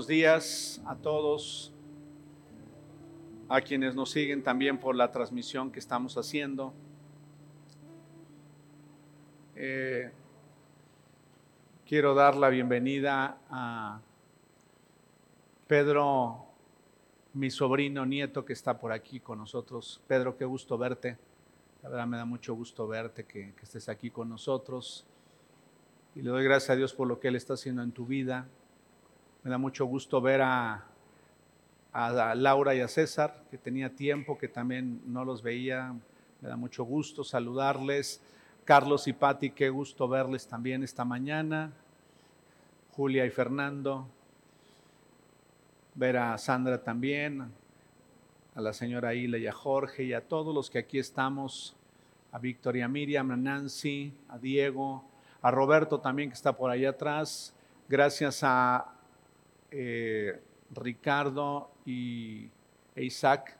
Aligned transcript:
buenos 0.00 0.08
días 0.08 0.80
a 0.86 0.96
todos, 0.96 1.74
a 3.50 3.60
quienes 3.60 3.94
nos 3.94 4.10
siguen 4.10 4.42
también 4.42 4.78
por 4.78 4.96
la 4.96 5.12
transmisión 5.12 5.70
que 5.70 5.78
estamos 5.78 6.16
haciendo. 6.16 6.72
Eh, 9.56 10.10
quiero 11.86 12.14
dar 12.14 12.34
la 12.34 12.48
bienvenida 12.48 13.36
a 13.50 14.00
Pedro, 15.66 16.46
mi 17.34 17.50
sobrino 17.50 18.06
nieto 18.06 18.46
que 18.46 18.54
está 18.54 18.78
por 18.78 18.92
aquí 18.92 19.20
con 19.20 19.36
nosotros. 19.36 20.00
Pedro, 20.06 20.34
qué 20.34 20.46
gusto 20.46 20.78
verte. 20.78 21.18
La 21.82 21.90
verdad 21.90 22.06
me 22.06 22.16
da 22.16 22.24
mucho 22.24 22.54
gusto 22.54 22.88
verte, 22.88 23.26
que, 23.26 23.52
que 23.52 23.64
estés 23.64 23.90
aquí 23.90 24.10
con 24.10 24.30
nosotros. 24.30 25.04
Y 26.14 26.22
le 26.22 26.30
doy 26.30 26.44
gracias 26.44 26.70
a 26.70 26.76
Dios 26.76 26.94
por 26.94 27.06
lo 27.06 27.20
que 27.20 27.28
Él 27.28 27.36
está 27.36 27.52
haciendo 27.52 27.82
en 27.82 27.92
tu 27.92 28.06
vida. 28.06 28.48
Me 29.42 29.50
da 29.50 29.56
mucho 29.56 29.86
gusto 29.86 30.20
ver 30.20 30.42
a, 30.42 30.84
a, 31.94 32.34
Laura 32.34 32.74
y 32.74 32.80
a 32.80 32.88
César, 32.88 33.42
que 33.50 33.56
tenía 33.56 33.96
tiempo, 33.96 34.36
que 34.36 34.48
también 34.48 35.00
no 35.06 35.24
los 35.24 35.42
veía. 35.42 35.94
Me 36.42 36.48
da 36.50 36.56
mucho 36.56 36.84
gusto 36.84 37.24
saludarles. 37.24 38.22
Carlos 38.66 39.08
y 39.08 39.14
Patti, 39.14 39.52
qué 39.52 39.70
gusto 39.70 40.06
verles 40.08 40.46
también 40.46 40.82
esta 40.82 41.06
mañana. 41.06 41.72
Julia 42.92 43.24
y 43.24 43.30
Fernando. 43.30 44.06
Ver 45.94 46.18
a 46.18 46.36
Sandra 46.36 46.82
también, 46.82 47.50
a 48.54 48.60
la 48.60 48.74
señora 48.74 49.14
Hila 49.14 49.38
y 49.38 49.46
a 49.46 49.52
Jorge 49.52 50.04
y 50.04 50.12
a 50.12 50.28
todos 50.28 50.54
los 50.54 50.68
que 50.68 50.78
aquí 50.78 50.98
estamos, 50.98 51.74
a 52.30 52.38
Victoria 52.38 52.88
Miriam, 52.88 53.30
a 53.30 53.36
Nancy, 53.36 54.12
a 54.28 54.36
Diego, 54.36 55.02
a 55.40 55.50
Roberto 55.50 55.98
también 55.98 56.28
que 56.28 56.34
está 56.34 56.54
por 56.54 56.70
ahí 56.70 56.84
atrás. 56.84 57.54
Gracias 57.88 58.42
a 58.42 58.99
eh, 59.70 60.40
Ricardo 60.74 61.70
y 61.84 62.48
e 62.94 63.04
Isaac, 63.04 63.56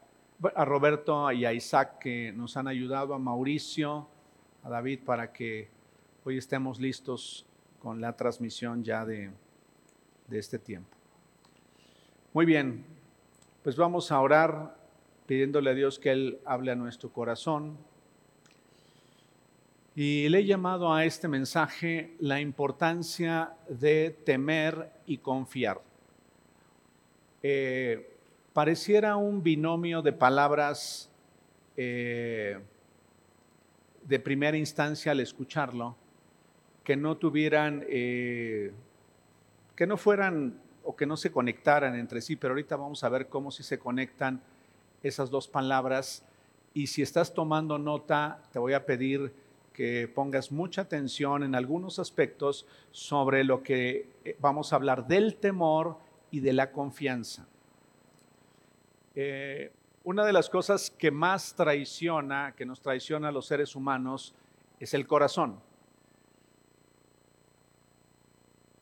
a 0.54 0.64
Roberto 0.64 1.30
y 1.32 1.44
a 1.44 1.52
Isaac 1.52 1.98
que 1.98 2.32
nos 2.32 2.56
han 2.56 2.68
ayudado, 2.68 3.14
a 3.14 3.18
Mauricio, 3.18 4.08
a 4.62 4.70
David 4.70 5.00
para 5.04 5.32
que 5.32 5.68
hoy 6.24 6.38
estemos 6.38 6.80
listos 6.80 7.46
con 7.78 8.00
la 8.00 8.16
transmisión 8.16 8.82
ya 8.84 9.04
de, 9.04 9.30
de 10.28 10.38
este 10.38 10.58
tiempo. 10.58 10.96
Muy 12.32 12.46
bien, 12.46 12.84
pues 13.62 13.76
vamos 13.76 14.12
a 14.12 14.20
orar 14.20 14.76
pidiéndole 15.26 15.70
a 15.70 15.74
Dios 15.74 15.98
que 15.98 16.10
Él 16.10 16.40
hable 16.44 16.72
a 16.72 16.76
nuestro 16.76 17.12
corazón. 17.12 17.78
Y 19.94 20.28
le 20.28 20.38
he 20.38 20.44
llamado 20.44 20.92
a 20.92 21.04
este 21.04 21.28
mensaje 21.28 22.14
la 22.20 22.40
importancia 22.40 23.54
de 23.68 24.16
temer 24.24 24.92
y 25.06 25.18
confiar. 25.18 25.80
Eh, 27.42 28.18
pareciera 28.52 29.16
un 29.16 29.42
binomio 29.42 30.02
de 30.02 30.12
palabras 30.12 31.10
eh, 31.76 32.58
de 34.02 34.20
primera 34.20 34.56
instancia 34.56 35.12
al 35.12 35.20
escucharlo, 35.20 35.96
que 36.84 36.96
no 36.96 37.16
tuvieran, 37.16 37.84
eh, 37.88 38.72
que 39.74 39.86
no 39.86 39.96
fueran 39.96 40.60
o 40.84 40.94
que 40.96 41.06
no 41.06 41.16
se 41.16 41.30
conectaran 41.32 41.94
entre 41.94 42.20
sí, 42.20 42.36
pero 42.36 42.52
ahorita 42.52 42.76
vamos 42.76 43.04
a 43.04 43.08
ver 43.08 43.28
cómo 43.28 43.50
si 43.50 43.62
se 43.62 43.78
conectan 43.78 44.42
esas 45.02 45.30
dos 45.30 45.48
palabras. 45.48 46.24
Y 46.74 46.88
si 46.88 47.02
estás 47.02 47.32
tomando 47.32 47.78
nota, 47.78 48.42
te 48.52 48.58
voy 48.58 48.74
a 48.74 48.84
pedir 48.84 49.32
que 49.72 50.08
pongas 50.14 50.52
mucha 50.52 50.82
atención 50.82 51.42
en 51.42 51.54
algunos 51.54 51.98
aspectos 51.98 52.66
sobre 52.90 53.44
lo 53.44 53.62
que 53.62 54.36
vamos 54.40 54.72
a 54.72 54.76
hablar 54.76 55.06
del 55.06 55.36
temor 55.36 55.96
y 56.30 56.40
de 56.40 56.52
la 56.52 56.72
confianza. 56.72 57.46
Eh, 59.14 59.72
una 60.04 60.24
de 60.24 60.32
las 60.32 60.48
cosas 60.48 60.90
que 60.90 61.10
más 61.10 61.54
traiciona, 61.54 62.54
que 62.56 62.64
nos 62.64 62.80
traiciona 62.80 63.28
a 63.28 63.32
los 63.32 63.46
seres 63.46 63.76
humanos, 63.76 64.34
es 64.78 64.94
el 64.94 65.06
corazón. 65.06 65.60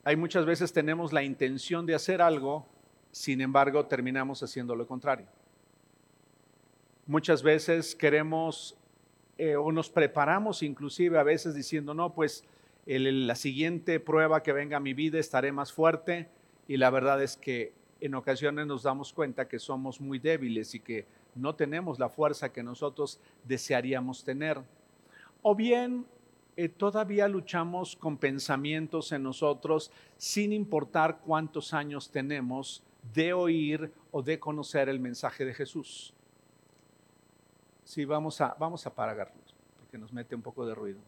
Hay 0.03 0.15
muchas 0.15 0.45
veces 0.45 0.71
tenemos 0.71 1.11
la 1.11 1.23
intención 1.23 1.85
de 1.85 1.95
hacer 1.95 2.21
algo, 2.21 2.65
sin 3.11 3.41
embargo 3.41 3.85
terminamos 3.85 4.41
haciendo 4.41 4.75
lo 4.75 4.87
contrario. 4.87 5.27
Muchas 7.05 7.43
veces 7.43 7.95
queremos 7.95 8.77
eh, 9.37 9.55
o 9.55 9.71
nos 9.71 9.89
preparamos 9.89 10.63
inclusive 10.63 11.17
a 11.17 11.23
veces 11.23 11.55
diciendo, 11.55 11.93
no, 11.93 12.13
pues 12.13 12.43
la 12.85 13.35
siguiente 13.35 13.99
prueba 13.99 14.41
que 14.41 14.51
venga 14.51 14.77
a 14.77 14.79
mi 14.79 14.93
vida 14.93 15.19
estaré 15.19 15.51
más 15.51 15.71
fuerte, 15.71 16.27
y 16.69 16.77
la 16.77 16.91
verdad 16.91 17.21
es 17.23 17.35
que 17.35 17.73
en 17.99 18.13
ocasiones 18.13 18.67
nos 18.67 18.83
damos 18.83 19.11
cuenta 19.11 19.47
que 19.47 19.57
somos 19.57 19.99
muy 19.99 20.19
débiles 20.19 20.75
y 20.75 20.79
que 20.79 21.07
no 21.33 21.55
tenemos 21.55 21.97
la 21.97 22.09
fuerza 22.09 22.53
que 22.53 22.61
nosotros 22.61 23.19
desearíamos 23.43 24.23
tener. 24.23 24.61
O 25.41 25.55
bien 25.55 26.05
eh, 26.55 26.69
todavía 26.69 27.27
luchamos 27.27 27.95
con 27.95 28.17
pensamientos 28.17 29.11
en 29.11 29.23
nosotros 29.23 29.91
sin 30.15 30.53
importar 30.53 31.21
cuántos 31.25 31.73
años 31.73 32.11
tenemos 32.11 32.83
de 33.15 33.33
oír 33.33 33.91
o 34.11 34.21
de 34.21 34.39
conocer 34.39 34.89
el 34.89 34.99
mensaje 34.99 35.45
de 35.45 35.55
Jesús. 35.55 36.13
Sí, 37.83 38.05
vamos 38.05 38.39
a, 38.41 38.55
vamos 38.59 38.85
a 38.85 38.93
porque 38.93 39.97
nos 39.97 40.13
mete 40.13 40.35
un 40.35 40.43
poco 40.43 40.67
de 40.67 40.75
ruido. 40.75 40.99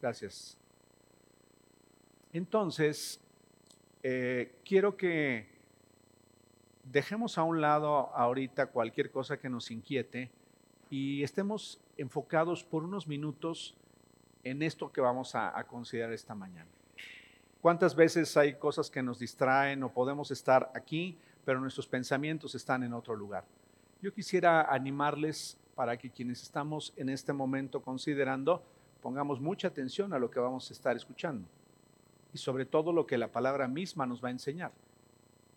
Gracias. 0.00 0.56
Entonces, 2.32 3.20
eh, 4.02 4.52
quiero 4.64 4.96
que 4.96 5.46
dejemos 6.84 7.36
a 7.36 7.42
un 7.42 7.60
lado 7.60 8.14
ahorita 8.14 8.66
cualquier 8.66 9.10
cosa 9.10 9.38
que 9.38 9.48
nos 9.48 9.70
inquiete 9.70 10.30
y 10.88 11.22
estemos 11.22 11.80
enfocados 11.98 12.64
por 12.64 12.82
unos 12.82 13.06
minutos 13.06 13.76
en 14.42 14.62
esto 14.62 14.90
que 14.90 15.00
vamos 15.00 15.34
a, 15.34 15.56
a 15.56 15.64
considerar 15.64 16.12
esta 16.12 16.34
mañana. 16.34 16.70
¿Cuántas 17.60 17.94
veces 17.94 18.36
hay 18.38 18.54
cosas 18.54 18.90
que 18.90 19.02
nos 19.02 19.18
distraen 19.18 19.82
o 19.82 19.92
podemos 19.92 20.30
estar 20.30 20.70
aquí, 20.74 21.18
pero 21.44 21.60
nuestros 21.60 21.86
pensamientos 21.86 22.54
están 22.54 22.82
en 22.82 22.94
otro 22.94 23.14
lugar? 23.14 23.44
Yo 24.00 24.14
quisiera 24.14 24.62
animarles 24.72 25.58
para 25.74 25.98
que 25.98 26.10
quienes 26.10 26.42
estamos 26.42 26.94
en 26.96 27.10
este 27.10 27.34
momento 27.34 27.82
considerando 27.82 28.62
pongamos 29.02 29.40
mucha 29.40 29.68
atención 29.68 30.14
a 30.14 30.18
lo 30.18 30.30
que 30.30 30.40
vamos 30.40 30.70
a 30.70 30.72
estar 30.72 30.96
escuchando 30.96 31.46
y 32.32 32.38
sobre 32.38 32.66
todo 32.66 32.92
lo 32.92 33.06
que 33.06 33.18
la 33.18 33.28
palabra 33.28 33.68
misma 33.68 34.06
nos 34.06 34.22
va 34.22 34.28
a 34.28 34.32
enseñar, 34.32 34.72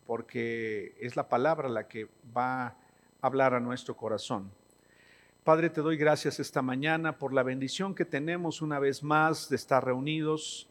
porque 0.06 0.96
es 1.00 1.16
la 1.16 1.30
palabra 1.30 1.70
la 1.70 1.88
que 1.88 2.08
va 2.36 2.68
a 2.68 2.76
hablar 3.22 3.54
a 3.54 3.60
nuestro 3.60 3.96
corazón. 3.96 4.52
Padre, 5.44 5.70
te 5.70 5.82
doy 5.82 5.98
gracias 5.98 6.40
esta 6.40 6.62
mañana 6.62 7.18
por 7.18 7.34
la 7.34 7.44
bendición 7.44 7.96
que 7.96 8.06
tenemos 8.06 8.62
una 8.62 8.80
vez 8.80 9.04
más 9.04 9.50
de 9.50 9.58
estar 9.58 9.84
reunidos, 9.84 10.70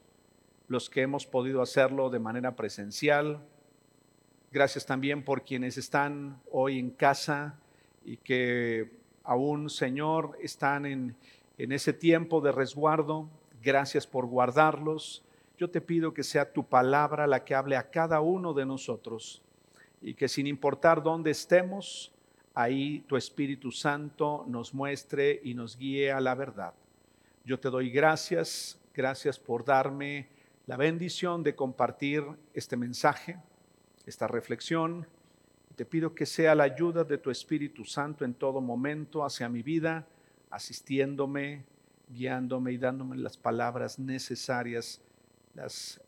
los 0.68 0.88
que 0.88 1.02
hemos 1.02 1.26
podido 1.26 1.60
hacerlo 1.60 2.08
de 2.08 2.18
manera 2.18 2.56
presencial. 2.56 3.44
Gracias 4.50 4.86
también 4.86 5.24
por 5.24 5.44
quienes 5.44 5.76
están 5.76 6.40
hoy 6.50 6.78
en 6.78 6.90
casa 6.90 7.58
y 8.04 8.16
que 8.16 8.90
aún, 9.24 9.68
Señor, 9.68 10.38
están 10.40 10.86
en, 10.86 11.16
en 11.58 11.72
ese 11.72 11.92
tiempo 11.92 12.40
de 12.40 12.52
resguardo. 12.52 13.28
Gracias 13.62 14.06
por 14.06 14.26
guardarlos 14.26 15.22
yo 15.62 15.70
te 15.70 15.80
pido 15.80 16.12
que 16.12 16.24
sea 16.24 16.52
tu 16.52 16.64
palabra 16.64 17.24
la 17.28 17.44
que 17.44 17.54
hable 17.54 17.76
a 17.76 17.88
cada 17.88 18.20
uno 18.20 18.52
de 18.52 18.66
nosotros 18.66 19.44
y 20.00 20.14
que 20.14 20.26
sin 20.26 20.48
importar 20.48 21.04
dónde 21.04 21.30
estemos, 21.30 22.12
ahí 22.52 23.04
tu 23.06 23.16
Espíritu 23.16 23.70
Santo 23.70 24.44
nos 24.48 24.74
muestre 24.74 25.40
y 25.44 25.54
nos 25.54 25.78
guíe 25.78 26.10
a 26.10 26.18
la 26.18 26.34
verdad. 26.34 26.74
Yo 27.44 27.60
te 27.60 27.70
doy 27.70 27.90
gracias, 27.90 28.76
gracias 28.92 29.38
por 29.38 29.64
darme 29.64 30.30
la 30.66 30.76
bendición 30.76 31.44
de 31.44 31.54
compartir 31.54 32.24
este 32.54 32.76
mensaje, 32.76 33.38
esta 34.04 34.26
reflexión. 34.26 35.06
Te 35.76 35.84
pido 35.86 36.12
que 36.12 36.26
sea 36.26 36.56
la 36.56 36.64
ayuda 36.64 37.04
de 37.04 37.18
tu 37.18 37.30
Espíritu 37.30 37.84
Santo 37.84 38.24
en 38.24 38.34
todo 38.34 38.60
momento 38.60 39.24
hacia 39.24 39.48
mi 39.48 39.62
vida, 39.62 40.08
asistiéndome, 40.50 41.64
guiándome 42.08 42.72
y 42.72 42.78
dándome 42.78 43.16
las 43.16 43.36
palabras 43.36 44.00
necesarias 44.00 45.00
las 45.54 46.00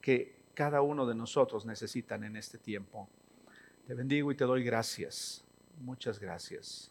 que 0.00 0.34
cada 0.54 0.82
uno 0.82 1.06
de 1.06 1.14
nosotros 1.14 1.64
necesitan 1.64 2.24
en 2.24 2.36
este 2.36 2.58
tiempo. 2.58 3.08
Te 3.86 3.94
bendigo 3.94 4.30
y 4.30 4.36
te 4.36 4.44
doy 4.44 4.62
gracias. 4.62 5.44
Muchas 5.80 6.18
gracias. 6.18 6.90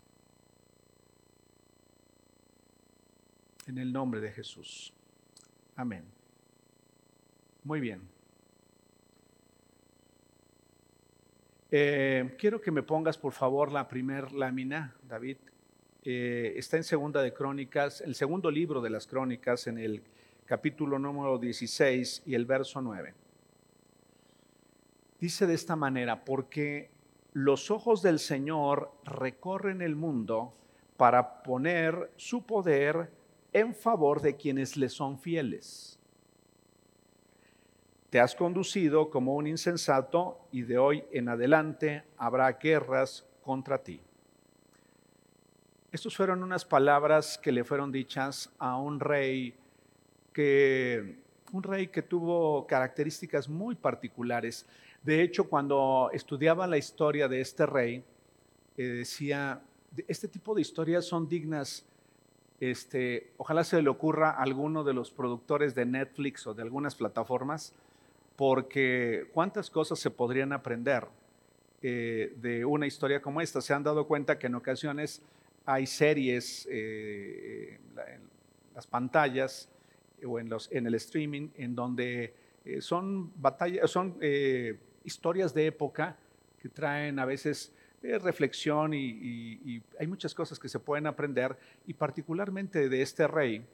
En 3.67 3.77
el 3.77 3.93
nombre 3.93 4.19
de 4.19 4.31
Jesús. 4.31 4.93
Amén. 5.75 6.03
Muy 7.63 7.79
bien. 7.79 8.01
Eh, 11.73 12.35
quiero 12.37 12.59
que 12.59 12.71
me 12.71 12.83
pongas 12.83 13.17
por 13.17 13.31
favor 13.31 13.71
la 13.71 13.87
primer 13.87 14.33
lámina, 14.33 14.93
David. 15.07 15.37
Eh, 16.03 16.53
está 16.57 16.77
en 16.77 16.83
Segunda 16.83 17.21
de 17.21 17.33
Crónicas, 17.33 18.01
el 18.01 18.15
segundo 18.15 18.51
libro 18.51 18.81
de 18.81 18.89
las 18.89 19.07
Crónicas, 19.07 19.67
en 19.67 19.77
el 19.77 20.01
capítulo 20.51 20.99
número 20.99 21.37
16 21.37 22.23
y 22.25 22.35
el 22.35 22.45
verso 22.45 22.81
9. 22.81 23.13
Dice 25.17 25.47
de 25.47 25.53
esta 25.53 25.77
manera, 25.77 26.25
porque 26.25 26.91
los 27.31 27.71
ojos 27.71 28.01
del 28.01 28.19
Señor 28.19 28.91
recorren 29.05 29.81
el 29.81 29.95
mundo 29.95 30.53
para 30.97 31.41
poner 31.41 32.11
su 32.17 32.45
poder 32.45 33.13
en 33.53 33.73
favor 33.73 34.21
de 34.21 34.35
quienes 34.35 34.75
le 34.75 34.89
son 34.89 35.17
fieles. 35.17 35.97
Te 38.09 38.19
has 38.19 38.35
conducido 38.35 39.09
como 39.09 39.37
un 39.37 39.47
insensato 39.47 40.49
y 40.51 40.63
de 40.63 40.77
hoy 40.77 41.05
en 41.13 41.29
adelante 41.29 42.03
habrá 42.17 42.51
guerras 42.51 43.25
contra 43.41 43.81
ti. 43.81 44.01
Estas 45.93 46.13
fueron 46.13 46.43
unas 46.43 46.65
palabras 46.65 47.37
que 47.37 47.53
le 47.53 47.63
fueron 47.63 47.89
dichas 47.89 48.53
a 48.59 48.75
un 48.75 48.99
rey 48.99 49.55
que 50.33 51.17
un 51.51 51.63
rey 51.63 51.87
que 51.87 52.01
tuvo 52.01 52.65
características 52.65 53.49
muy 53.49 53.75
particulares. 53.75 54.65
De 55.03 55.21
hecho, 55.21 55.49
cuando 55.49 56.09
estudiaba 56.13 56.67
la 56.67 56.77
historia 56.77 57.27
de 57.27 57.41
este 57.41 57.65
rey, 57.65 58.03
eh, 58.77 58.83
decía, 58.83 59.61
este 60.07 60.27
tipo 60.27 60.55
de 60.55 60.61
historias 60.61 61.05
son 61.05 61.27
dignas 61.27 61.85
este, 62.61 63.31
ojalá 63.37 63.63
se 63.63 63.81
le 63.81 63.89
ocurra 63.89 64.29
a 64.29 64.43
alguno 64.43 64.83
de 64.83 64.93
los 64.93 65.09
productores 65.09 65.73
de 65.73 65.83
Netflix 65.83 66.45
o 66.45 66.53
de 66.53 66.61
algunas 66.61 66.93
plataformas, 66.93 67.73
porque 68.35 69.31
cuántas 69.33 69.71
cosas 69.71 69.97
se 69.97 70.11
podrían 70.11 70.53
aprender 70.53 71.07
eh, 71.81 72.35
de 72.37 72.63
una 72.63 72.85
historia 72.85 73.19
como 73.19 73.41
esta. 73.41 73.61
Se 73.61 73.73
han 73.73 73.81
dado 73.81 74.05
cuenta 74.05 74.37
que 74.37 74.45
en 74.45 74.53
ocasiones 74.53 75.23
hay 75.65 75.87
series 75.87 76.67
eh, 76.69 77.79
las 78.75 78.85
pantallas 78.85 79.67
o 80.25 80.39
en, 80.39 80.49
los, 80.49 80.71
en 80.71 80.87
el 80.87 80.95
streaming 80.95 81.49
en 81.55 81.75
donde 81.75 82.33
eh, 82.65 82.81
son 82.81 83.31
batallas, 83.41 83.89
son 83.89 84.17
historias 85.03 85.53
de 85.53 85.67
época 85.67 86.17
que 86.61 86.69
traen 86.69 87.19
a 87.19 87.25
veces 87.25 87.73
reflexión 88.01 88.93
y, 88.93 89.81
hay 89.99 90.07
muchas 90.07 90.33
cosas 90.33 90.59
que 90.59 90.67
se 90.67 90.79
pueden 90.79 91.07
aprender. 91.07 91.57
Y 91.85 91.93
particularmente 91.93 92.89
de 92.89 93.01
este 93.01 93.27
rey 93.27 93.65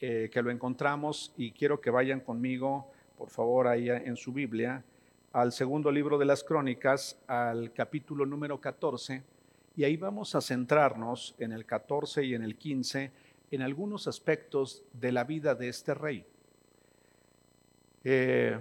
eh, 0.00 0.28
que 0.32 0.42
lo 0.42 0.50
encontramos 0.50 1.32
y 1.36 1.52
quiero 1.52 1.80
que 1.80 1.90
vayan 1.90 2.20
conmigo, 2.20 2.90
por 3.16 3.30
favor, 3.30 3.66
ahí 3.66 3.90
en 3.90 4.16
su 4.16 4.32
Biblia, 4.32 4.84
al 5.32 5.52
segundo 5.52 5.90
libro 5.90 6.18
de 6.18 6.24
las 6.24 6.42
crónicas, 6.42 7.18
al 7.26 7.72
capítulo 7.72 8.24
número 8.24 8.60
14, 8.60 9.22
y 9.76 9.84
ahí 9.84 9.96
vamos 9.96 10.34
a 10.34 10.40
centrarnos 10.40 11.34
en 11.38 11.52
el 11.52 11.64
14 11.64 12.24
y 12.24 12.34
en 12.34 12.42
el 12.42 12.56
15 12.56 13.10
en 13.50 13.62
algunos 13.62 14.06
aspectos 14.06 14.84
de 14.92 15.12
la 15.12 15.24
vida 15.24 15.54
de 15.54 15.68
este 15.68 15.94
rey. 15.94 16.26
Eh, 18.04 18.58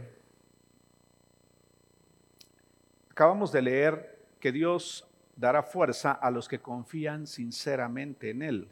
acabamos 3.11 3.51
de 3.51 3.61
leer 3.61 4.25
que 4.39 4.51
Dios 4.51 5.07
dará 5.35 5.63
fuerza 5.63 6.11
a 6.11 6.31
los 6.31 6.47
que 6.47 6.59
confían 6.59 7.27
sinceramente 7.27 8.29
en 8.31 8.41
Él. 8.41 8.67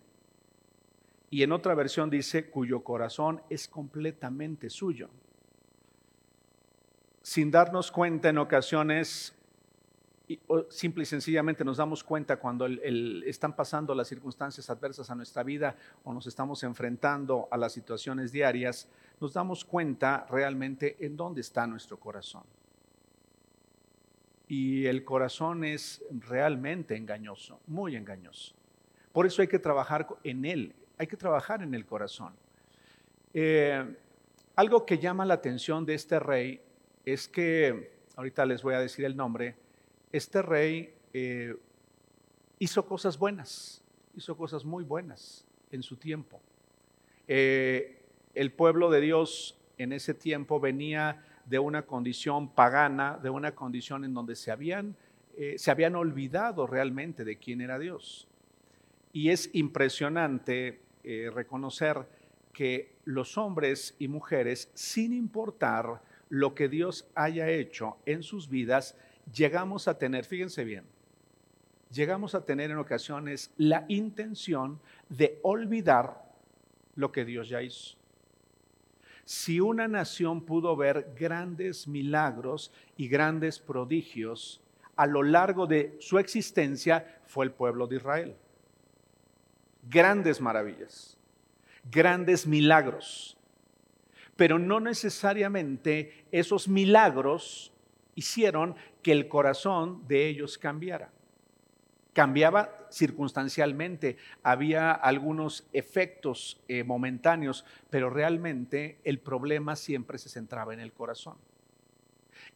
Y 1.29 1.43
en 1.43 1.51
otra 1.51 1.75
versión 1.75 2.09
dice, 2.09 2.49
cuyo 2.49 2.83
corazón 2.83 3.41
es 3.49 3.67
completamente 3.67 4.69
suyo. 4.69 5.09
Sin 7.21 7.51
darnos 7.51 7.91
cuenta 7.91 8.29
en 8.29 8.37
ocasiones, 8.37 9.35
simple 10.69 11.03
y 11.03 11.05
sencillamente 11.05 11.63
nos 11.63 11.77
damos 11.77 12.03
cuenta 12.03 12.37
cuando 12.37 12.65
están 12.65 13.55
pasando 13.55 13.93
las 13.93 14.07
circunstancias 14.07 14.69
adversas 14.69 15.09
a 15.09 15.15
nuestra 15.15 15.43
vida 15.43 15.75
o 16.03 16.13
nos 16.13 16.25
estamos 16.27 16.63
enfrentando 16.63 17.47
a 17.51 17.57
las 17.57 17.73
situaciones 17.73 18.31
diarias, 18.31 18.87
nos 19.19 19.33
damos 19.33 19.63
cuenta 19.63 20.25
realmente 20.29 20.97
en 20.99 21.15
dónde 21.15 21.41
está 21.41 21.67
nuestro 21.67 21.99
corazón 21.99 22.43
y 24.47 24.85
el 24.85 25.03
corazón 25.03 25.63
es 25.63 26.03
realmente 26.11 26.95
engañoso, 26.95 27.59
muy 27.67 27.95
engañoso. 27.95 28.53
Por 29.11 29.25
eso 29.25 29.41
hay 29.41 29.47
que 29.47 29.59
trabajar 29.59 30.07
en 30.23 30.45
él, 30.45 30.73
hay 30.97 31.07
que 31.07 31.17
trabajar 31.17 31.63
en 31.63 31.73
el 31.73 31.85
corazón. 31.85 32.33
Eh, 33.33 33.95
algo 34.55 34.85
que 34.85 34.99
llama 34.99 35.25
la 35.25 35.35
atención 35.35 35.85
de 35.85 35.95
este 35.95 36.19
rey 36.19 36.61
es 37.05 37.27
que, 37.27 37.91
ahorita 38.15 38.45
les 38.45 38.61
voy 38.61 38.75
a 38.75 38.79
decir 38.79 39.05
el 39.05 39.15
nombre, 39.15 39.55
este 40.15 40.41
rey 40.41 40.93
eh, 41.13 41.53
hizo 42.57 42.85
cosas 42.85 43.19
buenas, 43.19 43.83
hizo 44.15 44.37
cosas 44.37 44.63
muy 44.63 44.85
buenas 44.85 45.45
en 45.71 45.83
su 45.83 45.97
tiempo. 45.97 46.41
Eh, 47.27 48.01
el 48.33 48.53
pueblo 48.53 48.89
de 48.89 49.01
Dios 49.01 49.59
en 49.77 49.91
ese 49.91 50.13
tiempo 50.13 50.61
venía 50.61 51.21
de 51.43 51.59
una 51.59 51.81
condición 51.81 52.47
pagana, 52.47 53.19
de 53.21 53.29
una 53.29 53.55
condición 53.55 54.05
en 54.05 54.13
donde 54.13 54.37
se 54.37 54.51
habían, 54.51 54.95
eh, 55.37 55.55
se 55.57 55.69
habían 55.69 55.97
olvidado 55.97 56.65
realmente 56.65 57.25
de 57.25 57.37
quién 57.37 57.59
era 57.59 57.77
Dios. 57.77 58.29
Y 59.11 59.31
es 59.31 59.49
impresionante 59.53 60.79
reconocer 61.33 62.07
que 62.51 62.95
los 63.05 63.37
hombres 63.37 63.95
y 63.99 64.07
mujeres, 64.07 64.71
sin 64.73 65.13
importar 65.13 66.01
lo 66.29 66.55
que 66.55 66.67
Dios 66.67 67.07
haya 67.13 67.47
hecho 67.47 67.97
en 68.07 68.23
sus 68.23 68.49
vidas, 68.49 68.97
llegamos 69.33 69.87
a 69.87 69.97
tener, 69.97 70.25
fíjense 70.25 70.63
bien, 70.63 70.85
llegamos 71.91 72.35
a 72.35 72.45
tener 72.45 72.71
en 72.71 72.77
ocasiones 72.77 73.51
la 73.57 73.85
intención 73.87 74.79
de 75.09 75.39
olvidar 75.43 76.25
lo 76.95 77.11
que 77.11 77.25
Dios 77.25 77.49
ya 77.49 77.61
hizo. 77.61 77.97
Si 79.25 79.59
una 79.59 79.87
nación 79.87 80.45
pudo 80.45 80.75
ver 80.75 81.13
grandes 81.17 81.87
milagros 81.87 82.71
y 82.95 83.07
grandes 83.07 83.59
prodigios 83.59 84.61
a 84.95 85.07
lo 85.07 85.23
largo 85.23 85.67
de 85.67 85.97
su 85.99 86.19
existencia, 86.19 87.19
fue 87.25 87.45
el 87.45 87.51
pueblo 87.51 87.87
de 87.87 87.97
Israel. 87.97 88.35
Grandes 89.89 90.39
maravillas, 90.39 91.17
grandes 91.91 92.45
milagros. 92.47 93.37
Pero 94.35 94.59
no 94.59 94.79
necesariamente 94.79 96.25
esos 96.31 96.67
milagros 96.67 97.73
hicieron 98.15 98.75
que 99.05 99.11
el 99.11 99.27
corazón 99.27 100.07
de 100.07 100.27
ellos 100.27 100.57
cambiara 100.57 101.11
cambiaba 102.11 102.87
circunstancialmente, 102.89 104.17
había 104.41 104.93
algunos 104.93 105.67
efectos 105.73 106.59
eh, 106.67 106.83
momentáneos, 106.83 107.65
pero 107.91 108.09
realmente 108.09 108.97
el 109.03 109.19
problema 109.19 109.75
siempre 109.75 110.17
se 110.17 110.29
centraba 110.29 110.73
en 110.73 110.79
el 110.79 110.91
corazón. 110.91 111.35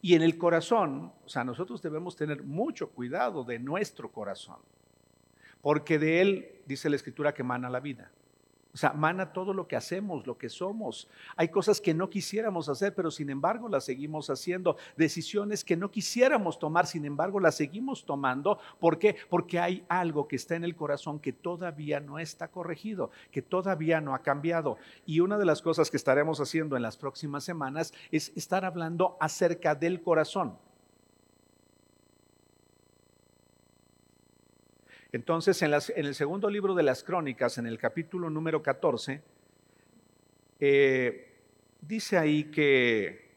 Y 0.01 0.15
en 0.15 0.23
el 0.23 0.39
corazón, 0.39 1.13
o 1.23 1.29
sea, 1.29 1.43
nosotros 1.43 1.83
debemos 1.83 2.15
tener 2.15 2.41
mucho 2.41 2.89
cuidado 2.89 3.43
de 3.43 3.59
nuestro 3.59 4.11
corazón, 4.11 4.57
porque 5.61 5.99
de 5.99 6.21
él 6.21 6.61
dice 6.65 6.89
la 6.89 6.95
escritura 6.95 7.35
que 7.35 7.43
mana 7.43 7.69
la 7.69 7.79
vida. 7.79 8.09
Sea, 8.79 8.93
mana 8.93 9.33
todo 9.33 9.53
lo 9.53 9.67
que 9.67 9.75
hacemos, 9.75 10.25
lo 10.25 10.37
que 10.37 10.47
somos. 10.47 11.09
Hay 11.35 11.49
cosas 11.49 11.81
que 11.81 11.93
no 11.93 12.09
quisiéramos 12.09 12.69
hacer, 12.69 12.95
pero 12.95 13.11
sin 13.11 13.29
embargo 13.29 13.67
las 13.67 13.83
seguimos 13.83 14.29
haciendo. 14.29 14.77
Decisiones 14.95 15.65
que 15.65 15.75
no 15.75 15.91
quisiéramos 15.91 16.59
tomar, 16.59 16.87
sin 16.87 17.03
embargo 17.03 17.41
las 17.41 17.55
seguimos 17.55 18.05
tomando. 18.05 18.57
¿Por 18.79 18.97
qué? 18.97 19.17
Porque 19.29 19.59
hay 19.59 19.83
algo 19.89 20.29
que 20.29 20.37
está 20.37 20.55
en 20.55 20.63
el 20.63 20.77
corazón 20.77 21.19
que 21.19 21.33
todavía 21.33 21.99
no 21.99 22.19
está 22.19 22.47
corregido, 22.47 23.11
que 23.31 23.41
todavía 23.41 23.99
no 23.99 24.15
ha 24.15 24.19
cambiado. 24.19 24.77
Y 25.05 25.19
una 25.19 25.37
de 25.37 25.43
las 25.43 25.61
cosas 25.61 25.91
que 25.91 25.97
estaremos 25.97 26.39
haciendo 26.39 26.77
en 26.77 26.81
las 26.81 26.95
próximas 26.95 27.43
semanas 27.43 27.93
es 28.11 28.31
estar 28.37 28.63
hablando 28.63 29.17
acerca 29.19 29.75
del 29.75 30.01
corazón. 30.01 30.57
Entonces, 35.11 35.61
en, 35.63 35.73
el 35.73 36.13
segundo 36.13 36.49
libro 36.49 36.75
de 36.75 36.83
las 36.83 37.03
Crónicas, 37.03 37.57
en 37.57 37.65
el 37.65 37.79
capítulo 37.79 38.29
número 38.29 38.61
14, 38.61 39.21
eh, 40.59 41.33
dice 41.81 42.17
ahí 42.17 42.45
que 42.45 43.31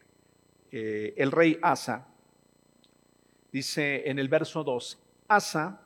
eh, 0.71 1.14
el 1.17 1.33
rey 1.33 1.59
Asa, 1.62 2.09
dice 3.50 4.11
en 4.11 4.19
el 4.19 4.29
verso 4.29 4.62
2, 4.64 4.99
Asa 5.29 5.81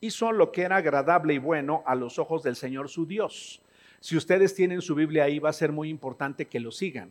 hizo 0.00 0.32
lo 0.32 0.50
que 0.50 0.62
era 0.62 0.76
agradable 0.76 1.34
y 1.34 1.38
bueno 1.38 1.82
a 1.84 1.94
los 1.94 2.18
ojos 2.18 2.42
del 2.42 2.56
Señor 2.56 2.88
su 2.88 3.04
Dios. 3.04 3.60
Si 4.00 4.16
ustedes 4.16 4.54
tienen 4.54 4.80
su 4.80 4.94
Biblia 4.94 5.24
ahí, 5.24 5.40
va 5.40 5.50
a 5.50 5.52
ser 5.52 5.72
muy 5.72 5.90
importante 5.90 6.46
que 6.46 6.60
lo 6.60 6.70
sigan. 6.70 7.10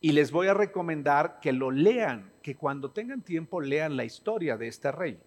Y 0.00 0.12
les 0.12 0.30
voy 0.30 0.46
a 0.46 0.54
recomendar 0.54 1.40
que 1.40 1.52
lo 1.52 1.70
lean, 1.70 2.30
que 2.40 2.54
cuando 2.54 2.92
tengan 2.92 3.20
tiempo 3.20 3.60
lean 3.60 3.96
la 3.96 4.04
historia 4.04 4.56
de 4.56 4.68
este 4.68 4.92
rey. 4.92 5.18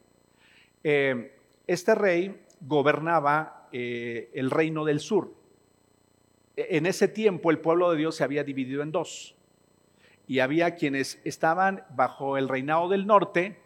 Eh, 0.83 1.37
este 1.67 1.95
rey 1.95 2.45
gobernaba 2.61 3.67
eh, 3.71 4.29
el 4.33 4.51
reino 4.51 4.85
del 4.85 4.99
sur. 4.99 5.33
E, 6.55 6.77
en 6.77 6.85
ese 6.85 7.07
tiempo 7.07 7.51
el 7.51 7.59
pueblo 7.59 7.91
de 7.91 7.97
Dios 7.97 8.15
se 8.15 8.23
había 8.23 8.43
dividido 8.43 8.81
en 8.81 8.91
dos. 8.91 9.35
Y 10.27 10.39
había 10.39 10.75
quienes 10.75 11.19
estaban 11.23 11.83
bajo 11.89 12.37
el 12.37 12.47
reinado 12.47 12.89
del 12.89 13.07
norte, 13.07 13.59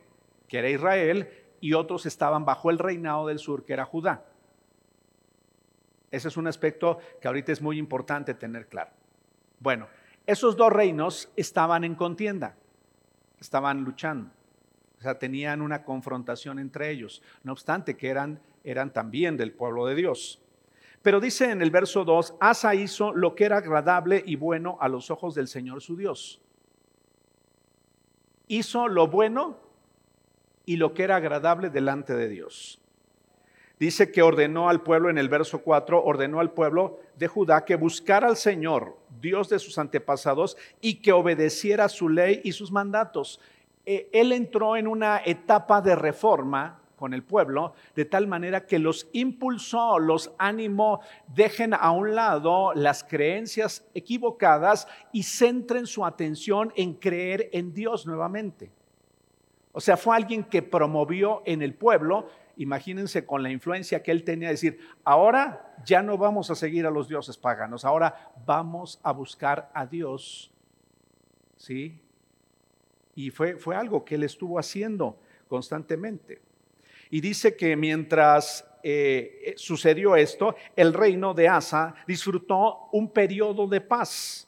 que 0.47 0.59
era 0.59 0.69
Israel, 0.69 1.29
y 1.59 1.73
otros 1.73 2.05
estaban 2.05 2.45
bajo 2.45 2.69
el 2.69 2.79
reinado 2.79 3.27
del 3.27 3.39
sur, 3.39 3.65
que 3.65 3.73
era 3.73 3.85
Judá. 3.85 4.25
Ese 6.11 6.27
es 6.27 6.37
un 6.37 6.47
aspecto 6.47 6.99
que 7.19 7.27
ahorita 7.27 7.51
es 7.51 7.61
muy 7.61 7.77
importante 7.77 8.33
tener 8.33 8.67
claro. 8.67 8.91
Bueno, 9.59 9.87
esos 10.25 10.55
dos 10.55 10.71
reinos 10.71 11.31
estaban 11.35 11.83
en 11.83 11.95
contienda. 11.95 12.55
estaban 13.39 13.83
luchando. 13.83 14.31
O 14.99 15.01
sea, 15.01 15.19
tenían 15.19 15.61
una 15.61 15.83
confrontación 15.83 16.59
entre 16.59 16.89
ellos, 16.89 17.21
no 17.43 17.51
obstante 17.51 17.95
que 17.97 18.09
eran, 18.09 18.39
eran 18.63 18.93
también 18.93 19.37
del 19.37 19.51
pueblo 19.51 19.85
de 19.85 19.95
Dios. 19.95 20.41
Pero 21.01 21.19
dice 21.19 21.51
en 21.51 21.61
el 21.61 21.69
verso 21.69 22.03
2, 22.03 22.35
Asa 22.39 22.73
hizo 22.73 23.13
lo 23.13 23.35
que 23.35 23.45
era 23.45 23.57
agradable 23.57 24.23
y 24.25 24.35
bueno 24.37 24.77
a 24.81 24.87
los 24.89 25.11
ojos 25.11 25.35
del 25.35 25.47
Señor 25.47 25.81
su 25.81 25.95
Dios. 25.95 26.41
Hizo 28.47 28.87
lo 28.87 29.07
bueno 29.07 29.59
y 30.65 30.77
lo 30.77 30.93
que 30.93 31.03
era 31.03 31.17
agradable 31.17 31.69
delante 31.69 32.15
de 32.15 32.27
Dios. 32.27 32.81
Dice 33.79 34.11
que 34.11 34.21
ordenó 34.21 34.69
al 34.69 34.81
pueblo 34.83 35.09
en 35.09 35.17
el 35.17 35.27
verso 35.27 35.59
4, 35.61 36.01
ordenó 36.01 36.39
al 36.39 36.51
pueblo 36.51 36.99
de 37.17 37.27
Judá 37.27 37.65
que 37.65 37.75
buscara 37.75 38.27
al 38.27 38.37
Señor, 38.37 38.97
Dios 39.19 39.49
de 39.49 39.59
sus 39.59 39.77
antepasados, 39.77 40.55
y 40.79 41.01
que 41.01 41.11
obedeciera 41.11 41.89
su 41.89 42.07
ley 42.07 42.41
y 42.43 42.53
sus 42.53 42.71
mandatos. 42.71 43.41
Eh, 43.85 44.09
él 44.13 44.31
entró 44.31 44.75
en 44.75 44.87
una 44.87 45.21
etapa 45.23 45.81
de 45.81 45.95
reforma 45.95 46.81
con 46.95 47.13
el 47.13 47.23
pueblo, 47.23 47.73
de 47.95 48.05
tal 48.05 48.27
manera 48.27 48.65
que 48.65 48.79
los 48.79 49.09
impulsó, 49.13 49.99
los 49.99 50.31
animó, 50.37 51.01
dejen 51.27 51.73
a 51.73 51.91
un 51.91 52.15
lado 52.15 52.73
las 52.73 53.03
creencias 53.03 53.85
equivocadas 53.93 54.87
y 55.11 55.23
centren 55.23 55.87
su 55.87 56.05
atención 56.05 56.71
en 56.75 56.93
creer 56.93 57.49
en 57.51 57.73
Dios 57.73 58.07
nuevamente. 58.07 58.71
O 59.71 59.81
sea, 59.81 59.97
fue 59.97 60.15
alguien 60.15 60.45
que 60.45 60.61
promovió 60.61 61.41
en 61.45 61.61
el 61.61 61.73
pueblo, 61.73 62.29
imagínense 62.55 63.25
con 63.25 63.43
la 63.43 63.51
influencia 63.51 64.01
que 64.01 64.11
él 64.11 64.23
tenía, 64.23 64.49
decir, 64.49 64.79
ahora 65.03 65.75
ya 65.83 66.01
no 66.01 66.17
vamos 66.17 66.49
a 66.49 66.55
seguir 66.55 66.85
a 66.85 66.91
los 66.91 67.09
dioses 67.09 67.37
paganos, 67.37 67.83
ahora 67.83 68.31
vamos 68.45 68.99
a 69.03 69.11
buscar 69.11 69.69
a 69.73 69.85
Dios. 69.85 70.51
¿Sí? 71.57 71.99
Y 73.15 73.29
fue, 73.29 73.55
fue 73.57 73.75
algo 73.75 74.03
que 74.03 74.15
él 74.15 74.23
estuvo 74.23 74.59
haciendo 74.59 75.17
constantemente. 75.47 76.41
Y 77.09 77.21
dice 77.21 77.55
que 77.55 77.75
mientras 77.75 78.65
eh, 78.83 79.53
sucedió 79.57 80.15
esto, 80.15 80.55
el 80.75 80.93
reino 80.93 81.33
de 81.33 81.47
Asa 81.47 81.95
disfrutó 82.07 82.87
un 82.91 83.09
periodo 83.09 83.67
de 83.67 83.81
paz. 83.81 84.47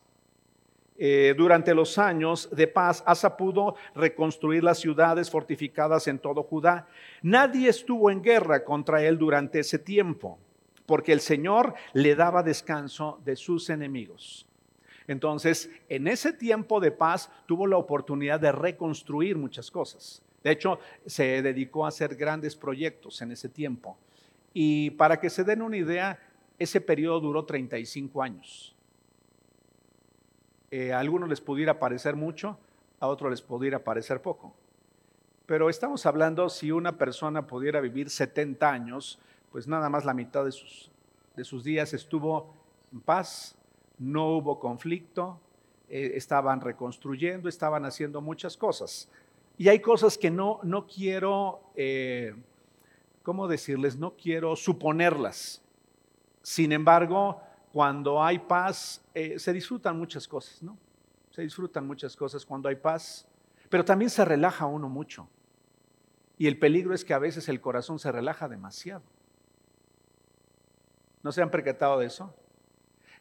Eh, 1.00 1.36
durante 1.38 1.76
los 1.76 1.98
años 2.00 2.50
de 2.52 2.68
paz, 2.68 3.04
Asa 3.06 3.38
pudo 3.38 3.76
reconstruir 3.94 4.64
las 4.64 4.80
ciudades 4.80 5.30
fortificadas 5.30 6.08
en 6.08 6.18
todo 6.18 6.42
Judá. 6.42 6.88
Nadie 7.22 7.70
estuvo 7.70 8.10
en 8.10 8.24
guerra 8.24 8.64
contra 8.64 9.04
él 9.04 9.20
durante 9.20 9.60
ese 9.60 9.78
tiempo, 9.78 10.40
porque 10.88 11.14
el 11.14 11.20
Señor 11.20 11.76
le 11.94 12.16
daba 12.16 12.42
descanso 12.42 13.20
de 13.24 13.36
sus 13.36 13.70
enemigos. 13.70 14.47
Entonces, 15.08 15.70
en 15.88 16.08
ese 16.08 16.34
tiempo 16.34 16.80
de 16.80 16.92
paz 16.92 17.32
tuvo 17.46 17.66
la 17.66 17.78
oportunidad 17.78 18.40
de 18.40 18.52
reconstruir 18.52 19.38
muchas 19.38 19.72
cosas. 19.72 20.22
De 20.44 20.52
hecho, 20.52 20.80
se 21.06 21.42
dedicó 21.42 21.86
a 21.86 21.90
hacer 21.90 22.16
grandes 22.16 22.56
proyectos 22.56 23.22
en 23.22 23.32
ese 23.32 23.50
tiempo. 23.50 23.98
Y 24.54 24.92
para 24.92 25.20
que 25.20 25.30
se 25.30 25.44
den 25.44 25.62
una 25.62 25.78
idea, 25.78 26.20
ese 26.60 26.82
periodo 26.82 27.20
duró 27.20 27.46
35 27.46 28.22
años. 28.22 28.76
Eh, 30.72 30.92
a 30.92 31.00
algunos 31.00 31.30
les 31.30 31.40
pudiera 31.40 31.80
parecer 31.80 32.16
mucho, 32.16 32.58
a 33.00 33.08
otros 33.08 33.32
les 33.32 33.42
pudiera 33.42 33.84
parecer 33.84 34.22
poco. 34.22 34.54
Pero 35.46 35.70
estamos 35.70 36.06
hablando, 36.06 36.50
si 36.50 36.72
una 36.72 36.98
persona 36.98 37.48
pudiera 37.48 37.80
vivir 37.80 38.10
70 38.10 38.70
años, 38.70 39.20
pues 39.52 39.68
nada 39.68 39.90
más 39.90 40.04
la 40.04 40.14
mitad 40.14 40.44
de 40.44 40.52
sus, 40.52 40.92
de 41.38 41.46
sus 41.46 41.64
días 41.64 41.94
estuvo 41.94 42.54
en 42.92 43.00
paz, 43.00 43.57
no 43.98 44.38
hubo 44.38 44.60
conflicto, 44.60 45.40
eh, 45.90 46.12
estaban 46.16 46.62
reconstruyendo, 46.62 47.50
estaban 47.50 47.86
haciendo 47.86 48.22
muchas 48.22 48.58
cosas. 48.58 49.10
Y 49.58 49.70
hay 49.70 49.80
cosas 49.80 50.18
que 50.18 50.30
no, 50.30 50.60
no 50.64 50.86
quiero, 50.86 51.62
eh, 51.76 52.36
¿cómo 53.24 53.48
decirles? 53.48 53.98
No 53.98 54.16
quiero 54.16 54.56
suponerlas. 54.56 55.64
Sin 56.44 56.72
embargo, 56.72 57.42
cuando 57.74 58.24
hay 58.24 58.40
paz, 58.40 59.04
eh, 59.14 59.40
se 59.40 59.54
disfrutan 59.54 59.98
muchas 59.98 60.28
cosas, 60.28 60.62
¿no? 60.62 60.78
Se 61.32 61.42
disfrutan 61.42 61.86
muchas 61.88 62.16
cosas 62.16 62.46
cuando 62.46 62.70
hay 62.70 62.76
paz, 62.76 63.28
pero 63.70 63.84
también 63.84 64.10
se 64.10 64.26
relaja 64.26 64.66
uno 64.66 64.90
mucho. 64.90 65.28
Y 66.38 66.48
el 66.48 66.60
peligro 66.60 66.94
es 66.94 67.04
que 67.04 67.14
a 67.14 67.20
veces 67.20 67.50
el 67.50 67.62
corazón 67.62 67.98
se 68.00 68.12
relaja 68.12 68.48
demasiado. 68.48 69.04
¿No 71.24 71.32
se 71.32 71.42
han 71.42 71.50
percatado 71.50 72.00
de 72.00 72.06
eso? 72.06 72.34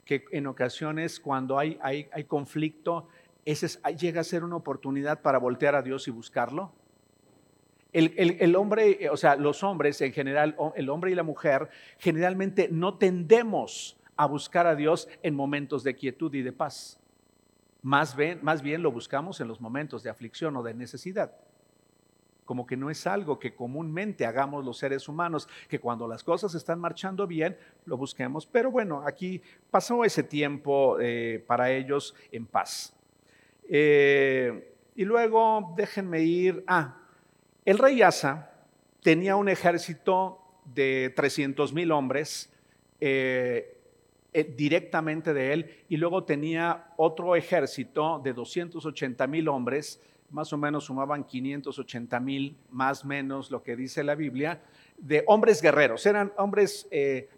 Que 0.06 0.24
en 0.32 0.46
ocasiones 0.46 1.20
cuando 1.20 1.58
hay, 1.58 1.78
hay, 1.82 2.08
hay 2.12 2.24
conflicto, 2.24 3.08
ese 3.44 3.68
llega 3.96 4.22
a 4.22 4.24
ser 4.24 4.42
una 4.42 4.56
oportunidad 4.56 5.20
para 5.20 5.38
voltear 5.38 5.74
a 5.74 5.82
Dios 5.82 6.08
y 6.08 6.10
buscarlo. 6.10 6.72
El, 7.92 8.56
hombre, 8.56 9.04
eh, 9.04 9.08
o 9.08 9.16
sea, 9.16 9.36
los 9.36 9.62
hombres 9.62 10.00
en 10.02 10.12
general, 10.12 10.54
el 10.74 10.90
hombre 10.90 11.12
y 11.12 11.14
la 11.14 11.22
mujer, 11.22 11.70
generalmente 11.98 12.68
no 12.70 12.98
tendemos 12.98 13.96
a 14.16 14.26
buscar 14.26 14.66
a 14.66 14.74
Dios 14.74 15.08
en 15.22 15.34
momentos 15.34 15.82
de 15.82 15.94
quietud 15.94 16.34
y 16.34 16.42
de 16.42 16.52
paz. 16.52 17.00
Más 17.80 18.16
más 18.42 18.62
bien 18.62 18.82
lo 18.82 18.90
buscamos 18.90 19.40
en 19.40 19.48
los 19.48 19.60
momentos 19.60 20.02
de 20.02 20.10
aflicción 20.10 20.56
o 20.56 20.62
de 20.62 20.74
necesidad. 20.74 21.32
Como 22.46 22.66
que 22.66 22.78
no 22.78 22.88
es 22.88 23.06
algo 23.06 23.38
que 23.38 23.54
comúnmente 23.54 24.24
hagamos 24.24 24.64
los 24.64 24.78
seres 24.78 25.06
humanos, 25.08 25.46
que 25.68 25.78
cuando 25.78 26.08
las 26.08 26.24
cosas 26.24 26.54
están 26.54 26.80
marchando 26.80 27.26
bien, 27.26 27.58
lo 27.84 27.98
busquemos. 27.98 28.46
Pero 28.46 28.70
bueno, 28.70 29.02
aquí 29.06 29.42
pasó 29.70 30.02
ese 30.04 30.22
tiempo 30.22 30.96
eh, 30.98 31.44
para 31.46 31.70
ellos 31.70 32.14
en 32.32 32.46
paz. 32.46 32.96
Eh, 33.68 34.72
y 34.94 35.04
luego 35.04 35.74
déjenme 35.76 36.22
ir. 36.22 36.64
Ah, 36.66 36.96
el 37.66 37.76
rey 37.76 38.00
Asa 38.00 38.50
tenía 39.02 39.36
un 39.36 39.48
ejército 39.48 40.38
de 40.64 41.12
300 41.14 41.72
mil 41.72 41.92
hombres 41.92 42.52
eh, 43.00 43.76
directamente 44.56 45.32
de 45.32 45.52
él 45.52 45.84
y 45.88 45.96
luego 45.96 46.24
tenía 46.24 46.92
otro 46.96 47.36
ejército 47.36 48.20
de 48.22 48.32
280 48.32 49.26
mil 49.26 49.48
hombres, 49.48 50.02
más 50.30 50.52
o 50.52 50.58
menos 50.58 50.84
sumaban 50.84 51.24
580 51.24 52.20
mil, 52.20 52.56
más 52.70 53.04
o 53.04 53.08
menos 53.08 53.50
lo 53.50 53.62
que 53.62 53.76
dice 53.76 54.04
la 54.04 54.14
Biblia, 54.14 54.62
de 54.98 55.24
hombres 55.26 55.62
guerreros. 55.62 56.04
Eran 56.06 56.32
hombres 56.36 56.88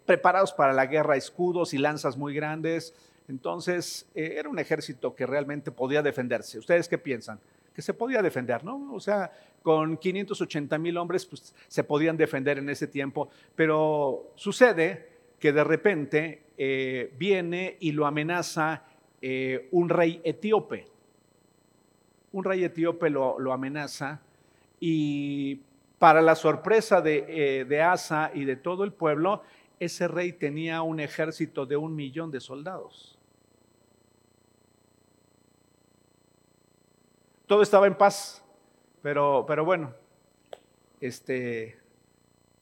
preparados 0.05 0.53
para 0.53 0.73
la 0.73 0.85
guerra, 0.85 1.15
escudos 1.17 1.73
y 1.73 1.77
lanzas 1.77 2.17
muy 2.17 2.33
grandes, 2.33 2.93
entonces, 3.29 4.09
eh, 4.15 4.35
era 4.37 4.49
un 4.49 4.57
ejército 4.57 5.15
que 5.15 5.27
realmente 5.27 5.71
podía 5.71 6.01
defenderse. 6.01 6.57
¿Ustedes 6.57 6.89
qué 6.89 6.97
piensan? 6.97 7.39
Que 7.75 7.83
se 7.83 7.93
podía 7.93 8.23
defender, 8.23 8.63
¿no? 8.63 8.91
O 8.91 8.99
sea, 8.99 9.31
con 9.61 9.97
580 9.97 10.77
mil 10.79 10.97
hombres, 10.97 11.27
pues 11.27 11.53
se 11.67 11.83
podían 11.83 12.17
defender 12.17 12.57
en 12.57 12.69
ese 12.69 12.87
tiempo, 12.87 13.29
pero 13.55 14.33
sucede 14.35 15.09
que 15.39 15.53
de 15.53 15.63
repente 15.63 16.41
eh, 16.57 17.13
viene 17.17 17.77
y 17.79 17.91
lo 17.91 18.07
amenaza 18.07 18.83
eh, 19.21 19.69
un 19.71 19.89
rey 19.89 20.21
etíope. 20.23 20.87
Un 22.31 22.43
rey 22.43 22.63
etíope 22.63 23.09
lo, 23.09 23.51
amenaza 23.51 24.21
y 24.79 25.61
para 25.97 26.21
la 26.21 26.35
sorpresa 26.35 27.01
de, 27.01 27.65
de 27.67 27.81
Asa 27.81 28.31
y 28.33 28.45
de 28.45 28.55
todo 28.55 28.83
el 28.83 28.93
pueblo, 28.93 29.43
ese 29.79 30.07
rey 30.07 30.33
tenía 30.33 30.81
un 30.81 30.99
ejército 30.99 31.65
de 31.65 31.75
un 31.75 31.95
millón 31.95 32.31
de 32.31 32.39
soldados. 32.39 33.19
todo 37.49 37.63
estaba 37.63 37.87
en 37.87 37.95
paz, 37.95 38.43
pero, 39.01 39.43
pero 39.47 39.65
bueno, 39.65 39.91
este, 41.01 41.79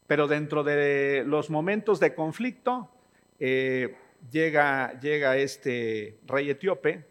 pero 0.07 0.29
dentro 0.29 0.63
de 0.63 1.25
los 1.27 1.50
momentos 1.50 2.00
de 2.00 2.15
conflicto 2.15 2.89
eh, 3.38 3.97
llega, 4.31 4.97
llega 5.01 5.36
este 5.36 6.19
rey 6.25 6.50
etíope 6.50 7.03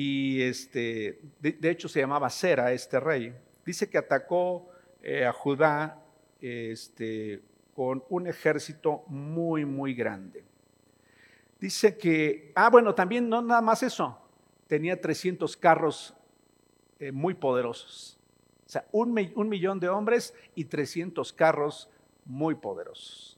y 0.00 0.42
este, 0.42 1.18
de, 1.40 1.70
hecho 1.70 1.88
se 1.88 1.98
llamaba 1.98 2.30
Sera 2.30 2.70
este 2.70 3.00
rey. 3.00 3.34
Dice 3.66 3.90
que 3.90 3.98
atacó 3.98 4.68
eh, 5.02 5.26
a 5.26 5.32
Judá 5.32 6.00
este, 6.40 7.42
con 7.74 8.04
un 8.08 8.28
ejército 8.28 9.02
muy, 9.08 9.64
muy 9.64 9.94
grande. 9.94 10.44
Dice 11.58 11.98
que, 11.98 12.52
ah, 12.54 12.70
bueno, 12.70 12.94
también 12.94 13.28
no 13.28 13.42
nada 13.42 13.60
más 13.60 13.82
eso, 13.82 14.16
tenía 14.68 15.00
300 15.00 15.56
carros 15.56 16.14
eh, 17.00 17.10
muy 17.10 17.34
poderosos. 17.34 18.20
O 18.66 18.68
sea, 18.68 18.86
un, 18.92 19.12
millón 19.12 19.80
de 19.80 19.88
hombres 19.88 20.32
y 20.54 20.66
300 20.66 21.32
carros 21.32 21.90
muy 22.24 22.54
poderosos. 22.54 23.36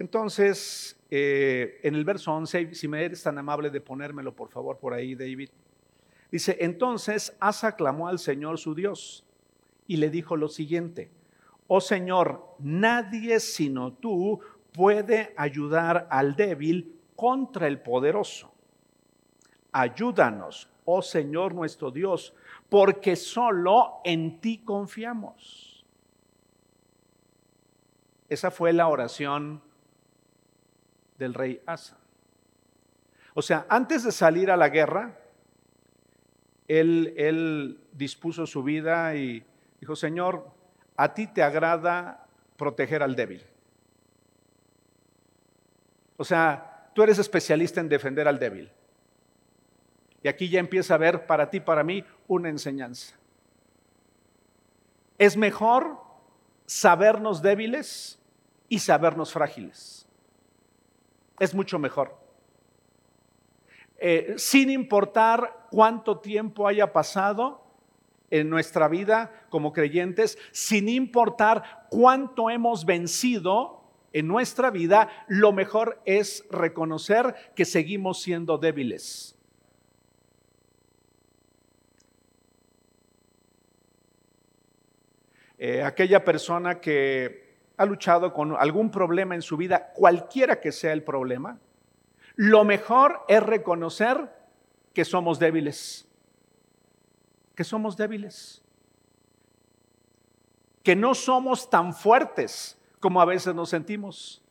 Entonces, 0.00 0.97
eh, 1.10 1.80
en 1.82 1.94
el 1.94 2.04
verso 2.04 2.32
11, 2.32 2.74
si 2.74 2.88
me 2.88 3.04
eres 3.04 3.22
tan 3.22 3.38
amable 3.38 3.70
de 3.70 3.80
ponérmelo 3.80 4.34
por 4.34 4.50
favor 4.50 4.78
por 4.78 4.92
ahí, 4.92 5.14
David, 5.14 5.48
dice, 6.30 6.56
entonces 6.60 7.34
Asa 7.40 7.76
clamó 7.76 8.08
al 8.08 8.18
Señor 8.18 8.58
su 8.58 8.74
Dios 8.74 9.24
y 9.86 9.96
le 9.96 10.10
dijo 10.10 10.36
lo 10.36 10.48
siguiente, 10.48 11.10
oh 11.66 11.80
Señor, 11.80 12.54
nadie 12.58 13.40
sino 13.40 13.92
tú 13.94 14.40
puede 14.72 15.32
ayudar 15.36 16.06
al 16.10 16.36
débil 16.36 17.00
contra 17.16 17.66
el 17.66 17.80
poderoso. 17.80 18.52
Ayúdanos, 19.72 20.68
oh 20.84 21.02
Señor 21.02 21.54
nuestro 21.54 21.90
Dios, 21.90 22.34
porque 22.68 23.16
solo 23.16 24.00
en 24.04 24.40
ti 24.40 24.58
confiamos. 24.58 25.86
Esa 28.28 28.50
fue 28.50 28.74
la 28.74 28.88
oración 28.88 29.62
del 31.18 31.34
rey 31.34 31.60
Asa. 31.66 31.98
O 33.34 33.42
sea, 33.42 33.66
antes 33.68 34.04
de 34.04 34.12
salir 34.12 34.50
a 34.50 34.56
la 34.56 34.68
guerra, 34.68 35.16
él, 36.66 37.78
dispuso 37.92 38.46
su 38.46 38.62
vida 38.62 39.14
y 39.14 39.44
dijo, 39.80 39.96
Señor, 39.96 40.50
a 40.96 41.14
ti 41.14 41.26
te 41.26 41.42
agrada 41.42 42.26
proteger 42.56 43.02
al 43.02 43.16
débil. 43.16 43.42
O 46.16 46.24
sea, 46.24 46.90
tú 46.94 47.02
eres 47.02 47.18
especialista 47.18 47.80
en 47.80 47.88
defender 47.88 48.26
al 48.26 48.38
débil. 48.38 48.70
Y 50.22 50.28
aquí 50.28 50.48
ya 50.48 50.58
empieza 50.58 50.94
a 50.94 50.98
ver 50.98 51.26
para 51.26 51.48
ti, 51.48 51.60
para 51.60 51.84
mí, 51.84 52.04
una 52.26 52.48
enseñanza. 52.48 53.16
Es 55.16 55.36
mejor 55.36 56.00
sabernos 56.66 57.40
débiles 57.40 58.18
y 58.68 58.80
sabernos 58.80 59.32
frágiles. 59.32 60.07
Es 61.38 61.54
mucho 61.54 61.78
mejor. 61.78 62.18
Eh, 63.98 64.34
sin 64.36 64.70
importar 64.70 65.66
cuánto 65.70 66.18
tiempo 66.18 66.68
haya 66.68 66.92
pasado 66.92 67.64
en 68.30 68.48
nuestra 68.48 68.88
vida 68.88 69.46
como 69.50 69.72
creyentes, 69.72 70.38
sin 70.52 70.88
importar 70.88 71.86
cuánto 71.90 72.50
hemos 72.50 72.84
vencido 72.84 73.82
en 74.12 74.26
nuestra 74.28 74.70
vida, 74.70 75.08
lo 75.26 75.52
mejor 75.52 76.00
es 76.04 76.44
reconocer 76.50 77.34
que 77.54 77.64
seguimos 77.64 78.22
siendo 78.22 78.56
débiles. 78.58 79.34
Eh, 85.58 85.82
aquella 85.82 86.24
persona 86.24 86.80
que 86.80 87.47
ha 87.78 87.86
luchado 87.86 88.34
con 88.34 88.56
algún 88.56 88.90
problema 88.90 89.34
en 89.34 89.42
su 89.42 89.56
vida, 89.56 89.92
cualquiera 89.94 90.60
que 90.60 90.72
sea 90.72 90.92
el 90.92 91.04
problema, 91.04 91.58
lo 92.34 92.64
mejor 92.64 93.24
es 93.28 93.42
reconocer 93.42 94.30
que 94.92 95.04
somos 95.04 95.38
débiles, 95.38 96.08
que 97.54 97.64
somos 97.64 97.96
débiles, 97.96 98.62
que 100.82 100.96
no 100.96 101.14
somos 101.14 101.70
tan 101.70 101.94
fuertes 101.94 102.78
como 103.00 103.20
a 103.20 103.24
veces 103.24 103.54
nos 103.54 103.70
sentimos. 103.70 104.42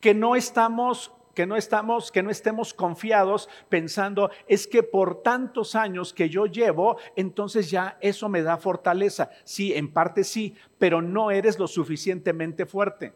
Que 0.00 0.14
no 0.14 0.34
estamos 0.34 1.12
que 1.34 1.46
no 1.46 1.56
estamos, 1.56 2.10
que 2.10 2.22
no 2.22 2.30
estemos 2.30 2.72
confiados 2.72 3.48
pensando, 3.68 4.30
es 4.46 4.66
que 4.66 4.82
por 4.82 5.22
tantos 5.22 5.74
años 5.74 6.12
que 6.12 6.28
yo 6.28 6.46
llevo, 6.46 6.96
entonces 7.16 7.70
ya 7.70 7.98
eso 8.00 8.28
me 8.28 8.42
da 8.42 8.56
fortaleza. 8.56 9.30
Sí, 9.44 9.74
en 9.74 9.92
parte 9.92 10.24
sí, 10.24 10.54
pero 10.78 11.02
no 11.02 11.30
eres 11.30 11.58
lo 11.58 11.66
suficientemente 11.66 12.66
fuerte. 12.66 13.12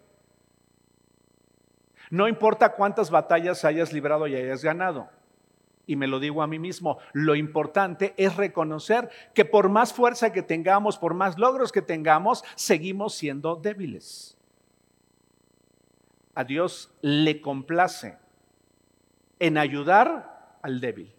No 2.10 2.26
importa 2.26 2.74
cuántas 2.74 3.10
batallas 3.10 3.64
hayas 3.64 3.92
librado 3.92 4.26
y 4.26 4.34
hayas 4.34 4.64
ganado. 4.64 5.08
Y 5.86 5.96
me 5.96 6.06
lo 6.06 6.20
digo 6.20 6.42
a 6.42 6.46
mí 6.46 6.58
mismo, 6.58 6.98
lo 7.12 7.34
importante 7.34 8.12
es 8.16 8.36
reconocer 8.36 9.08
que 9.34 9.44
por 9.44 9.70
más 9.70 9.92
fuerza 9.92 10.32
que 10.32 10.42
tengamos, 10.42 10.98
por 10.98 11.14
más 11.14 11.38
logros 11.38 11.72
que 11.72 11.80
tengamos, 11.80 12.44
seguimos 12.56 13.14
siendo 13.14 13.56
débiles. 13.56 14.37
A 16.38 16.44
Dios 16.44 16.94
le 17.02 17.40
complace 17.40 18.16
en 19.40 19.58
ayudar 19.58 20.60
al 20.62 20.80
débil. 20.80 21.12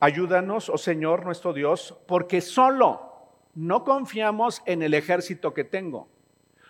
Ayúdanos, 0.00 0.68
oh 0.68 0.78
Señor 0.78 1.24
nuestro 1.24 1.52
Dios, 1.52 1.96
porque 2.08 2.40
solo 2.40 3.28
no 3.54 3.84
confiamos 3.84 4.62
en 4.66 4.82
el 4.82 4.94
ejército 4.94 5.54
que 5.54 5.62
tengo. 5.62 6.08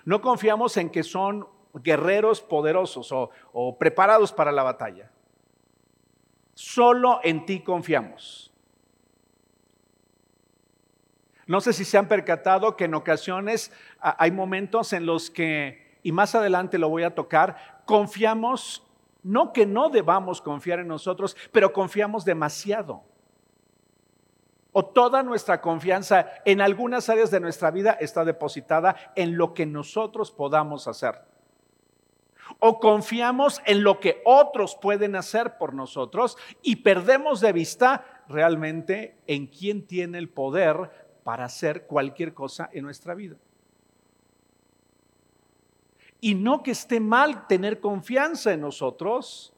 No 0.04 0.20
confiamos 0.20 0.76
en 0.76 0.90
que 0.90 1.02
son 1.02 1.48
guerreros 1.72 2.42
poderosos 2.42 3.10
o, 3.10 3.78
preparados 3.78 4.34
para 4.34 4.52
la 4.52 4.64
batalla. 4.64 5.10
Solo 6.60 7.20
en 7.22 7.46
ti 7.46 7.60
confiamos. 7.60 8.52
No 11.46 11.60
sé 11.60 11.72
si 11.72 11.84
se 11.84 11.96
han 11.96 12.08
percatado 12.08 12.74
que 12.74 12.86
en 12.86 12.96
ocasiones 12.96 13.70
hay 14.00 14.32
momentos 14.32 14.92
en 14.92 15.06
los 15.06 15.30
que, 15.30 16.00
y 16.02 16.10
más 16.10 16.34
adelante 16.34 16.76
lo 16.76 16.88
voy 16.88 17.04
a 17.04 17.14
tocar, 17.14 17.80
confiamos, 17.84 18.84
no 19.22 19.52
que 19.52 19.66
no 19.66 19.88
debamos 19.88 20.42
confiar 20.42 20.80
en 20.80 20.88
nosotros, 20.88 21.36
pero 21.52 21.72
confiamos 21.72 22.24
demasiado 22.24 23.04
o 24.72 24.84
toda 24.84 25.22
nuestra 25.22 25.60
confianza 25.60 26.26
en 26.44 26.60
algunas 26.60 27.08
áreas 27.08 27.30
de 27.30 27.38
nuestra 27.38 27.70
vida 27.70 27.92
está 28.00 28.24
depositada 28.24 28.96
en 29.14 29.36
lo 29.36 29.54
que 29.54 29.64
nosotros 29.64 30.32
podamos 30.32 30.88
hacer. 30.88 31.22
O 32.58 32.80
confiamos 32.80 33.60
en 33.66 33.82
lo 33.82 34.00
que 34.00 34.22
otros 34.24 34.76
pueden 34.80 35.16
hacer 35.16 35.58
por 35.58 35.74
nosotros 35.74 36.36
y 36.62 36.76
perdemos 36.76 37.40
de 37.40 37.52
vista 37.52 38.24
realmente 38.28 39.16
en 39.26 39.46
quién 39.46 39.86
tiene 39.86 40.18
el 40.18 40.28
poder 40.28 41.08
para 41.24 41.44
hacer 41.44 41.86
cualquier 41.86 42.34
cosa 42.34 42.70
en 42.72 42.84
nuestra 42.84 43.14
vida. 43.14 43.36
Y 46.20 46.34
no 46.34 46.62
que 46.62 46.72
esté 46.72 47.00
mal 47.00 47.46
tener 47.46 47.80
confianza 47.80 48.52
en 48.52 48.60
nosotros, 48.60 49.52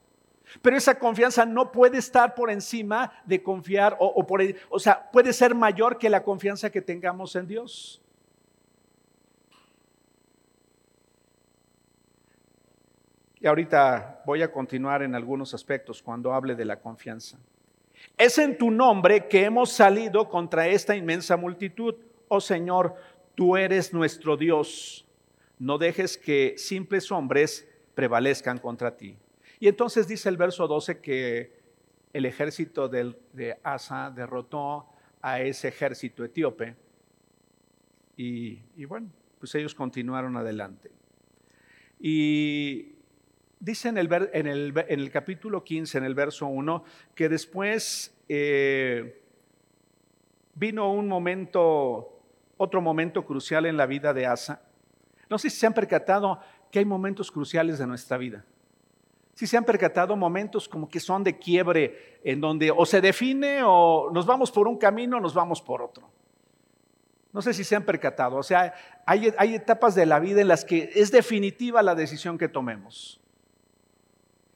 pero 0.63 0.77
esa 0.77 0.99
confianza 0.99 1.47
no 1.47 1.71
puede 1.73 1.99
estar 1.99 2.35
por 2.35 2.51
encima 2.51 3.13
de 3.25 3.43
confiar, 3.43 3.97
o, 4.01 4.27
por, 4.27 4.43
o 4.69 4.79
sea, 4.79 5.11
puede 5.11 5.33
ser 5.33 5.55
mayor 5.55 5.97
que 5.97 6.11
la 6.11 6.23
confianza 6.23 6.71
que 6.71 6.83
tengamos 6.83 7.37
en 7.37 7.47
Dios. 7.47 8.00
Y 13.41 13.47
ahorita 13.47 14.23
voy 14.27 14.43
a 14.43 14.53
continuar 14.53 15.03
en 15.03 15.15
algunos 15.15 15.55
aspectos 15.55 16.03
cuando 16.03 16.33
hable 16.33 16.55
de 16.55 16.65
la 16.65 16.79
confianza. 16.79 17.39
Es 18.17 18.39
en 18.39 18.59
tu 18.59 18.71
nombre 18.71 19.29
que 19.29 19.45
hemos 19.45 19.73
salido 19.73 20.29
contra 20.29 20.69
esta 20.69 20.95
inmensa 20.95 21.37
multitud. 21.37 21.95
Oh 22.29 22.41
Señor, 22.41 22.95
tú 23.35 23.57
eres 23.57 23.93
nuestro 23.95 24.37
Dios. 24.37 25.07
No 25.59 25.79
dejes 25.79 26.19
que 26.19 26.55
simples 26.57 27.11
hombres 27.11 27.67
prevalezcan 27.95 28.59
contra 28.59 28.97
ti. 28.97 29.17
Y 29.59 29.69
entonces 29.69 30.07
dice 30.07 30.29
el 30.29 30.37
verso 30.37 30.67
12 30.67 31.01
que 31.01 31.61
el 32.13 32.27
ejército 32.27 32.89
de 32.89 33.59
Asa 33.63 34.11
derrotó 34.11 34.87
a 35.23 35.41
ese 35.41 35.69
ejército 35.69 36.25
etíope. 36.25 36.77
Y, 38.17 38.85
bueno, 38.85 39.11
pues 39.39 39.55
ellos 39.55 39.75
continuaron 39.75 40.37
adelante. 40.37 40.91
Y 41.99 42.95
dice 43.61 43.89
en 43.91 43.99
el, 44.47 45.11
capítulo 45.13 45.63
15, 45.63 45.99
en 45.99 46.05
el 46.05 46.15
verso 46.15 46.47
1, 46.47 46.85
que 47.15 47.29
después 47.29 48.15
eh, 48.29 49.23
vino 50.55 50.93
un 50.93 51.07
momento, 51.07 52.21
otro 52.57 52.81
momento 52.81 53.25
crucial 53.25 53.67
en 53.67 53.77
la 53.77 53.87
vida 53.87 54.13
de 54.13 54.27
Asa. 54.27 54.63
No 55.29 55.39
sé 55.39 55.51
si 55.51 55.59
se 55.59 55.67
han 55.67 55.75
percatado 55.75 56.41
que 56.73 56.81
hay 56.81 56.85
momentos 56.85 57.31
cruciales 57.31 57.79
de 57.79 57.87
nuestra 57.87 58.17
vida. 58.17 58.45
Si 59.35 59.47
se 59.47 59.57
han 59.57 59.65
percatado 59.65 60.17
momentos 60.17 60.69
como 60.69 60.89
que 60.89 61.01
son 61.01 61.23
de 61.23 61.39
quiebre, 61.39 62.21
en 62.25 62.41
donde 62.41 62.71
o 62.71 62.85
se 62.85 63.01
define 63.01 63.61
o 63.65 64.11
nos 64.13 64.27
vamos 64.27 64.51
por 64.51 64.67
un 64.67 64.77
camino 64.77 65.19
o 65.19 65.21
nos 65.21 65.35
vamos 65.35 65.63
por 65.63 65.83
otro. 65.83 66.11
No 67.33 67.41
sé 67.43 67.55
si 67.55 67.65
se 67.65 67.77
han 67.77 67.85
percatado. 67.85 68.37
O 68.37 68.43
sea, 68.43 68.75
hay, 69.07 69.55
etapas 69.55 69.95
de 69.95 70.05
la 70.05 70.19
vida 70.19 70.41
en 70.41 70.49
las 70.49 70.65
que 70.65 70.91
es 70.95 71.13
definitiva 71.13 71.83
la 71.83 71.95
decisión 71.95 72.39
que 72.39 72.49
tomemos. 72.49 73.20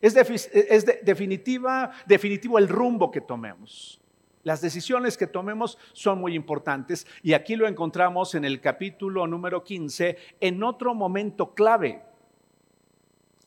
Es, 0.04 0.84
definitivo 1.02 2.58
el 2.58 2.68
rumbo 2.68 3.10
que 3.10 3.22
tomemos. 3.22 3.98
Las 4.42 4.60
decisiones 4.60 5.16
que 5.16 5.26
tomemos 5.26 5.78
son 5.94 6.18
muy 6.18 6.34
importantes 6.34 7.06
y 7.22 7.32
aquí 7.32 7.56
lo 7.56 7.66
encontramos 7.66 8.34
en 8.34 8.44
el 8.44 8.60
capítulo 8.60 9.26
número 9.26 9.64
15, 9.64 10.18
en 10.40 10.62
otro 10.62 10.94
momento 10.94 11.54
clave 11.54 12.02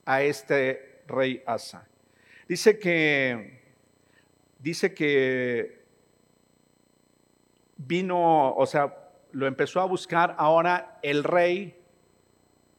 a 0.05 0.23
este 0.23 1.03
rey 1.05 1.43
Asa. 1.45 1.87
Dice 2.47 2.79
que, 2.79 3.75
dice 4.57 4.95
que 4.95 5.85
vino, 7.77 8.55
o 8.55 8.65
sea, 8.65 8.95
lo 9.31 9.45
empezó 9.45 9.79
a 9.79 9.85
buscar 9.85 10.33
ahora 10.39 10.97
el 11.03 11.23
rey 11.23 11.79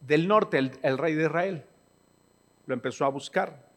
del 0.00 0.26
norte, 0.26 0.58
el, 0.58 0.98
rey 0.98 1.14
de 1.14 1.22
Israel. 1.22 1.64
Lo 2.66 2.74
empezó 2.74 3.04
a 3.04 3.08
buscar. 3.10 3.67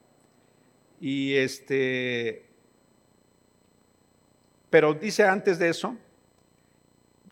Y 1.02 1.34
este, 1.34 2.46
pero 4.70 4.94
dice 4.94 5.24
antes 5.24 5.58
de 5.58 5.68
eso, 5.68 5.98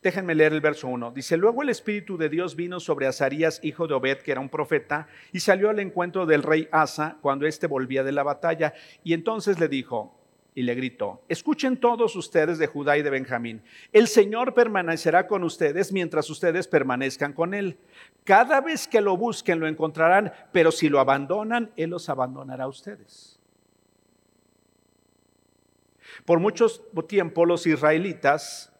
Déjenme 0.02 0.35
leer 0.35 0.54
el 0.54 0.62
verso 0.62 0.88
1. 0.88 1.11
Dice, 1.11 1.37
luego 1.37 1.62
el 1.62 1.68
Espíritu 1.68 2.16
de 2.16 2.30
Dios 2.30 2.56
vino 2.56 2.80
sobre 2.80 3.06
Azarías, 3.06 3.61
hijo 3.62 3.87
de 3.87 3.92
Obed, 3.92 4.18
que 4.18 4.33
era 4.33 4.40
un 4.40 4.48
profeta, 4.48 5.09
y 5.30 5.40
salió 5.40 5.68
al 5.68 5.78
encuentro 5.78 6.24
del 6.24 6.42
rey 6.42 6.68
Asa 6.72 7.18
cuando 7.20 7.46
éste 7.46 7.66
volvía 7.66 8.02
de 8.02 8.12
la 8.12 8.22
batalla. 8.22 8.72
Y 9.04 9.12
entonces 9.12 9.61
le 9.61 9.68
dijo, 9.68 10.18
y 10.54 10.62
le 10.62 10.74
gritó, 10.74 11.22
escuchen 11.28 11.76
todos 11.76 12.16
ustedes 12.16 12.59
de 12.59 12.66
Judá 12.66 12.96
y 12.96 13.02
de 13.02 13.11
Benjamín, 13.11 13.62
el 13.92 14.09
Señor 14.09 14.54
permanecerá 14.54 15.26
con 15.26 15.44
ustedes 15.44 15.92
mientras 15.92 16.28
ustedes 16.30 16.66
permanezcan 16.66 17.35
con 17.35 17.52
Él. 17.52 17.76
Cada 18.24 18.61
vez 18.61 18.88
que 18.88 19.00
lo 19.00 19.16
busquen 19.16 19.61
lo 19.61 19.68
encontrarán, 19.68 20.33
pero 20.50 20.72
si 20.72 20.88
lo 20.88 20.98
abandonan, 20.98 21.72
Él 21.76 21.90
los 21.90 22.09
abandonará 22.09 22.64
a 22.64 22.68
ustedes. 22.68 23.39
Por 26.24 26.40
mucho 26.40 26.68
tiempo 27.09 27.46
los 27.46 27.66
israelitas 27.66 28.72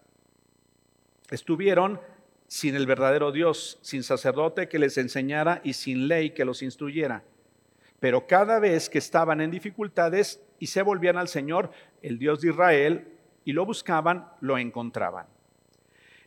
estuvieron 1.31 2.01
sin 2.47 2.75
el 2.75 2.87
verdadero 2.87 3.33
Dios, 3.33 3.79
sin 3.83 4.03
sacerdote 4.03 4.69
que 4.69 4.79
les 4.79 4.99
enseñara 4.99 5.61
y 5.63 5.75
sin 5.75 6.09
ley 6.09 6.31
que 6.31 6.45
los 6.45 6.63
instruyera. 6.63 7.23
Pero 8.01 8.27
cada 8.27 8.59
vez 8.59 8.91
que 8.91 8.99
estaban 8.99 9.41
en 9.41 9.51
dificultades 9.51 10.43
y 10.59 10.67
se 10.67 10.83
volvían 10.83 11.17
al 11.17 11.29
Señor, 11.29 11.71
el 12.03 12.19
Dios 12.19 12.41
de 12.41 12.49
Israel, 12.49 13.09
y 13.45 13.53
lo 13.53 13.65
buscaban, 13.65 14.29
lo 14.41 14.59
encontraban. 14.59 15.27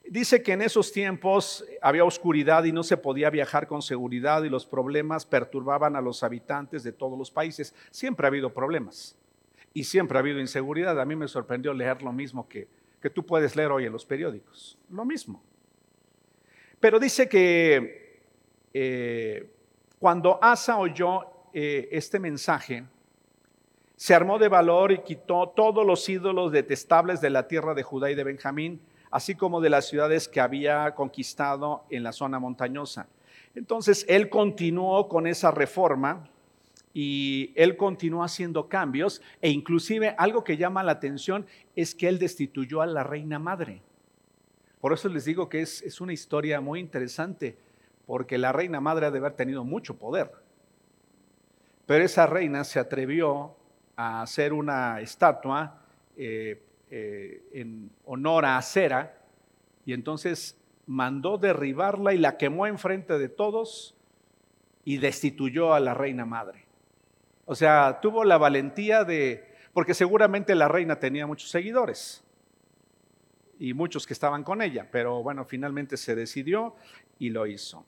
Dice 0.06 0.44
que 0.44 0.54
en 0.54 0.62
esos 0.62 0.92
tiempos 0.92 1.66
había 1.82 2.04
oscuridad 2.04 2.64
y 2.66 2.72
no 2.72 2.84
se 2.84 2.98
podía 2.98 3.30
viajar 3.30 3.68
con 3.68 3.82
seguridad 3.82 4.44
y 4.44 4.50
los 4.50 4.66
problemas 4.66 5.26
perturbaban 5.26 5.96
a 5.96 6.02
los 6.02 6.24
habitantes 6.24 6.84
de 6.84 6.92
todos 6.92 7.18
los 7.18 7.32
países. 7.32 7.74
Siempre 7.90 8.26
ha 8.26 8.30
habido 8.30 8.54
problemas 8.54 9.18
y 9.74 9.84
siempre 9.84 10.18
ha 10.18 10.22
habido 10.22 10.40
inseguridad. 10.40 11.00
A 11.00 11.06
mí 11.06 11.16
me 11.16 11.28
sorprendió 11.28 11.74
leer 11.74 12.02
lo 12.02 12.12
mismo 12.12 12.48
que, 12.48 12.68
que 13.02 13.10
tú 13.10 13.26
puedes 13.26 13.56
leer 13.56 13.72
hoy 13.72 13.86
en 13.86 13.92
los 13.92 14.06
periódicos. 14.06 14.78
Lo 14.90 15.06
mismo. 15.06 15.42
Pero 16.80 17.00
dice 17.00 17.28
que 17.30 18.22
eh, 18.74 19.50
cuando 20.00 20.38
Asa 20.42 20.78
oyó 20.78 21.22
eh, 21.54 21.88
este 21.92 22.20
mensaje, 22.20 22.84
se 23.96 24.14
armó 24.14 24.38
de 24.38 24.50
valor 24.50 24.92
y 24.92 24.98
quitó 25.00 25.50
todos 25.56 25.86
los 25.86 26.08
ídolos 26.10 26.52
detestables 26.52 27.22
de 27.22 27.30
la 27.30 27.48
tierra 27.48 27.74
de 27.74 27.84
Judá 27.84 28.12
y 28.12 28.16
de 28.16 28.24
Benjamín, 28.24 28.82
así 29.12 29.36
como 29.36 29.62
de 29.62 29.70
las 29.70 29.88
ciudades 29.88 30.28
que 30.28 30.42
había 30.42 30.94
conquistado 30.96 31.86
en 31.90 32.04
la 32.04 32.12
zona 32.12 32.40
montañosa. 32.40 33.08
Entonces 33.56 34.06
él 34.10 34.30
continuó 34.30 35.08
con 35.08 35.28
esa 35.28 35.52
reforma 35.52 36.28
y 36.94 37.52
él 37.56 37.76
continuó 37.76 38.24
haciendo 38.24 38.70
cambios 38.70 39.22
e 39.42 39.50
inclusive 39.50 40.16
algo 40.18 40.44
que 40.44 40.58
llama 40.58 40.84
la 40.84 40.92
atención 40.92 41.46
es 41.76 41.96
que 41.96 42.08
él 42.08 42.20
destituyó 42.20 42.82
a 42.82 42.86
la 42.86 43.04
reina 43.04 43.40
madre. 43.40 43.82
Por 44.80 44.94
eso 44.94 45.10
les 45.10 45.26
digo 45.26 45.50
que 45.50 45.62
es, 45.62 46.02
una 46.02 46.14
historia 46.14 46.62
muy 46.62 46.80
interesante, 46.80 47.58
porque 48.06 48.38
la 48.38 48.52
reina 48.52 48.80
madre 48.80 49.06
ha 49.06 49.12
de 49.12 49.20
haber 49.20 49.34
tenido 49.34 49.64
mucho 49.64 49.98
poder. 49.98 50.32
Pero 51.86 52.04
esa 52.04 52.28
reina 52.28 52.64
se 52.64 52.80
atrevió 52.80 53.56
a 53.96 54.22
hacer 54.22 54.54
una 54.54 55.00
estatua 55.00 55.82
eh, 56.16 56.62
eh, 56.92 57.44
en 57.54 57.90
honor 58.06 58.46
a 58.46 58.58
Acera 58.58 59.18
y 59.86 59.94
entonces 59.94 60.60
mandó 60.86 61.38
derribarla 61.38 62.14
y 62.14 62.18
la 62.18 62.38
quemó 62.38 62.68
enfrente 62.68 63.18
de 63.18 63.30
todos 63.30 63.96
y 64.86 64.98
destituyó 64.98 65.74
a 65.74 65.80
la 65.80 65.94
reina 65.94 66.26
madre. 66.26 66.63
O 67.46 67.56
sea, 67.56 68.00
tuvo 68.02 68.24
la 68.24 68.38
valentía 68.38 69.04
de, 69.04 69.54
porque 69.74 69.94
seguramente 69.94 70.56
la 70.56 70.68
reina 70.68 71.00
tenía 71.00 71.28
muchos 71.28 71.50
seguidores 71.50 72.24
y 73.60 73.74
muchos 73.74 74.08
que 74.08 74.14
estaban 74.14 74.44
con 74.44 74.62
ella, 74.62 74.88
pero 74.92 75.22
bueno, 75.24 75.46
finalmente 75.46 75.98
se 75.98 76.16
decidió 76.16 76.76
y 77.20 77.30
lo 77.30 77.46
hizo. 77.46 77.86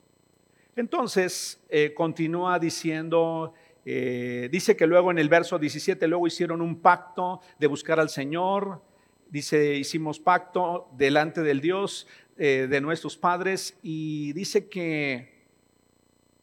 Entonces, 0.74 1.64
eh, 1.68 1.94
continúa 1.94 2.58
diciendo 2.58 3.54
eh, 3.88 4.48
dice 4.50 4.76
que 4.76 4.84
luego 4.84 5.12
en 5.12 5.18
el 5.18 5.28
verso 5.28 5.60
17, 5.60 6.08
luego 6.08 6.26
hicieron 6.26 6.60
un 6.60 6.80
pacto 6.80 7.40
de 7.56 7.68
buscar 7.68 8.00
al 8.00 8.08
Señor. 8.08 8.82
Dice, 9.30 9.76
hicimos 9.76 10.18
pacto 10.18 10.88
delante 10.96 11.40
del 11.42 11.60
Dios 11.60 12.08
eh, 12.36 12.66
de 12.68 12.80
nuestros 12.80 13.16
padres 13.16 13.78
y 13.84 14.32
dice 14.32 14.68
que 14.68 15.35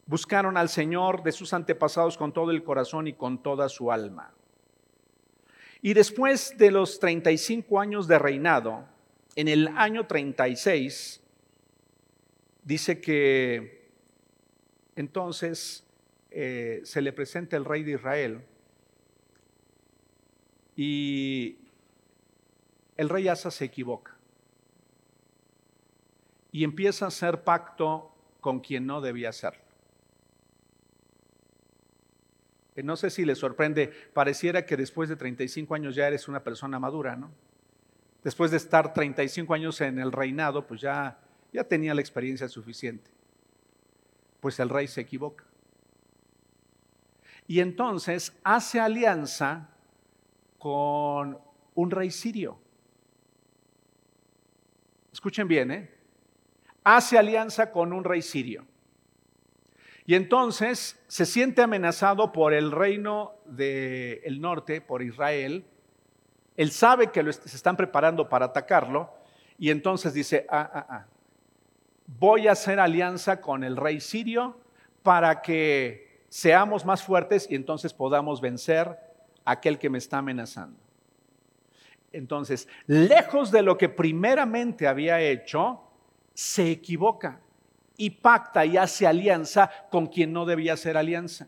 buscaron 0.06 0.58
al 0.58 0.70
Señor 0.70 1.24
de 1.24 1.32
sus 1.32 1.54
antepasados 1.54 2.18
con 2.18 2.34
todo 2.34 2.52
el 2.52 2.64
corazón 2.64 3.08
y 3.08 3.14
con 3.14 3.42
toda 3.42 3.70
su 3.70 3.92
alma. 3.92 4.34
Y 5.82 5.94
después 5.94 6.58
de 6.58 6.72
los 6.72 7.00
35 7.00 7.80
años 7.80 8.08
de 8.08 8.20
reinado, 8.20 8.86
en 9.36 9.48
el 9.48 9.68
año 9.76 10.08
36, 10.08 11.22
dice 12.64 13.02
que 13.02 13.90
entonces 14.96 15.86
eh, 16.32 16.82
se 16.84 17.02
le 17.02 17.14
presenta 17.14 17.58
el 17.58 17.66
rey 17.66 17.84
de 17.84 17.94
Israel 17.94 18.42
y 20.76 21.58
el 22.98 23.10
rey 23.10 23.28
Asa 23.28 23.52
se 23.52 23.66
equivoca 23.66 24.16
y 26.52 26.64
empieza 26.64 27.06
a 27.06 27.08
hacer 27.10 27.44
pacto 27.44 28.12
con 28.40 28.60
quien 28.60 28.86
no 28.86 29.02
debía 29.02 29.30
hacerlo. 29.30 29.62
Eh, 29.62 29.64
no 32.82 32.96
sé 32.96 33.10
si 33.10 33.26
le 33.26 33.36
sorprende, 33.36 33.92
pareciera 34.14 34.66
que 34.66 34.78
después 34.78 35.10
de 35.10 35.16
35 35.16 35.76
años 35.76 35.94
ya 35.94 36.08
eres 36.08 36.28
una 36.28 36.44
persona 36.44 36.80
madura, 36.80 37.16
¿no? 37.16 37.30
Después 38.24 38.50
de 38.52 38.58
estar 38.58 38.94
35 38.94 39.54
años 39.54 39.82
en 39.82 40.00
el 40.00 40.12
reinado, 40.12 40.66
pues 40.66 40.82
ya, 40.82 41.20
ya 41.52 41.66
tenía 41.66 41.94
la 41.94 42.02
experiencia 42.02 42.48
suficiente. 42.48 43.12
Pues 44.40 44.60
el 44.60 44.70
rey 44.70 44.88
se 44.88 45.02
equivoca 45.02 45.44
y 47.48 47.60
entonces 47.60 48.34
hace 48.44 48.80
alianza 48.80 49.70
con 50.58 51.38
un 51.76 51.92
rey 51.92 52.12
sirio. 52.12 52.60
Escuchen 55.12 55.48
bien, 55.48 55.72
¿eh? 55.72 55.94
Hace 56.84 57.18
alianza 57.18 57.72
con 57.72 57.94
un 57.94 58.04
rey 58.04 58.22
sirio. 58.22 58.66
Y 60.06 60.16
entonces 60.16 61.00
se 61.08 61.26
siente 61.26 61.62
amenazado 61.62 62.32
por 62.32 62.54
el 62.54 62.72
reino 62.72 63.34
del 63.46 64.42
norte, 64.42 64.82
por 64.82 65.02
Israel. 65.02 65.66
Él 66.58 66.72
sabe 66.72 67.12
que 67.12 67.32
se 67.32 67.56
están 67.56 67.78
preparando 67.78 68.28
para 68.28 68.48
atacarlo. 68.48 69.10
Y 69.58 69.70
entonces 69.70 70.14
dice, 70.14 70.46
ah, 70.50 70.70
ah, 70.74 70.86
ah, 70.90 71.06
voy 72.06 72.48
a 72.48 72.52
hacer 72.52 72.80
alianza 72.80 73.40
con 73.40 73.64
el 73.64 73.78
rey 73.78 74.02
sirio 74.02 74.60
para 75.04 75.42
que 75.42 76.26
seamos 76.28 76.86
más 76.86 77.04
fuertes 77.04 77.48
y 77.50 77.56
entonces 77.56 77.94
podamos 77.94 78.42
vencer 78.42 78.88
a 79.46 79.52
aquel 79.52 79.78
que 79.78 79.90
me 79.90 80.00
está 80.00 80.18
amenazando. 80.18 80.80
Entonces, 82.12 82.68
lejos 82.88 83.52
de 83.52 83.62
lo 83.62 83.78
que 83.78 83.90
primeramente 83.90 84.88
había 84.88 85.22
hecho, 85.22 85.82
se 86.34 86.72
equivoca 86.72 87.40
y 88.04 88.10
pacta 88.10 88.66
y 88.66 88.76
hace 88.76 89.08
alianza 89.08 89.72
con 89.90 90.08
quien 90.08 90.34
no 90.34 90.46
debía 90.46 90.74
hacer 90.74 90.98
alianza. 90.98 91.48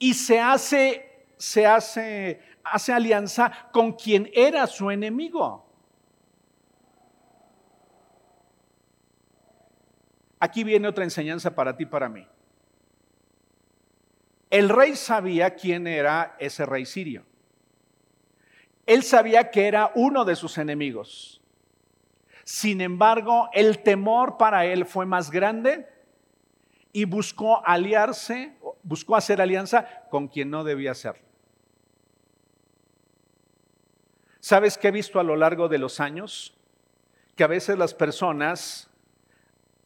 Y 0.00 0.14
se 0.14 0.40
hace, 0.40 1.26
se 1.36 1.64
hace, 1.64 2.40
hace 2.64 2.92
alianza 2.92 3.68
con 3.72 3.92
quien 3.92 4.28
era 4.34 4.66
su 4.66 4.90
enemigo. 4.90 5.64
Aquí 10.40 10.64
viene 10.64 10.88
otra 10.88 11.04
enseñanza 11.04 11.54
para 11.54 11.76
ti, 11.76 11.86
para 11.86 12.08
mí. 12.08 12.26
El 14.50 14.68
rey 14.70 14.96
sabía 14.96 15.54
quién 15.54 15.86
era 15.86 16.34
ese 16.40 16.66
rey 16.66 16.84
sirio. 16.84 17.24
Él 18.86 19.04
sabía 19.04 19.52
que 19.52 19.68
era 19.68 19.92
uno 19.94 20.24
de 20.24 20.34
sus 20.34 20.58
enemigos. 20.58 21.41
Sin 22.44 22.80
embargo, 22.80 23.48
el 23.52 23.82
temor 23.82 24.36
para 24.36 24.64
él 24.66 24.86
fue 24.86 25.06
más 25.06 25.30
grande 25.30 25.88
y 26.92 27.04
buscó 27.04 27.64
aliarse, 27.66 28.56
buscó 28.82 29.16
hacer 29.16 29.40
alianza 29.40 29.86
con 30.10 30.28
quien 30.28 30.50
no 30.50 30.64
debía 30.64 30.92
hacerlo. 30.92 31.24
¿Sabes 34.40 34.76
qué 34.76 34.88
he 34.88 34.92
visto 34.92 35.20
a 35.20 35.22
lo 35.22 35.36
largo 35.36 35.68
de 35.68 35.78
los 35.78 36.00
años? 36.00 36.54
Que 37.36 37.44
a 37.44 37.46
veces 37.46 37.78
las 37.78 37.94
personas 37.94 38.90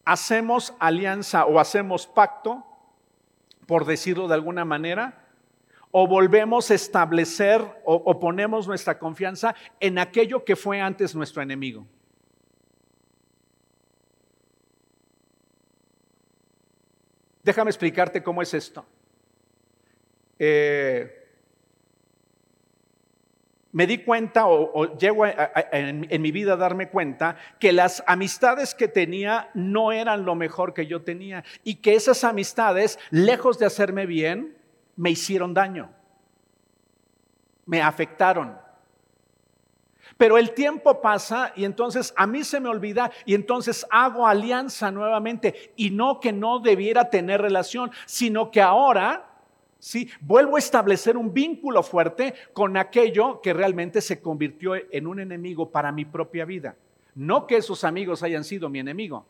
hacemos 0.04 0.74
alianza 0.78 1.44
o 1.44 1.60
hacemos 1.60 2.06
pacto 2.06 2.64
por 3.66 3.84
decirlo 3.84 4.28
de 4.28 4.34
alguna 4.34 4.64
manera, 4.64 5.24
o 5.90 6.06
volvemos 6.06 6.70
a 6.70 6.74
establecer 6.74 7.62
o, 7.84 8.20
ponemos 8.20 8.66
nuestra 8.66 8.98
confianza 8.98 9.54
en 9.80 9.98
aquello 9.98 10.44
que 10.44 10.56
fue 10.56 10.80
antes 10.80 11.14
nuestro 11.14 11.42
enemigo. 11.42 11.86
Déjame 17.46 17.70
explicarte 17.70 18.24
cómo 18.24 18.42
es 18.42 18.52
esto. 18.54 18.84
Eh, 20.36 21.28
me 23.70 23.86
di 23.86 23.98
cuenta 23.98 24.48
o, 24.48 24.98
llego 24.98 25.24
en, 25.24 26.08
en 26.10 26.22
mi 26.22 26.32
vida 26.32 26.54
a 26.54 26.56
darme 26.56 26.88
cuenta 26.88 27.36
que 27.60 27.72
las 27.72 28.02
amistades 28.08 28.74
que 28.74 28.88
tenía 28.88 29.48
no 29.54 29.92
eran 29.92 30.24
lo 30.24 30.34
mejor 30.34 30.74
que 30.74 30.88
yo 30.88 31.02
tenía 31.02 31.44
y 31.62 31.76
que 31.76 31.94
esas 31.94 32.24
amistades, 32.24 32.98
lejos 33.10 33.60
de 33.60 33.66
hacerme 33.66 34.06
bien, 34.06 34.56
me 34.96 35.10
hicieron 35.10 35.54
daño, 35.54 35.92
me 37.64 37.80
afectaron. 37.80 38.58
Pero 40.16 40.38
el 40.38 40.52
tiempo 40.52 41.00
pasa 41.00 41.52
y 41.56 41.64
entonces 41.64 42.14
a 42.16 42.26
mí 42.26 42.42
se 42.42 42.58
me 42.60 42.68
olvida 42.68 43.10
y 43.26 43.34
entonces 43.34 43.86
hago 43.90 44.26
alianza 44.26 44.90
nuevamente 44.90 45.72
y 45.76 45.90
no 45.90 46.20
que 46.20 46.32
no 46.32 46.58
debiera 46.58 47.10
tener 47.10 47.42
relación, 47.42 47.90
sino 48.06 48.50
que 48.50 48.62
ahora 48.62 49.36
¿sí? 49.78 50.10
Vuelvo 50.20 50.56
a 50.56 50.58
establecer 50.58 51.16
un 51.16 51.32
vínculo 51.32 51.82
fuerte 51.82 52.34
con 52.52 52.76
aquello 52.76 53.40
que 53.40 53.52
realmente 53.52 54.00
se 54.00 54.20
convirtió 54.20 54.74
en 54.74 55.06
un 55.06 55.20
enemigo 55.20 55.70
para 55.70 55.92
mi 55.92 56.04
propia 56.04 56.44
vida. 56.44 56.76
No 57.14 57.46
que 57.46 57.56
esos 57.56 57.84
amigos 57.84 58.22
hayan 58.22 58.44
sido 58.44 58.68
mi 58.68 58.78
enemigo, 58.78 59.26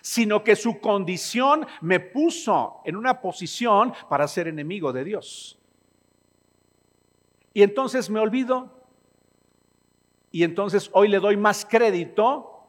sino 0.00 0.44
que 0.44 0.56
su 0.56 0.80
condición 0.80 1.66
me 1.80 2.00
puso 2.00 2.80
en 2.84 2.96
una 2.96 3.20
posición 3.20 3.92
para 4.08 4.28
ser 4.28 4.48
enemigo 4.48 4.92
de 4.92 5.04
Dios. 5.04 5.58
Y 7.52 7.62
entonces 7.62 8.08
me 8.08 8.20
olvido 8.20 8.77
y 10.30 10.42
entonces 10.44 10.90
hoy 10.92 11.08
le 11.08 11.18
doy 11.18 11.36
más 11.36 11.64
crédito 11.64 12.64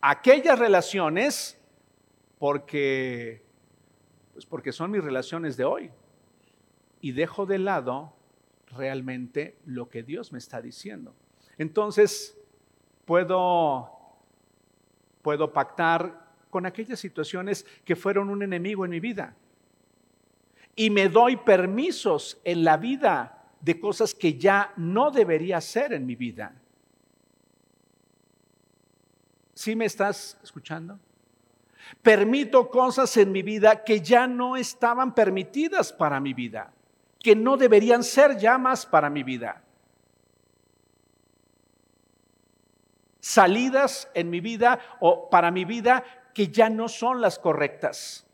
a 0.00 0.10
aquellas 0.10 0.58
relaciones 0.58 1.58
porque 2.38 3.44
pues 4.34 4.46
porque 4.46 4.72
son 4.72 4.90
mis 4.90 5.02
relaciones 5.02 5.56
de 5.56 5.64
hoy 5.64 5.90
y 7.00 7.12
dejo 7.12 7.46
de 7.46 7.58
lado 7.58 8.12
realmente 8.76 9.56
lo 9.64 9.88
que 9.88 10.02
Dios 10.02 10.32
me 10.32 10.38
está 10.38 10.60
diciendo. 10.60 11.14
Entonces, 11.56 12.36
puedo, 13.04 13.90
puedo 15.22 15.52
pactar 15.52 16.32
con 16.50 16.66
aquellas 16.66 16.98
situaciones 16.98 17.64
que 17.84 17.94
fueron 17.94 18.28
un 18.28 18.42
enemigo 18.42 18.84
en 18.84 18.90
mi 18.90 19.00
vida. 19.00 19.36
Y 20.74 20.90
me 20.90 21.08
doy 21.08 21.36
permisos 21.36 22.40
en 22.42 22.64
la 22.64 22.76
vida 22.76 23.44
de 23.60 23.78
cosas 23.78 24.14
que 24.14 24.36
ya 24.36 24.72
no 24.76 25.12
debería 25.12 25.58
hacer 25.58 25.92
en 25.92 26.06
mi 26.06 26.16
vida. 26.16 26.60
¿Sí 29.54 29.76
me 29.76 29.84
estás 29.84 30.36
escuchando? 30.42 30.98
Permito 32.02 32.68
cosas 32.70 33.16
en 33.16 33.32
mi 33.32 33.42
vida 33.42 33.84
que 33.84 34.00
ya 34.00 34.26
no 34.26 34.56
estaban 34.56 35.14
permitidas 35.14 35.92
para 35.92 36.20
mi 36.20 36.34
vida 36.34 36.72
que 37.24 37.34
no 37.34 37.56
deberían 37.56 38.04
ser 38.04 38.36
llamas 38.36 38.84
para 38.84 39.08
mi 39.08 39.22
vida. 39.22 39.62
Salidas 43.18 44.10
en 44.12 44.28
mi 44.28 44.40
vida 44.40 44.78
o 45.00 45.30
para 45.30 45.50
mi 45.50 45.64
vida 45.64 46.04
que 46.34 46.48
ya 46.48 46.68
no 46.68 46.86
son 46.86 47.22
las 47.22 47.38
correctas. 47.38 48.26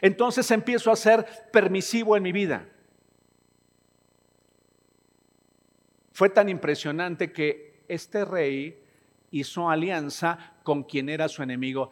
Entonces 0.00 0.50
empiezo 0.50 0.90
a 0.90 0.96
ser 0.96 1.26
permisivo 1.52 2.16
en 2.16 2.22
mi 2.22 2.32
vida. 2.32 2.66
Fue 6.12 6.30
tan 6.30 6.48
impresionante 6.48 7.34
que 7.34 7.84
este 7.86 8.24
rey 8.24 8.82
hizo 9.40 9.70
alianza 9.70 10.54
con 10.62 10.84
quien 10.84 11.08
era 11.08 11.28
su 11.28 11.42
enemigo. 11.42 11.90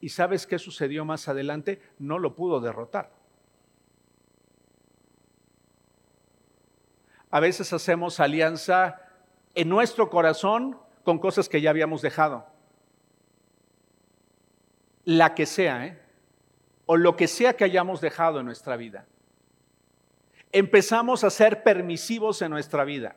¿Y 0.00 0.08
sabes 0.08 0.46
qué 0.46 0.58
sucedió 0.58 1.04
más 1.04 1.28
adelante? 1.28 1.80
No 1.98 2.18
lo 2.18 2.34
pudo 2.34 2.60
derrotar. 2.60 3.22
a 7.32 7.40
veces 7.40 7.72
hacemos 7.72 8.20
alianza 8.20 9.00
en 9.54 9.70
nuestro 9.70 10.10
corazón 10.10 10.78
con 11.02 11.18
cosas 11.18 11.48
que 11.48 11.62
ya 11.62 11.70
habíamos 11.70 12.02
dejado. 12.02 12.46
La 15.04 15.34
que 15.34 15.46
sea, 15.46 15.86
¿eh? 15.86 15.98
o 16.84 16.96
lo 16.96 17.16
que 17.16 17.26
sea 17.26 17.56
que 17.56 17.64
hayamos 17.64 18.02
dejado 18.02 18.40
en 18.40 18.46
nuestra 18.46 18.76
vida. 18.76 19.06
Empezamos 20.52 21.24
a 21.24 21.30
ser 21.30 21.62
permisivos 21.62 22.42
en 22.42 22.50
nuestra 22.50 22.84
vida. 22.84 23.16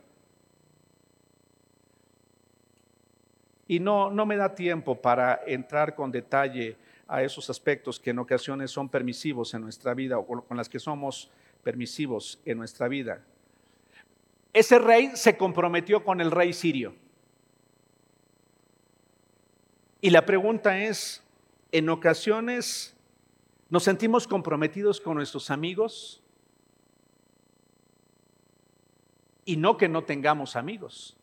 Y 3.68 3.80
no, 3.80 4.12
no 4.12 4.26
me 4.26 4.38
da 4.38 4.54
tiempo 4.54 5.02
para 5.02 5.42
entrar 5.46 5.96
con 5.96 6.12
detalle 6.12 6.78
a 7.08 7.24
esos 7.24 7.50
aspectos 7.50 8.00
que 8.00 8.12
en 8.12 8.20
ocasiones 8.20 8.72
son 8.72 8.90
permisivos 8.90 9.54
en 9.54 9.62
nuestra 9.62 9.94
vida 9.94 10.18
o 10.18 10.26
con 10.26 10.58
las 10.58 10.70
que 10.70 10.80
somos 10.80 11.32
permisivos 11.64 12.40
en 12.46 12.58
nuestra 12.58 12.88
vida 12.88 13.22
ese 14.56 14.80
rey 14.80 15.12
se 15.16 15.36
comprometió 15.36 16.06
con 16.06 16.22
el 16.22 16.32
rey 16.32 16.54
sirio. 16.54 16.96
Y 20.00 20.12
la 20.12 20.26
pregunta 20.26 20.80
es, 20.82 21.22
¿en 21.74 21.90
ocasiones 21.90 22.96
nos 23.70 23.84
sentimos 23.84 24.30
comprometidos 24.30 25.02
con 25.02 25.16
nuestros 25.16 25.52
amigos? 25.52 26.24
Y 29.44 29.58
no 29.58 29.76
que 29.76 29.90
no 29.90 30.06
tengamos 30.06 30.56
amigos, 30.56 31.18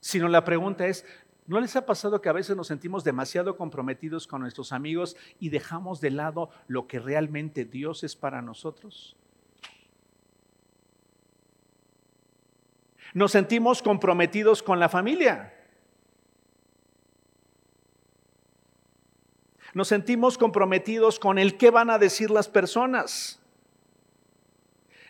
sino 0.00 0.28
la 0.28 0.44
pregunta 0.44 0.86
es, 0.86 1.04
¿no 1.46 1.60
les 1.60 1.76
ha 1.76 1.86
pasado 1.86 2.20
que 2.20 2.28
a 2.28 2.32
veces 2.32 2.56
nos 2.56 2.68
sentimos 2.68 3.04
demasiado 3.04 3.56
comprometidos 3.56 4.26
con 4.26 4.40
nuestros 4.40 4.72
amigos 4.72 5.16
y 5.40 5.48
dejamos 5.48 6.00
de 6.00 6.10
lado 6.10 6.50
lo 6.66 6.86
que 6.86 6.98
realmente 6.98 7.64
Dios 7.64 8.04
es 8.04 8.16
para 8.16 8.42
nosotros? 8.42 9.16
Nos 13.14 13.32
sentimos 13.32 13.82
comprometidos 13.82 14.62
con 14.62 14.78
la 14.78 14.88
familia. 14.88 15.54
Nos 19.74 19.88
sentimos 19.88 20.38
comprometidos 20.38 21.18
con 21.18 21.38
el 21.38 21.56
qué 21.56 21.70
van 21.70 21.90
a 21.90 21.98
decir 21.98 22.30
las 22.30 22.48
personas. 22.48 23.40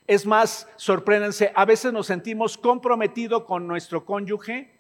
Es 0.07 0.25
más, 0.27 0.69
sorpréndense, 0.77 1.53
a 1.55 1.65
veces 1.65 1.93
nos 1.93 2.07
sentimos 2.07 2.57
comprometidos 2.57 3.45
con 3.45 3.67
nuestro 3.67 4.05
cónyuge 4.05 4.78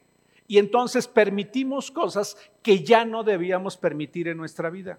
y 0.48 0.58
entonces 0.58 1.06
permitimos 1.06 1.92
cosas 1.92 2.36
que 2.62 2.82
ya 2.82 3.04
no 3.04 3.22
debíamos 3.22 3.76
permitir 3.76 4.26
en 4.26 4.36
nuestra 4.36 4.70
vida. 4.70 4.98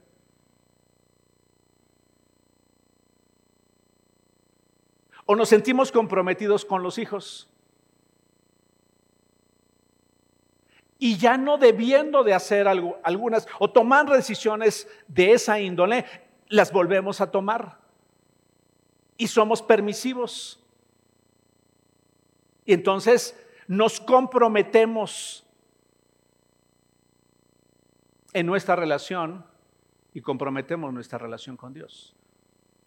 O 5.26 5.36
nos 5.36 5.50
sentimos 5.50 5.92
comprometidos 5.92 6.64
con 6.64 6.82
los 6.82 6.98
hijos. 6.98 7.50
y 11.02 11.18
ya 11.18 11.38
no 11.38 11.58
debiendo 11.58 12.26
de 12.26 12.34
hacer 12.34 12.68
algunas 12.68 13.48
o 13.58 13.72
tomar 13.72 14.10
decisiones 14.10 14.88
de 15.08 15.32
esa 15.32 15.58
índole, 15.60 16.06
las 16.50 16.74
volvemos 16.74 17.22
a 17.22 17.32
tomar. 17.32 17.80
Y 19.18 19.28
somos 19.28 19.62
permisivos. 19.62 20.60
Y 22.66 22.74
entonces 22.74 23.34
nos 23.70 24.02
comprometemos 24.02 25.46
en 28.34 28.48
nuestra 28.48 28.76
relación 28.76 29.46
y 30.12 30.22
comprometemos 30.22 30.92
nuestra 30.92 31.20
relación 31.20 31.56
con 31.56 31.72
Dios. 31.72 32.16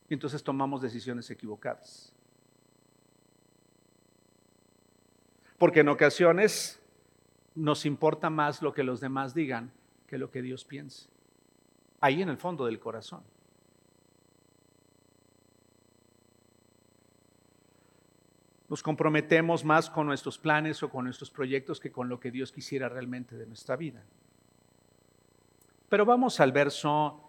Y 0.08 0.14
entonces 0.14 0.42
tomamos 0.42 0.82
decisiones 0.82 1.30
equivocadas. 1.30 2.12
Porque 5.56 5.80
en 5.80 5.88
ocasiones 5.88 6.82
nos 7.54 7.86
importa 7.86 8.28
más 8.28 8.60
lo 8.60 8.74
que 8.74 8.82
los 8.82 8.98
demás 9.00 9.34
digan 9.34 9.72
que 10.08 10.18
lo 10.18 10.32
que 10.32 10.42
Dios 10.42 10.64
piense. 10.64 11.08
Ahí 12.00 12.22
en 12.22 12.28
el 12.28 12.38
fondo 12.38 12.66
del 12.66 12.80
corazón. 12.80 13.22
Nos 18.72 18.82
comprometemos 18.82 19.66
más 19.66 19.90
con 19.90 20.06
nuestros 20.06 20.38
planes 20.38 20.82
o 20.82 20.88
con 20.88 21.04
nuestros 21.04 21.30
proyectos 21.30 21.78
que 21.78 21.92
con 21.92 22.08
lo 22.08 22.18
que 22.18 22.30
Dios 22.30 22.52
quisiera 22.52 22.88
realmente 22.88 23.36
de 23.36 23.44
nuestra 23.44 23.76
vida. 23.76 24.02
Pero 25.90 26.06
vamos 26.06 26.40
al 26.40 26.52
verso, 26.52 27.20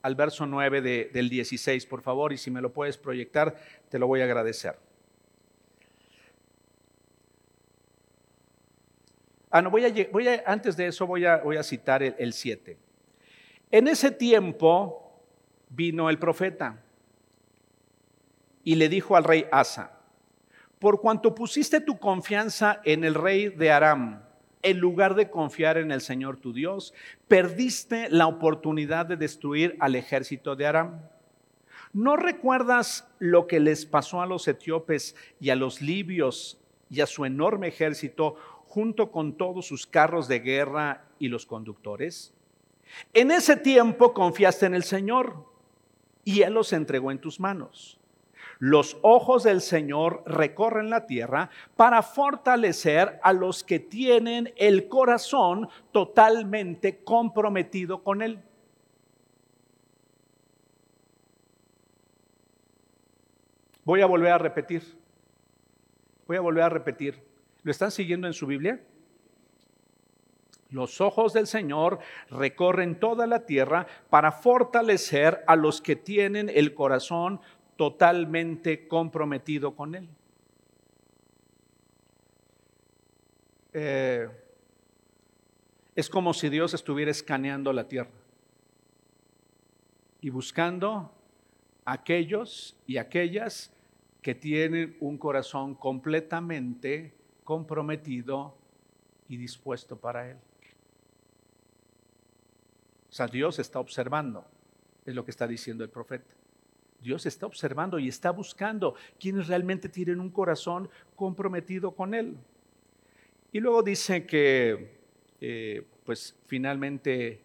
al 0.00 0.14
verso 0.14 0.46
9 0.46 1.10
del 1.12 1.28
16, 1.28 1.84
por 1.84 2.00
favor, 2.00 2.32
y 2.32 2.38
si 2.38 2.50
me 2.50 2.62
lo 2.62 2.72
puedes 2.72 2.96
proyectar, 2.96 3.54
te 3.90 3.98
lo 3.98 4.06
voy 4.06 4.22
a 4.22 4.24
agradecer. 4.24 4.78
Ah, 9.50 9.60
no, 9.60 9.68
voy 9.70 9.84
a, 9.84 10.42
antes 10.46 10.74
de 10.74 10.86
eso 10.86 11.06
voy 11.06 11.26
a, 11.26 11.36
voy 11.36 11.58
a 11.58 11.62
citar 11.62 12.02
el 12.02 12.32
7. 12.32 12.78
En 13.72 13.88
ese 13.88 14.10
tiempo 14.10 15.20
vino 15.68 16.08
el 16.08 16.18
profeta 16.18 16.82
y 18.64 18.76
le 18.76 18.88
dijo 18.88 19.16
al 19.16 19.24
rey 19.24 19.46
Asa, 19.52 19.97
por 20.78 21.00
cuanto 21.00 21.34
pusiste 21.34 21.80
tu 21.80 21.98
confianza 21.98 22.80
en 22.84 23.04
el 23.04 23.14
rey 23.14 23.48
de 23.48 23.70
Aram, 23.70 24.22
en 24.62 24.78
lugar 24.78 25.14
de 25.14 25.30
confiar 25.30 25.78
en 25.78 25.90
el 25.90 26.00
Señor 26.00 26.38
tu 26.38 26.52
Dios, 26.52 26.94
perdiste 27.26 28.08
la 28.10 28.26
oportunidad 28.26 29.06
de 29.06 29.16
destruir 29.16 29.76
al 29.80 29.94
ejército 29.94 30.56
de 30.56 30.66
Aram. 30.66 31.00
¿No 31.92 32.16
recuerdas 32.16 33.08
lo 33.18 33.46
que 33.46 33.60
les 33.60 33.86
pasó 33.86 34.20
a 34.20 34.26
los 34.26 34.46
etíopes 34.46 35.16
y 35.40 35.50
a 35.50 35.56
los 35.56 35.80
libios 35.80 36.60
y 36.90 37.00
a 37.00 37.06
su 37.06 37.24
enorme 37.24 37.68
ejército 37.68 38.36
junto 38.66 39.10
con 39.10 39.36
todos 39.36 39.66
sus 39.66 39.86
carros 39.86 40.28
de 40.28 40.40
guerra 40.40 41.04
y 41.18 41.28
los 41.28 41.46
conductores? 41.46 42.34
En 43.14 43.30
ese 43.30 43.56
tiempo 43.56 44.12
confiaste 44.12 44.66
en 44.66 44.74
el 44.74 44.82
Señor 44.82 45.44
y 46.24 46.42
Él 46.42 46.54
los 46.54 46.72
entregó 46.72 47.10
en 47.10 47.18
tus 47.18 47.40
manos. 47.40 47.98
Los 48.58 48.98
ojos 49.02 49.44
del 49.44 49.60
Señor 49.60 50.22
recorren 50.26 50.90
la 50.90 51.06
tierra 51.06 51.50
para 51.76 52.02
fortalecer 52.02 53.20
a 53.22 53.32
los 53.32 53.62
que 53.62 53.78
tienen 53.78 54.52
el 54.56 54.88
corazón 54.88 55.68
totalmente 55.92 57.04
comprometido 57.04 58.02
con 58.02 58.20
Él. 58.20 58.42
Voy 63.84 64.02
a 64.02 64.06
volver 64.06 64.32
a 64.32 64.38
repetir. 64.38 64.82
Voy 66.26 66.36
a 66.36 66.40
volver 66.40 66.64
a 66.64 66.68
repetir. 66.68 67.22
¿Lo 67.62 67.70
están 67.70 67.90
siguiendo 67.90 68.26
en 68.26 68.34
su 68.34 68.46
Biblia? 68.46 68.80
Los 70.70 71.00
ojos 71.00 71.32
del 71.32 71.46
Señor 71.46 71.98
recorren 72.28 73.00
toda 73.00 73.26
la 73.26 73.46
tierra 73.46 73.86
para 74.10 74.32
fortalecer 74.32 75.42
a 75.46 75.56
los 75.56 75.80
que 75.80 75.96
tienen 75.96 76.50
el 76.50 76.74
corazón 76.74 77.40
totalmente 77.78 78.88
comprometido 78.88 79.76
con 79.76 79.94
Él. 79.94 80.08
Eh, 83.72 84.28
es 85.94 86.10
como 86.10 86.34
si 86.34 86.48
Dios 86.48 86.74
estuviera 86.74 87.12
escaneando 87.12 87.72
la 87.72 87.86
tierra 87.86 88.10
y 90.20 90.30
buscando 90.30 91.12
aquellos 91.84 92.76
y 92.84 92.96
aquellas 92.96 93.72
que 94.22 94.34
tienen 94.34 94.96
un 94.98 95.16
corazón 95.16 95.76
completamente 95.76 97.14
comprometido 97.44 98.58
y 99.28 99.36
dispuesto 99.36 99.96
para 99.96 100.28
Él. 100.28 100.38
O 103.08 103.12
sea, 103.12 103.28
Dios 103.28 103.60
está 103.60 103.78
observando, 103.78 104.44
es 105.06 105.14
lo 105.14 105.24
que 105.24 105.30
está 105.30 105.46
diciendo 105.46 105.84
el 105.84 105.90
profeta. 105.90 106.37
Dios 107.00 107.26
está 107.26 107.46
observando 107.46 107.98
y 107.98 108.08
está 108.08 108.30
buscando 108.30 108.94
quienes 109.18 109.48
realmente 109.48 109.88
tienen 109.88 110.20
un 110.20 110.30
corazón 110.30 110.90
comprometido 111.14 111.92
con 111.92 112.14
Él. 112.14 112.36
Y 113.52 113.60
luego 113.60 113.82
dice 113.82 114.26
que, 114.26 114.98
eh, 115.40 115.86
pues 116.04 116.36
finalmente, 116.46 117.40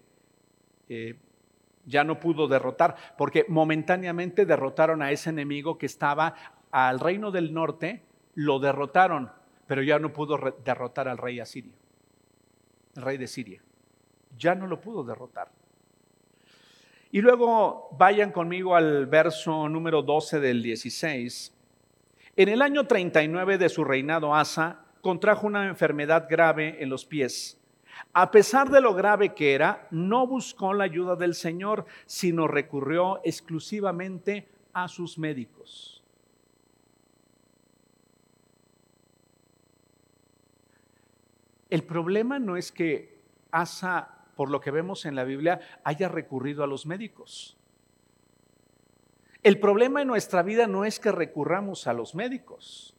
eh, 0.89 1.15
ya 1.85 2.03
no 2.03 2.19
pudo 2.19 2.47
derrotar, 2.47 2.95
porque 3.17 3.45
momentáneamente 3.47 4.45
derrotaron 4.45 5.01
a 5.01 5.11
ese 5.11 5.29
enemigo 5.29 5.77
que 5.77 5.85
estaba 5.85 6.35
al 6.71 6.99
reino 6.99 7.31
del 7.31 7.53
norte, 7.53 8.01
lo 8.35 8.59
derrotaron, 8.59 9.31
pero 9.67 9.83
ya 9.83 9.99
no 9.99 10.11
pudo 10.11 10.37
derrotar 10.63 11.07
al 11.07 11.17
rey 11.17 11.39
asirio, 11.39 11.73
el 12.95 13.03
rey 13.03 13.17
de 13.17 13.27
Siria. 13.27 13.61
Ya 14.37 14.55
no 14.55 14.65
lo 14.65 14.81
pudo 14.81 15.03
derrotar. 15.03 15.51
Y 17.13 17.21
luego 17.21 17.89
vayan 17.91 18.31
conmigo 18.31 18.75
al 18.75 19.05
verso 19.05 19.69
número 19.69 20.01
12 20.01 20.39
del 20.39 20.63
16. 20.63 21.55
En 22.35 22.49
el 22.49 22.59
año 22.59 22.87
39 22.87 23.59
de 23.59 23.69
su 23.69 23.83
reinado, 23.83 24.33
Asa 24.33 24.79
contrajo 24.99 25.45
una 25.45 25.67
enfermedad 25.67 26.25
grave 26.27 26.81
en 26.81 26.89
los 26.89 27.05
pies. 27.05 27.61
A 28.13 28.31
pesar 28.31 28.71
de 28.71 28.81
lo 28.81 28.95
grave 28.95 29.35
que 29.35 29.53
era, 29.53 29.87
no 29.91 30.25
buscó 30.25 30.73
la 30.73 30.85
ayuda 30.85 31.15
del 31.15 31.35
Señor, 31.35 31.85
sino 32.07 32.47
recurrió 32.47 33.21
exclusivamente 33.23 34.47
a 34.73 34.87
sus 34.87 35.19
médicos. 35.19 36.03
El 41.69 41.83
problema 41.83 42.39
no 42.39 42.57
es 42.57 42.71
que 42.71 43.19
Asa 43.51 44.12
por 44.35 44.49
lo 44.49 44.59
que 44.59 44.71
vemos 44.71 45.05
en 45.05 45.15
la 45.15 45.23
Biblia, 45.23 45.59
haya 45.83 46.09
recurrido 46.09 46.63
a 46.63 46.67
los 46.67 46.85
médicos. 46.85 47.57
El 49.43 49.59
problema 49.59 50.01
en 50.01 50.07
nuestra 50.07 50.41
vida 50.41 50.67
no 50.67 50.85
es 50.85 50.99
que 50.99 51.11
recurramos 51.11 51.87
a 51.87 51.93
los 51.93 52.15
médicos. 52.15 52.95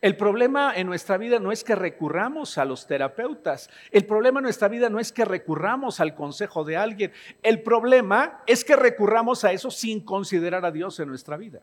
El 0.00 0.16
problema 0.16 0.74
en 0.76 0.86
nuestra 0.86 1.16
vida 1.16 1.38
no 1.38 1.52
es 1.52 1.64
que 1.64 1.74
recurramos 1.74 2.58
a 2.58 2.64
los 2.64 2.86
terapeutas. 2.86 3.70
El 3.90 4.04
problema 4.04 4.40
en 4.40 4.44
nuestra 4.44 4.68
vida 4.68 4.90
no 4.90 4.98
es 4.98 5.12
que 5.12 5.24
recurramos 5.24 6.00
al 6.00 6.14
consejo 6.14 6.64
de 6.64 6.76
alguien. 6.76 7.12
El 7.42 7.62
problema 7.62 8.42
es 8.46 8.64
que 8.64 8.76
recurramos 8.76 9.44
a 9.44 9.52
eso 9.52 9.70
sin 9.70 10.04
considerar 10.04 10.64
a 10.64 10.70
Dios 10.70 11.00
en 11.00 11.08
nuestra 11.08 11.36
vida. 11.36 11.62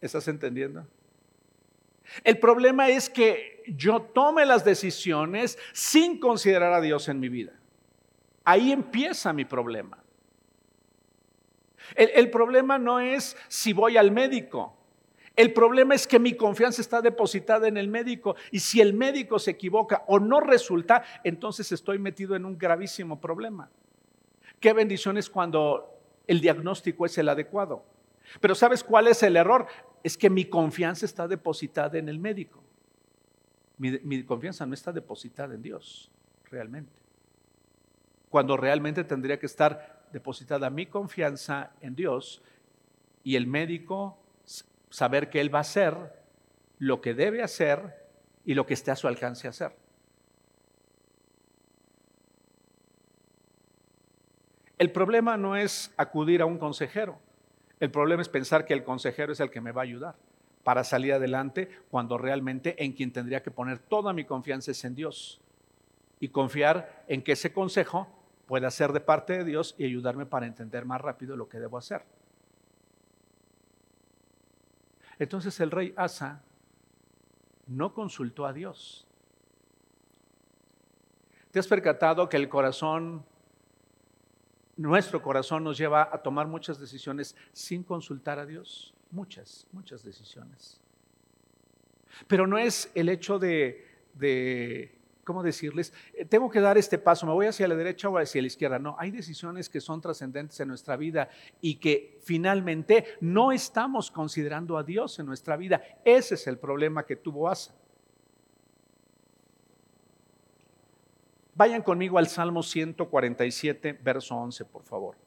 ¿Estás 0.00 0.26
entendiendo? 0.26 0.84
El 2.24 2.38
problema 2.40 2.88
es 2.88 3.08
que 3.08 3.51
yo 3.66 4.02
tome 4.02 4.46
las 4.46 4.64
decisiones 4.64 5.58
sin 5.72 6.18
considerar 6.18 6.72
a 6.72 6.80
Dios 6.80 7.08
en 7.08 7.20
mi 7.20 7.28
vida. 7.28 7.52
Ahí 8.44 8.72
empieza 8.72 9.32
mi 9.32 9.44
problema. 9.44 9.98
El, 11.94 12.10
el, 12.14 12.30
problema 12.30 12.78
no 12.78 13.00
es 13.00 13.36
si 13.48 13.72
voy 13.72 13.96
al 13.96 14.10
médico. 14.10 14.76
El 15.34 15.52
problema 15.52 15.94
es 15.94 16.06
que 16.06 16.18
mi 16.18 16.36
confianza 16.36 16.82
está 16.82 17.00
depositada 17.00 17.66
en 17.66 17.76
el 17.76 17.88
médico 17.88 18.36
y 18.50 18.60
si 18.60 18.80
el 18.80 18.92
médico 18.92 19.38
se 19.38 19.52
equivoca 19.52 20.04
o 20.06 20.18
no 20.18 20.40
resulta, 20.40 21.04
entonces 21.24 21.72
estoy 21.72 21.98
metido 21.98 22.36
en 22.36 22.44
un 22.44 22.58
gravísimo 22.58 23.20
problema. 23.20 23.70
Qué 24.60 24.72
bendición 24.72 25.16
es 25.16 25.30
cuando 25.30 25.98
el 26.26 26.40
diagnóstico 26.40 27.06
es 27.06 27.16
el 27.18 27.28
adecuado. 27.28 27.84
Pero 28.40 28.54
¿sabes 28.54 28.84
cuál 28.84 29.08
es 29.08 29.22
el 29.22 29.36
error? 29.36 29.66
Es 30.02 30.16
que 30.16 30.30
mi 30.30 30.44
confianza 30.44 31.06
está 31.06 31.26
depositada 31.26 31.98
en 31.98 32.08
el 32.08 32.18
médico. 32.18 32.62
Mi, 33.78 34.22
confianza 34.24 34.66
no 34.66 34.74
está 34.74 34.92
depositada 34.92 35.54
en 35.54 35.62
Dios, 35.62 36.10
realmente. 36.50 36.92
Cuando 38.28 38.56
realmente 38.56 39.04
tendría 39.04 39.38
que 39.38 39.46
estar 39.46 40.06
depositada 40.12 40.70
mi 40.70 40.86
confianza 40.86 41.72
en 41.80 41.94
Dios 41.94 42.42
y 43.24 43.36
el 43.36 43.46
médico 43.46 44.18
saber 44.90 45.30
que 45.30 45.40
Él 45.40 45.52
va 45.52 45.58
a 45.58 45.62
hacer 45.62 45.96
lo 46.78 47.00
que 47.00 47.14
debe 47.14 47.42
hacer 47.42 48.06
y 48.44 48.54
lo 48.54 48.66
que 48.66 48.74
esté 48.74 48.90
a 48.90 48.96
su 48.96 49.08
alcance 49.08 49.48
hacer. 49.48 49.74
El 54.78 54.90
problema 54.90 55.36
no 55.36 55.56
es 55.56 55.92
acudir 55.96 56.42
a 56.42 56.46
un 56.46 56.58
consejero, 56.58 57.20
el 57.78 57.90
problema 57.90 58.22
es 58.22 58.28
pensar 58.28 58.64
que 58.64 58.74
el 58.74 58.84
consejero 58.84 59.32
es 59.32 59.40
el 59.40 59.50
que 59.50 59.60
me 59.60 59.72
va 59.72 59.82
a 59.82 59.84
ayudar 59.84 60.16
para 60.64 60.84
salir 60.84 61.12
adelante 61.12 61.68
cuando 61.90 62.18
realmente 62.18 62.82
en 62.82 62.92
quien 62.92 63.12
tendría 63.12 63.42
que 63.42 63.50
poner 63.50 63.78
toda 63.78 64.12
mi 64.12 64.24
confianza 64.24 64.70
es 64.70 64.84
en 64.84 64.94
Dios 64.94 65.40
y 66.20 66.28
confiar 66.28 67.04
en 67.08 67.22
que 67.22 67.32
ese 67.32 67.52
consejo 67.52 68.08
pueda 68.46 68.70
ser 68.70 68.92
de 68.92 69.00
parte 69.00 69.38
de 69.38 69.44
Dios 69.44 69.74
y 69.78 69.84
ayudarme 69.84 70.26
para 70.26 70.46
entender 70.46 70.84
más 70.84 71.00
rápido 71.00 71.36
lo 71.36 71.48
que 71.48 71.58
debo 71.58 71.78
hacer. 71.78 72.04
Entonces 75.18 75.58
el 75.60 75.70
rey 75.70 75.92
Asa 75.96 76.42
no 77.66 77.94
consultó 77.94 78.46
a 78.46 78.52
Dios. 78.52 79.06
¿Te 81.50 81.58
has 81.58 81.66
percatado 81.66 82.28
que 82.28 82.36
el 82.36 82.48
corazón, 82.48 83.24
nuestro 84.76 85.22
corazón 85.22 85.64
nos 85.64 85.76
lleva 85.76 86.08
a 86.12 86.22
tomar 86.22 86.46
muchas 86.46 86.78
decisiones 86.78 87.36
sin 87.52 87.82
consultar 87.82 88.38
a 88.38 88.46
Dios? 88.46 88.94
muchas, 89.12 89.66
muchas 89.72 90.02
decisiones. 90.02 90.80
Pero 92.26 92.46
no 92.46 92.58
es 92.58 92.90
el 92.94 93.08
hecho 93.08 93.38
de, 93.38 94.92
¿cómo 95.24 95.42
decirles? 95.42 95.92
Eh, 96.14 96.24
tengo 96.24 96.50
que 96.50 96.60
dar 96.60 96.76
este 96.76 96.98
paso, 96.98 97.26
me 97.26 97.32
voy 97.32 97.46
hacia 97.46 97.68
la 97.68 97.76
derecha 97.76 98.08
o 98.08 98.18
hacia 98.18 98.40
la 98.40 98.46
izquierda. 98.46 98.78
No, 98.78 98.96
hay 98.98 99.10
decisiones 99.10 99.68
que 99.68 99.80
son 99.80 100.00
trascendentes 100.00 100.58
en 100.60 100.68
nuestra 100.68 100.96
vida 100.96 101.30
y 101.60 101.76
que 101.76 102.18
finalmente 102.22 103.16
no 103.20 103.52
estamos 103.52 104.10
considerando 104.10 104.76
a 104.76 104.82
Dios 104.82 105.18
en 105.18 105.26
nuestra 105.26 105.56
vida. 105.56 105.82
Ese 106.04 106.34
es 106.34 106.46
el 106.46 106.58
problema 106.58 107.04
que 107.06 107.16
tuvo 107.16 107.48
Asa. 107.48 107.74
Vayan 111.54 111.82
conmigo 111.82 112.18
al 112.18 112.28
Salmo 112.28 112.62
147, 112.62 113.98
verso 114.02 114.34
11, 114.34 114.64
por 114.64 114.82
favor. 114.84 115.21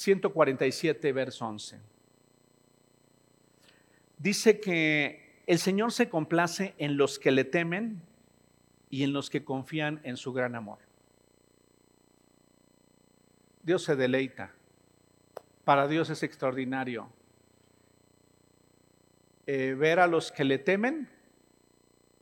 147, 0.00 1.12
verso 1.12 1.46
11. 1.46 1.78
Dice 4.16 4.58
que 4.58 5.42
el 5.46 5.58
Señor 5.58 5.92
se 5.92 6.08
complace 6.08 6.74
en 6.78 6.96
los 6.96 7.18
que 7.18 7.30
le 7.30 7.44
temen 7.44 8.00
y 8.88 9.02
en 9.02 9.12
los 9.12 9.28
que 9.28 9.44
confían 9.44 10.00
en 10.02 10.16
su 10.16 10.32
gran 10.32 10.54
amor. 10.54 10.78
Dios 13.62 13.84
se 13.84 13.94
deleita. 13.94 14.54
Para 15.64 15.86
Dios 15.86 16.08
es 16.08 16.22
extraordinario 16.22 17.12
eh, 19.46 19.74
ver 19.74 20.00
a 20.00 20.06
los 20.06 20.32
que 20.32 20.44
le 20.44 20.56
temen 20.56 21.10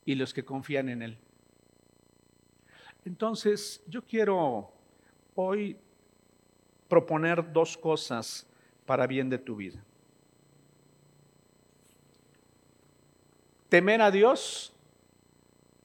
y 0.03 0.15
los 0.15 0.33
que 0.33 0.43
confían 0.43 0.89
en 0.89 1.01
Él. 1.01 1.17
Entonces, 3.05 3.81
yo 3.87 4.03
quiero 4.03 4.73
hoy 5.35 5.77
proponer 6.89 7.53
dos 7.53 7.77
cosas 7.77 8.45
para 8.85 9.07
bien 9.07 9.29
de 9.29 9.37
tu 9.37 9.55
vida. 9.55 9.81
Temer 13.69 14.01
a 14.01 14.09
Dios 14.09 14.73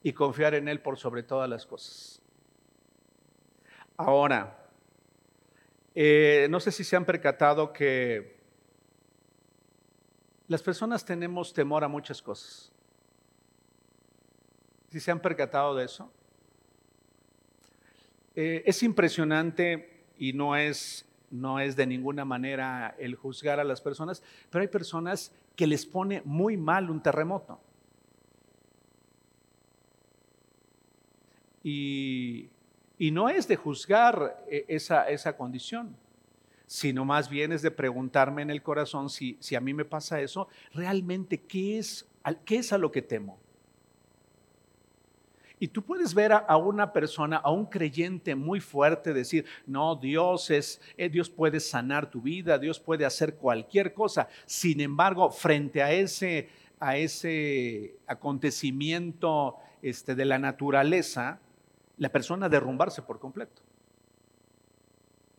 y 0.01 0.11
confiar 0.11 0.55
en 0.55 0.67
Él 0.67 0.81
por 0.81 0.97
sobre 0.97 1.21
todas 1.21 1.47
las 1.47 1.65
cosas. 1.65 2.21
Ahora, 3.95 4.67
eh, 5.93 6.47
no 6.49 6.59
sé 6.59 6.71
si 6.71 6.83
se 6.83 6.95
han 6.95 7.05
percatado 7.05 7.71
que 7.71 8.35
las 10.47 10.61
personas 10.61 11.05
tenemos 11.05 11.53
temor 11.53 11.83
a 11.83 11.87
muchas 11.87 12.21
cosas. 12.21 12.71
Si 14.89 14.99
se 14.99 15.11
han 15.11 15.19
percatado 15.19 15.75
de 15.75 15.85
eso. 15.85 16.11
Eh, 18.35 18.63
es 18.65 18.83
impresionante 18.83 19.94
y 20.17 20.33
no 20.33 20.55
es, 20.55 21.05
no 21.31 21.59
es 21.59 21.75
de 21.75 21.85
ninguna 21.85 22.25
manera 22.25 22.95
el 22.97 23.15
juzgar 23.15 23.59
a 23.59 23.63
las 23.63 23.81
personas, 23.81 24.23
pero 24.49 24.61
hay 24.61 24.67
personas 24.67 25.31
que 25.55 25.67
les 25.67 25.85
pone 25.85 26.21
muy 26.25 26.57
mal 26.57 26.89
un 26.89 27.01
terremoto. 27.01 27.59
Y, 31.63 32.49
no 32.99 33.27
es 33.27 33.47
de 33.47 33.55
juzgar 33.55 34.43
eh, 34.47 34.65
esa, 34.67 35.09
esa, 35.09 35.35
condición, 35.35 35.95
sino 36.67 37.05
más 37.05 37.27
bien 37.27 37.51
es 37.51 37.63
de 37.63 37.71
preguntarme 37.71 38.43
en 38.43 38.51
el 38.51 38.61
corazón 38.61 39.09
si, 39.09 39.37
si 39.39 39.55
a 39.55 39.61
mí 39.61 39.73
me 39.73 39.83
pasa 39.83 40.21
eso, 40.21 40.47
realmente 40.73 41.39
qué 41.39 41.79
es, 41.79 42.07
qué 42.45 42.57
es 42.57 42.71
a 42.71 42.77
lo 42.77 42.91
que 42.91 43.01
temo. 43.01 43.39
Y 45.59 45.69
tú 45.69 45.83
puedes 45.83 46.13
ver 46.13 46.33
a, 46.33 46.57
una 46.57 46.91
persona, 46.91 47.37
a 47.37 47.49
un 47.49 47.65
creyente 47.65 48.35
muy 48.35 48.59
fuerte, 48.59 49.13
decir, 49.13 49.45
no, 49.65 49.95
Dios 49.95 50.51
es, 50.51 50.81
eh, 50.97 51.07
Dios 51.07 51.29
puede 51.29 51.61
sanar 51.61 52.09
tu 52.09 52.21
vida, 52.21 52.57
Dios 52.57 52.79
puede 52.79 53.05
hacer 53.05 53.35
cualquier 53.35 53.93
cosa. 53.93 54.27
Sin 54.45 54.81
embargo, 54.81 55.31
frente 55.31 55.81
a 55.81 55.93
ese, 55.93 56.49
a 56.79 56.97
ese 56.97 57.95
acontecimiento 58.05 59.55
este, 59.81 60.13
de 60.13 60.25
la 60.25 60.39
naturaleza, 60.39 61.39
la 61.97 62.09
persona 62.09 62.49
derrumbarse 62.49 63.01
por 63.01 63.19
completo 63.19 63.61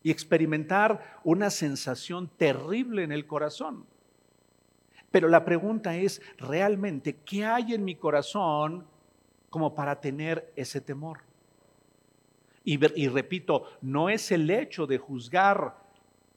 y 0.03 0.11
experimentar 0.11 1.21
una 1.25 1.51
sensación 1.51 2.31
terrible 2.39 3.03
en 3.03 3.13
el 3.13 3.27
corazón. 3.27 3.85
Pero 5.11 5.29
la 5.29 5.45
pregunta 5.45 5.97
es, 5.97 6.23
¿realmente 6.39 7.17
qué 7.25 7.45
hay 7.45 7.75
en 7.75 7.85
mi 7.85 7.97
corazón 7.97 8.87
como 9.51 9.75
para 9.75 10.01
tener 10.01 10.53
ese 10.57 10.81
temor. 10.81 11.21
Y, 12.65 12.79
repito, 13.09 13.65
no 13.81 14.09
es 14.09 14.33
el 14.33 14.51
hecho 14.51 14.89
de 14.89 14.99
juzgar 14.99 15.77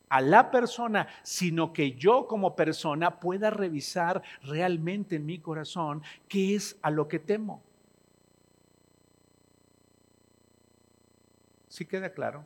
a 0.09 0.21
la 0.21 0.51
persona, 0.51 1.07
sino 1.23 1.73
que 1.73 1.93
yo 1.93 2.27
como 2.27 2.55
persona 2.55 3.19
pueda 3.19 3.49
revisar 3.49 4.21
realmente 4.43 5.15
en 5.15 5.25
mi 5.25 5.39
corazón 5.39 6.03
qué 6.27 6.55
es 6.55 6.77
a 6.83 6.91
lo 6.91 7.07
que 7.07 7.17
temo. 7.17 7.63
¿Sí 11.67 11.85
queda 11.85 12.11
claro? 12.11 12.45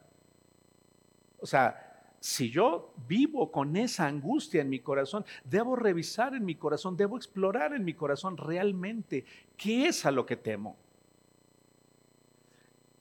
O 1.41 1.45
sea, 1.45 1.92
si 2.23 2.49
yo 2.49 2.93
vivo 3.05 3.51
con 3.51 3.75
esa 3.75 4.07
angustia 4.07 4.61
en 4.61 4.69
mi 4.69 4.79
corazón, 4.79 5.25
debo 5.43 5.75
revisar 5.75 6.33
en 6.33 6.45
mi 6.45 6.55
corazón, 6.55 6.95
debo 6.95 7.17
explorar 7.17 7.73
en 7.73 7.83
mi 7.83 7.93
corazón 7.93 8.37
realmente 8.37 9.25
qué 9.57 9.89
es 9.89 10.05
a 10.05 10.11
lo 10.11 10.25
que 10.25 10.37
temo. 10.37 10.77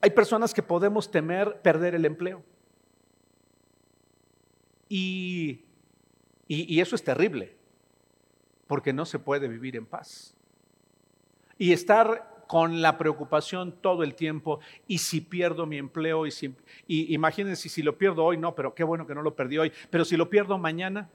Hay 0.00 0.10
personas 0.10 0.52
que 0.52 0.64
podemos 0.64 1.08
temer 1.08 1.62
perder 1.62 1.94
el 1.94 2.04
empleo. 2.04 2.42
Y, 4.88 5.66
y, 6.48 6.80
eso 6.80 6.96
es 6.96 7.04
terrible, 7.04 7.54
porque 8.66 8.92
no 8.92 9.06
se 9.06 9.20
puede 9.20 9.46
vivir 9.46 9.76
en 9.76 9.86
paz. 9.86 10.34
Y 11.58 11.70
estar 11.70 12.31
con 12.53 12.82
la 12.82 12.98
preocupación 12.98 13.72
todo 13.80 14.03
el 14.03 14.14
tiempo, 14.14 14.61
y 14.86 14.98
si 14.98 15.22
pierdo 15.22 15.64
mi 15.64 15.78
empleo, 15.78 16.26
y, 16.26 16.30
si, 16.30 16.55
imagínense 16.86 17.70
si 17.70 17.82
lo 17.82 17.96
pierdo 17.96 18.26
hoy, 18.26 18.36
no, 18.36 18.55
pero 18.55 18.74
qué 18.74 18.84
bueno 18.84 19.07
que 19.07 19.14
no 19.14 19.22
lo 19.22 19.34
perdí 19.34 19.57
hoy, 19.57 19.72
pero 19.88 20.05
si 20.05 20.18
lo 20.18 20.28
pierdo 20.28 20.59
mañana, 20.59 21.09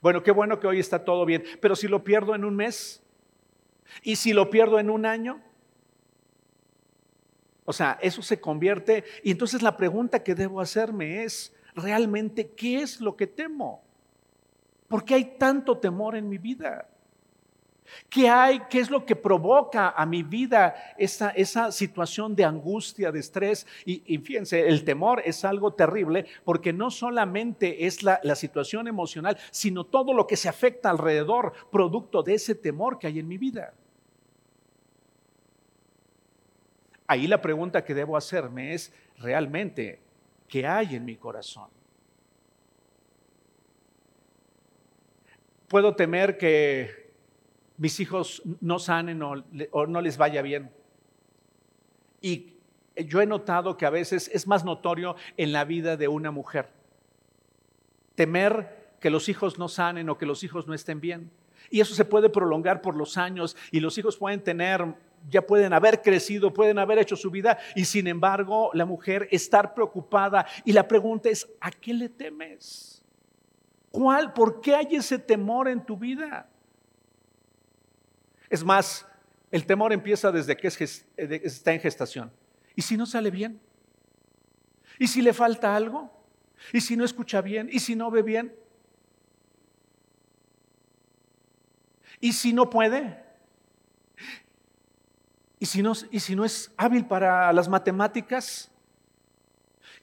bueno, 0.00 0.22
qué 0.22 0.30
bueno 0.30 0.60
que 0.60 0.68
hoy 0.68 0.78
está 0.78 1.04
todo 1.04 1.26
bien, 1.26 1.42
pero 1.60 1.74
si 1.74 1.88
lo 1.88 2.04
pierdo 2.04 2.36
en 2.36 2.44
un 2.44 2.54
mes, 2.54 3.02
y 4.04 4.14
si 4.14 4.32
lo 4.32 4.48
pierdo 4.48 4.78
en 4.78 4.90
un 4.90 5.06
año, 5.06 5.42
o 7.64 7.72
sea, 7.72 7.98
eso 8.00 8.22
se 8.22 8.40
convierte, 8.40 9.02
y 9.24 9.32
entonces 9.32 9.60
la 9.60 9.76
pregunta 9.76 10.22
que 10.22 10.36
debo 10.36 10.60
hacerme 10.60 11.24
es, 11.24 11.52
¿realmente 11.74 12.52
qué 12.52 12.80
es 12.82 13.00
lo 13.00 13.16
que 13.16 13.26
temo? 13.26 13.82
¿Por 14.86 15.04
qué 15.04 15.14
hay 15.14 15.24
tanto 15.36 15.78
temor 15.78 16.14
en 16.14 16.28
mi 16.28 16.38
vida? 16.38 16.88
¿Qué 18.08 18.28
hay? 18.28 18.60
¿Qué 18.70 18.80
es 18.80 18.90
lo 18.90 19.04
que 19.04 19.16
provoca 19.16 19.90
a 19.90 20.06
mi 20.06 20.22
vida 20.22 20.74
esa, 20.96 21.30
esa 21.30 21.72
situación 21.72 22.34
de 22.34 22.44
angustia, 22.44 23.12
de 23.12 23.20
estrés? 23.20 23.66
Y, 23.84 24.18
fíjense, 24.18 24.66
el 24.68 24.84
temor 24.84 25.22
es 25.24 25.44
algo 25.44 25.72
terrible 25.72 26.26
porque 26.44 26.72
no 26.72 26.90
solamente 26.90 27.86
es 27.86 28.02
la, 28.02 28.20
la 28.22 28.34
situación 28.34 28.88
emocional, 28.88 29.36
sino 29.50 29.84
todo 29.84 30.14
lo 30.14 30.26
que 30.26 30.36
se 30.36 30.48
afecta 30.48 30.90
alrededor, 30.90 31.52
producto 31.70 32.22
de 32.22 32.34
ese 32.34 32.54
temor 32.54 32.98
que 32.98 33.06
hay 33.06 33.18
en 33.18 33.28
mi 33.28 33.38
vida. 33.38 33.72
Ahí 37.06 37.26
la 37.26 37.40
pregunta 37.40 37.84
que 37.84 37.94
debo 37.94 38.16
hacerme 38.16 38.74
es, 38.74 38.92
¿realmente 39.18 39.98
qué 40.46 40.66
hay 40.66 40.94
en 40.94 41.04
mi 41.04 41.16
corazón? 41.16 41.70
Puedo 45.68 45.94
temer 45.94 46.38
que 46.38 46.97
mis 47.78 48.00
hijos 48.00 48.42
no 48.60 48.78
sanen 48.78 49.22
o, 49.22 49.86
no 49.86 50.00
les 50.00 50.18
vaya 50.18 50.42
bien. 50.42 50.70
Y 52.20 52.54
yo 52.96 53.20
he 53.20 53.26
notado 53.26 53.76
que 53.76 53.86
a 53.86 53.90
veces 53.90 54.28
es 54.34 54.46
más 54.46 54.64
notorio 54.64 55.14
en 55.36 55.52
la 55.52 55.64
vida 55.64 55.96
de 55.96 56.08
una 56.08 56.32
mujer. 56.32 56.68
Temer 58.16 58.96
que 59.00 59.10
los 59.10 59.28
hijos 59.28 59.58
no 59.58 59.68
sanen 59.68 60.10
o 60.10 60.18
que 60.18 60.26
los 60.26 60.42
hijos 60.42 60.66
no 60.66 60.74
estén 60.74 61.00
bien. 61.00 61.30
Y 61.70 61.80
eso 61.80 61.94
se 61.94 62.04
puede 62.04 62.28
prolongar 62.28 62.82
por 62.82 62.96
los 62.96 63.16
años 63.16 63.56
y 63.70 63.78
los 63.78 63.96
hijos 63.96 64.16
pueden 64.16 64.42
tener, 64.42 64.84
ya 65.30 65.46
pueden 65.46 65.72
haber 65.72 66.02
crecido, 66.02 66.52
pueden 66.52 66.80
haber 66.80 66.98
hecho 66.98 67.14
su 67.14 67.30
vida 67.30 67.58
y 67.76 67.84
sin 67.84 68.08
embargo 68.08 68.70
la 68.74 68.86
mujer 68.86 69.28
estar 69.30 69.72
preocupada. 69.72 70.46
Y 70.64 70.72
la 70.72 70.88
pregunta 70.88 71.28
es, 71.28 71.48
¿a 71.60 71.70
qué 71.70 71.94
le 71.94 72.08
temes? 72.08 73.04
¿Cuál? 73.92 74.32
¿Por 74.32 74.60
qué 74.60 74.74
hay 74.74 74.96
ese 74.96 75.18
temor 75.18 75.68
en 75.68 75.84
tu 75.84 75.96
vida? 75.96 76.48
Es 78.50 78.64
más, 78.64 79.06
el 79.50 79.66
temor 79.66 79.92
empieza 79.92 80.32
desde 80.32 80.56
que 80.56 80.66
está 80.66 81.72
en 81.72 81.80
gestación. 81.80 82.32
¿Y 82.74 82.82
si 82.82 82.96
no 82.96 83.06
sale 83.06 83.30
bien? 83.30 83.60
¿Y 84.98 85.06
si 85.06 85.22
le 85.22 85.32
falta 85.32 85.74
algo? 85.76 86.10
¿Y 86.72 86.80
si 86.80 86.96
no 86.96 87.04
escucha 87.04 87.40
bien? 87.40 87.68
¿Y 87.70 87.78
si 87.80 87.94
no 87.94 88.10
ve 88.10 88.22
bien? 88.22 88.54
¿Y 92.20 92.32
si 92.32 92.52
no 92.52 92.68
puede? 92.68 93.24
¿Y 95.60 95.66
si 95.66 95.82
no, 95.82 96.44
es 96.44 96.72
hábil 96.76 97.06
para 97.06 97.52
las 97.52 97.68
matemáticas? 97.68 98.70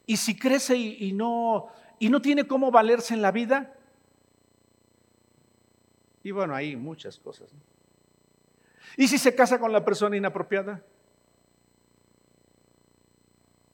¿Y 0.06 0.18
si 0.18 0.38
crece 0.38 0.78
y 0.78 1.12
no 1.14 1.72
tiene 2.22 2.48
cómo 2.48 2.72
valerse 2.72 3.14
en 3.14 3.22
la 3.22 3.32
vida? 3.32 3.74
Y 6.24 6.32
bueno, 6.32 6.56
hay 6.56 6.76
muchas 6.76 7.20
cosas. 7.20 7.50
¿Y 8.98 9.08
si 9.08 9.18
se 9.18 9.36
casa 9.36 9.60
con 9.60 9.72
la 9.72 9.84
persona 9.84 10.16
inapropiada? 10.16 10.82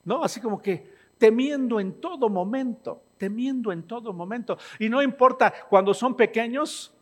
No, 0.03 0.23
así 0.23 0.39
como 0.41 0.61
que 0.61 0.91
temiendo 1.17 1.79
en 1.79 2.01
todo 2.01 2.29
momento, 2.29 3.03
temiendo 3.17 3.71
en 3.71 3.83
todo 3.83 4.11
momento. 4.11 4.57
Y 4.79 4.89
no 4.89 5.03
importa 5.03 5.53
cuando 5.69 5.93
son 5.93 6.15
pequeños, 6.15 6.95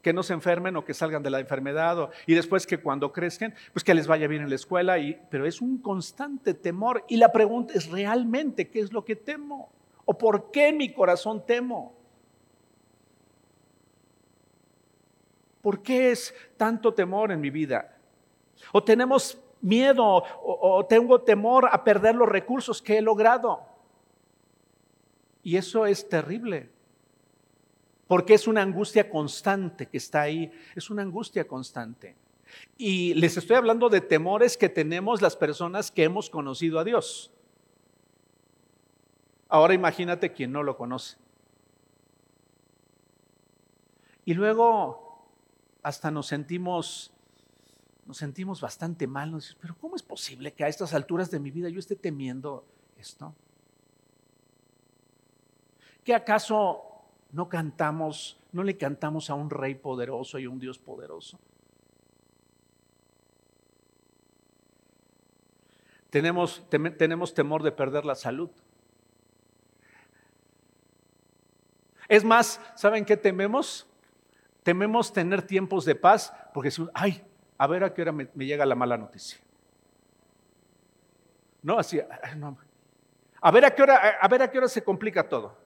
que 0.00 0.12
no 0.14 0.22
se 0.22 0.32
enfermen 0.32 0.76
o 0.76 0.84
que 0.84 0.94
salgan 0.94 1.22
de 1.22 1.28
la 1.28 1.40
enfermedad, 1.40 2.08
y 2.26 2.34
después 2.34 2.66
que 2.66 2.78
cuando 2.78 3.12
crezcan, 3.12 3.54
pues 3.74 3.84
que 3.84 3.92
les 3.92 4.06
vaya 4.06 4.26
bien 4.28 4.42
en 4.42 4.48
la 4.48 4.54
escuela, 4.54 4.98
y, 4.98 5.20
pero 5.28 5.44
es 5.44 5.60
un 5.60 5.78
constante 5.78 6.54
temor. 6.54 7.04
Y 7.08 7.18
la 7.18 7.30
pregunta 7.30 7.74
es 7.74 7.90
realmente, 7.90 8.70
¿qué 8.70 8.80
es 8.80 8.92
lo 8.92 9.04
que 9.04 9.16
temo? 9.16 9.70
¿O 10.06 10.16
por 10.16 10.50
qué 10.50 10.72
mi 10.72 10.94
corazón 10.94 11.44
temo? 11.44 11.97
¿Por 15.68 15.82
qué 15.82 16.12
es 16.12 16.34
tanto 16.56 16.94
temor 16.94 17.30
en 17.30 17.42
mi 17.42 17.50
vida? 17.50 17.94
¿O 18.72 18.82
tenemos 18.82 19.36
miedo 19.60 20.02
o, 20.42 20.86
tengo 20.86 21.20
temor 21.20 21.68
a 21.70 21.84
perder 21.84 22.14
los 22.14 22.26
recursos 22.26 22.80
que 22.80 22.96
he 22.96 23.02
logrado? 23.02 23.60
Y 25.42 25.58
eso 25.58 25.84
es 25.84 26.08
terrible. 26.08 26.70
porque 28.06 28.32
es 28.32 28.48
una 28.48 28.62
angustia 28.62 29.10
constante 29.10 29.84
que 29.84 29.98
está 29.98 30.22
ahí, 30.22 30.50
es 30.74 30.88
una 30.88 31.02
angustia 31.02 31.46
constante. 31.46 32.16
Y 32.78 33.12
les 33.12 33.36
estoy 33.36 33.56
hablando 33.56 33.90
de 33.90 34.00
temores 34.00 34.56
que 34.56 34.70
tenemos 34.70 35.20
las 35.20 35.36
personas 35.36 35.90
que 35.90 36.04
hemos 36.04 36.30
conocido 36.30 36.78
a 36.78 36.84
Dios. 36.84 37.30
Ahora 39.50 39.74
imagínate 39.74 40.32
quien 40.32 40.50
no 40.50 40.62
lo 40.62 40.78
conoce. 40.78 41.18
Y 44.24 44.32
luego 44.32 45.07
hasta 45.88 46.10
nos 46.10 46.26
sentimos 46.26 47.14
nos 48.04 48.18
sentimos 48.18 48.60
bastante 48.60 49.06
mal, 49.06 49.30
nos 49.30 49.42
decimos, 49.42 49.60
pero 49.60 49.76
¿cómo 49.78 49.96
es 49.96 50.02
posible 50.02 50.52
que 50.52 50.64
a 50.64 50.68
estas 50.68 50.94
alturas 50.94 51.30
de 51.30 51.40
mi 51.40 51.50
vida 51.50 51.68
yo 51.68 51.78
esté 51.78 51.94
temiendo 51.94 52.64
esto? 52.98 53.34
¿Qué 56.04 56.14
acaso 56.14 56.82
no 57.32 57.48
cantamos, 57.48 58.38
no 58.52 58.62
le 58.62 58.78
cantamos 58.78 59.28
a 59.28 59.34
un 59.34 59.50
rey 59.50 59.74
poderoso 59.74 60.38
y 60.38 60.44
a 60.44 60.50
un 60.50 60.58
Dios 60.58 60.78
poderoso? 60.78 61.38
Tenemos, 66.08 66.64
tenemos 66.70 67.34
temor 67.34 67.62
de 67.62 67.72
perder 67.72 68.06
la 68.06 68.14
salud. 68.14 68.50
Es 72.08 72.24
más, 72.24 72.58
¿saben 72.74 73.04
qué 73.04 73.18
tememos? 73.18 73.86
Tememos 74.68 75.10
tener 75.14 75.40
tiempos 75.40 75.86
de 75.86 75.94
paz 75.94 76.30
porque 76.52 76.66
decimos, 76.66 76.90
ay, 76.92 77.24
a 77.56 77.66
ver 77.66 77.84
a 77.84 77.94
qué 77.94 78.02
hora 78.02 78.12
me, 78.12 78.26
llega 78.36 78.66
la 78.66 78.74
mala 78.74 78.98
noticia. 78.98 79.38
No, 81.62 81.78
así, 81.78 81.98
no. 82.36 82.58
A 83.40 83.50
ver 83.50 83.64
a 83.64 83.74
qué 83.74 83.82
hora, 83.82 84.18
a 84.20 84.28
ver 84.28 84.42
a 84.42 84.50
qué 84.50 84.58
hora 84.58 84.68
se 84.68 84.84
complica 84.84 85.26
todo. 85.26 85.56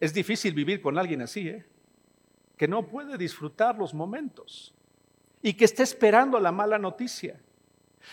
Es 0.00 0.12
difícil 0.12 0.52
vivir 0.52 0.82
con 0.82 0.98
alguien 0.98 1.22
así, 1.22 1.48
¿eh? 1.48 1.64
que 2.56 2.66
no 2.66 2.88
puede 2.88 3.16
disfrutar 3.16 3.78
los 3.78 3.94
momentos 3.94 4.74
y 5.42 5.52
que 5.52 5.64
está 5.64 5.84
esperando 5.84 6.40
la 6.40 6.50
mala 6.50 6.76
noticia. 6.76 7.40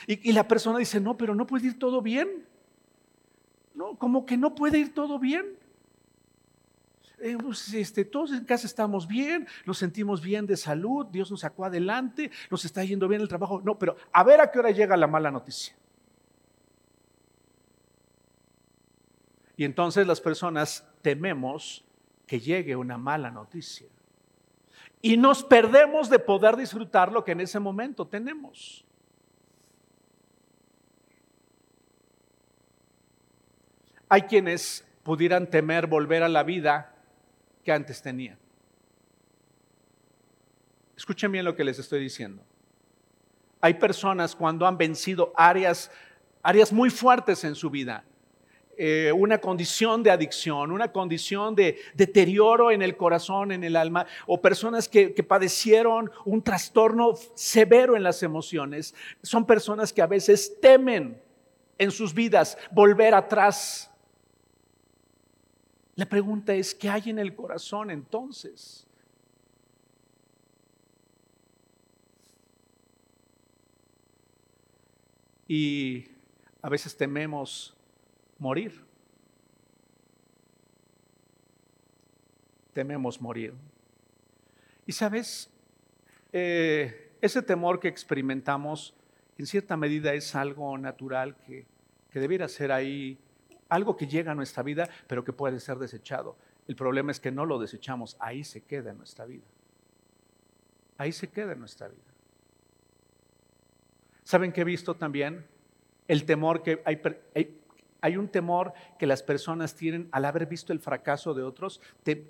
Y, 0.05 0.29
y, 0.29 0.33
la 0.33 0.47
persona 0.47 0.77
dice, 0.77 1.01
no, 1.01 1.17
pero 1.17 1.33
no 1.33 1.47
puede 1.47 1.65
ir 1.65 1.79
todo 1.79 2.03
bien. 2.03 2.46
No, 3.77 3.95
como 3.95 4.25
que 4.25 4.37
no 4.37 4.55
puede 4.55 4.79
ir 4.79 4.95
todo 4.95 5.19
bien. 5.19 5.55
Eh, 7.19 7.37
pues, 7.39 7.71
este, 7.75 8.05
todos 8.05 8.31
en 8.31 8.43
casa 8.43 8.65
estamos 8.65 9.07
bien, 9.07 9.47
nos 9.67 9.77
sentimos 9.77 10.19
bien 10.19 10.47
de 10.47 10.57
salud, 10.57 11.05
Dios 11.05 11.29
nos 11.29 11.41
sacó 11.41 11.63
adelante, 11.65 12.31
nos 12.49 12.65
está 12.65 12.83
yendo 12.83 13.07
bien 13.07 13.21
el 13.21 13.27
trabajo. 13.27 13.61
No, 13.63 13.77
pero 13.77 13.95
a 14.11 14.23
ver 14.23 14.41
a 14.41 14.49
qué 14.49 14.57
hora 14.57 14.71
llega 14.71 14.97
la 14.97 15.05
mala 15.05 15.29
noticia. 15.29 15.75
Y 19.55 19.63
entonces 19.63 20.07
las 20.07 20.21
personas 20.21 20.83
tememos 21.03 21.85
que 22.25 22.39
llegue 22.39 22.75
una 22.75 22.97
mala 22.97 23.29
noticia. 23.29 23.87
Y 25.03 25.17
nos 25.17 25.43
perdemos 25.43 26.09
de 26.09 26.17
poder 26.17 26.55
disfrutar 26.55 27.11
lo 27.11 27.23
que 27.23 27.33
en 27.33 27.41
ese 27.41 27.59
momento 27.59 28.07
tenemos. 28.07 28.86
Hay 34.09 34.23
quienes 34.23 34.85
pudieran 35.03 35.49
temer 35.49 35.87
volver 35.87 36.23
a 36.23 36.29
la 36.29 36.43
vida 36.43 36.93
que 37.63 37.71
antes 37.71 38.01
tenía. 38.01 38.37
Escuchen 40.95 41.31
bien 41.31 41.45
lo 41.45 41.55
que 41.55 41.63
les 41.63 41.77
estoy 41.79 41.99
diciendo. 41.99 42.43
Hay 43.61 43.75
personas 43.75 44.35
cuando 44.35 44.65
han 44.65 44.77
vencido 44.77 45.31
áreas, 45.35 45.91
áreas 46.41 46.71
muy 46.71 46.89
fuertes 46.89 47.43
en 47.43 47.55
su 47.55 47.69
vida, 47.69 48.03
eh, 48.79 49.11
una 49.11 49.39
condición 49.39 50.03
de 50.03 50.11
adicción, 50.11 50.71
una 50.71 50.91
condición 50.91 51.55
de 51.55 51.79
deterioro 51.95 52.69
en 52.69 52.83
el 52.83 52.95
corazón, 52.95 53.51
en 53.51 53.63
el 53.63 53.75
alma, 53.75 54.05
o 54.27 54.39
personas 54.39 54.87
que, 54.87 55.09
padecieron 55.27 56.11
un 56.25 56.43
trastorno 56.43 57.13
severo 57.33 57.95
en 57.95 58.03
las 58.03 58.21
emociones, 58.21 58.93
son 59.23 59.45
personas 59.45 59.91
que 59.91 60.03
a 60.03 60.07
veces 60.07 60.59
temen 60.61 61.19
en 61.79 61.91
sus 61.91 62.13
vidas 62.13 62.57
volver 62.71 63.15
atrás 63.15 63.91
la 65.97 66.05
pregunta 66.05 66.53
es, 66.53 66.75
¿qué 66.75 66.89
hay 66.89 67.09
en 67.09 67.17
el 67.17 67.35
corazón 67.35 67.89
entonces? 67.89 68.85
Y 75.47 76.05
a 76.61 76.69
veces 76.69 76.95
tememos 76.95 77.75
morir. 78.37 78.85
Tememos 82.73 83.19
morir. 83.19 83.55
Y 84.85 84.91
sabes, 84.91 85.49
eh, 86.31 87.11
ese 87.21 87.41
temor 87.41 87.79
que 87.79 87.87
experimentamos 87.87 88.93
en 89.39 89.47
cierta 89.47 89.75
medida 89.75 90.13
es 90.13 90.35
algo 90.35 90.77
natural 90.77 91.35
que, 91.37 91.65
que 92.11 92.19
debiera 92.19 92.47
ser 92.47 92.71
ahí 92.71 93.17
algo 93.69 93.95
que 93.97 94.07
llega 94.07 94.31
a 94.31 94.35
nuestra 94.35 94.63
vida, 94.63 94.89
pero 95.07 95.23
que 95.23 95.33
puede 95.33 95.59
ser 95.59 95.77
desechado. 95.77 96.37
El 96.67 96.75
problema 96.75 97.11
es 97.11 97.19
que 97.19 97.31
no 97.31 97.45
lo 97.45 97.59
desechamos, 97.59 98.17
ahí 98.19 98.43
se 98.43 98.61
queda 98.61 98.91
en 98.91 98.97
nuestra 98.97 99.25
vida. 99.25 99.45
Ahí 100.97 101.11
se 101.11 101.29
queda 101.29 101.53
en 101.53 101.59
nuestra 101.59 101.87
vida. 101.87 102.01
¿Saben 104.23 104.51
que 104.51 104.61
he 104.61 104.65
visto 104.65 104.95
también? 104.95 105.45
El 106.07 106.25
temor 106.25 106.63
que 106.63 106.81
hay, 106.85 107.01
hay, 108.01 108.17
un 108.17 108.27
temor 108.27 108.73
que 108.99 109.07
las 109.07 109.23
personas 109.23 109.75
tienen 109.75 110.09
al 110.11 110.25
haber 110.25 110.45
visto 110.45 110.73
el 110.73 110.79
fracaso 110.79 111.33
de 111.33 111.43
otros, 111.43 111.81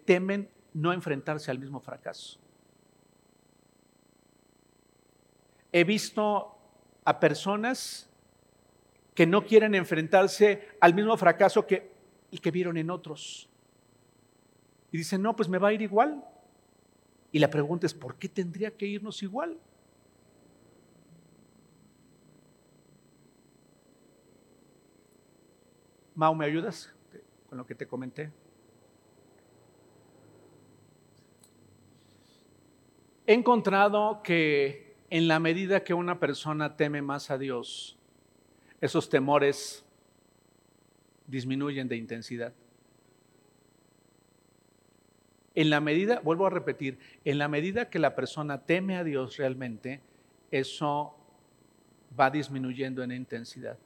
temen 0.06 0.50
no 0.74 0.94
enfrentarse 0.94 1.50
al 1.50 1.60
mismo 1.60 1.80
fracaso. 1.80 2.40
He 5.72 5.84
visto 5.84 6.56
a 7.04 7.20
personas 7.20 8.10
que 9.18 9.26
no 9.26 9.48
quieren 9.48 9.74
enfrentarse 9.74 10.68
al 10.80 10.94
mismo 10.94 11.18
fracaso 11.18 11.66
que 11.66 11.90
el 12.32 12.40
que 12.40 12.52
vieron 12.52 12.78
en 12.78 12.92
otros. 12.92 13.50
Y 14.92 15.00
dicen, 15.00 15.24
no, 15.24 15.36
pues 15.36 15.50
me 15.50 15.58
va 15.58 15.70
a 15.70 15.74
ir 15.74 15.82
igual. 15.82 16.24
Y 17.32 17.40
la 17.40 17.50
pregunta 17.50 17.88
es, 17.88 17.96
¿por 17.96 18.14
qué 18.20 18.30
tendría 18.30 18.70
que 18.70 18.86
irnos 18.86 19.24
igual? 19.24 19.58
Mau, 26.14 26.36
¿me 26.36 26.46
ayudas 26.46 26.94
con 27.50 27.58
lo 27.58 27.66
que 27.66 27.74
te 27.74 27.88
comenté? 27.88 28.32
He 33.26 33.34
encontrado 33.34 34.22
que 34.22 34.96
en 35.10 35.28
la 35.28 35.40
medida 35.40 35.84
que 35.84 35.96
una 35.96 36.20
persona 36.20 36.78
teme 36.78 37.02
más 37.02 37.32
a 37.32 37.40
Dios, 37.40 37.97
esos 38.82 39.10
temores 39.10 39.84
disminuyen 41.28 41.88
de 41.88 41.98
intensidad. 41.98 42.54
En 45.56 45.70
la 45.70 45.82
medida, 45.82 46.20
vuelvo 46.20 46.46
a 46.46 46.52
repetir, 46.52 47.00
en 47.26 47.40
la 47.40 47.48
medida 47.48 47.90
que 47.90 48.00
la 48.00 48.16
persona 48.16 48.66
teme 48.66 48.96
a 48.96 49.04
Dios 49.04 49.38
realmente, 49.38 50.02
eso 50.52 51.16
va 52.18 52.30
disminuyendo 52.30 53.04
en 53.04 53.12
intensidad. 53.12 53.78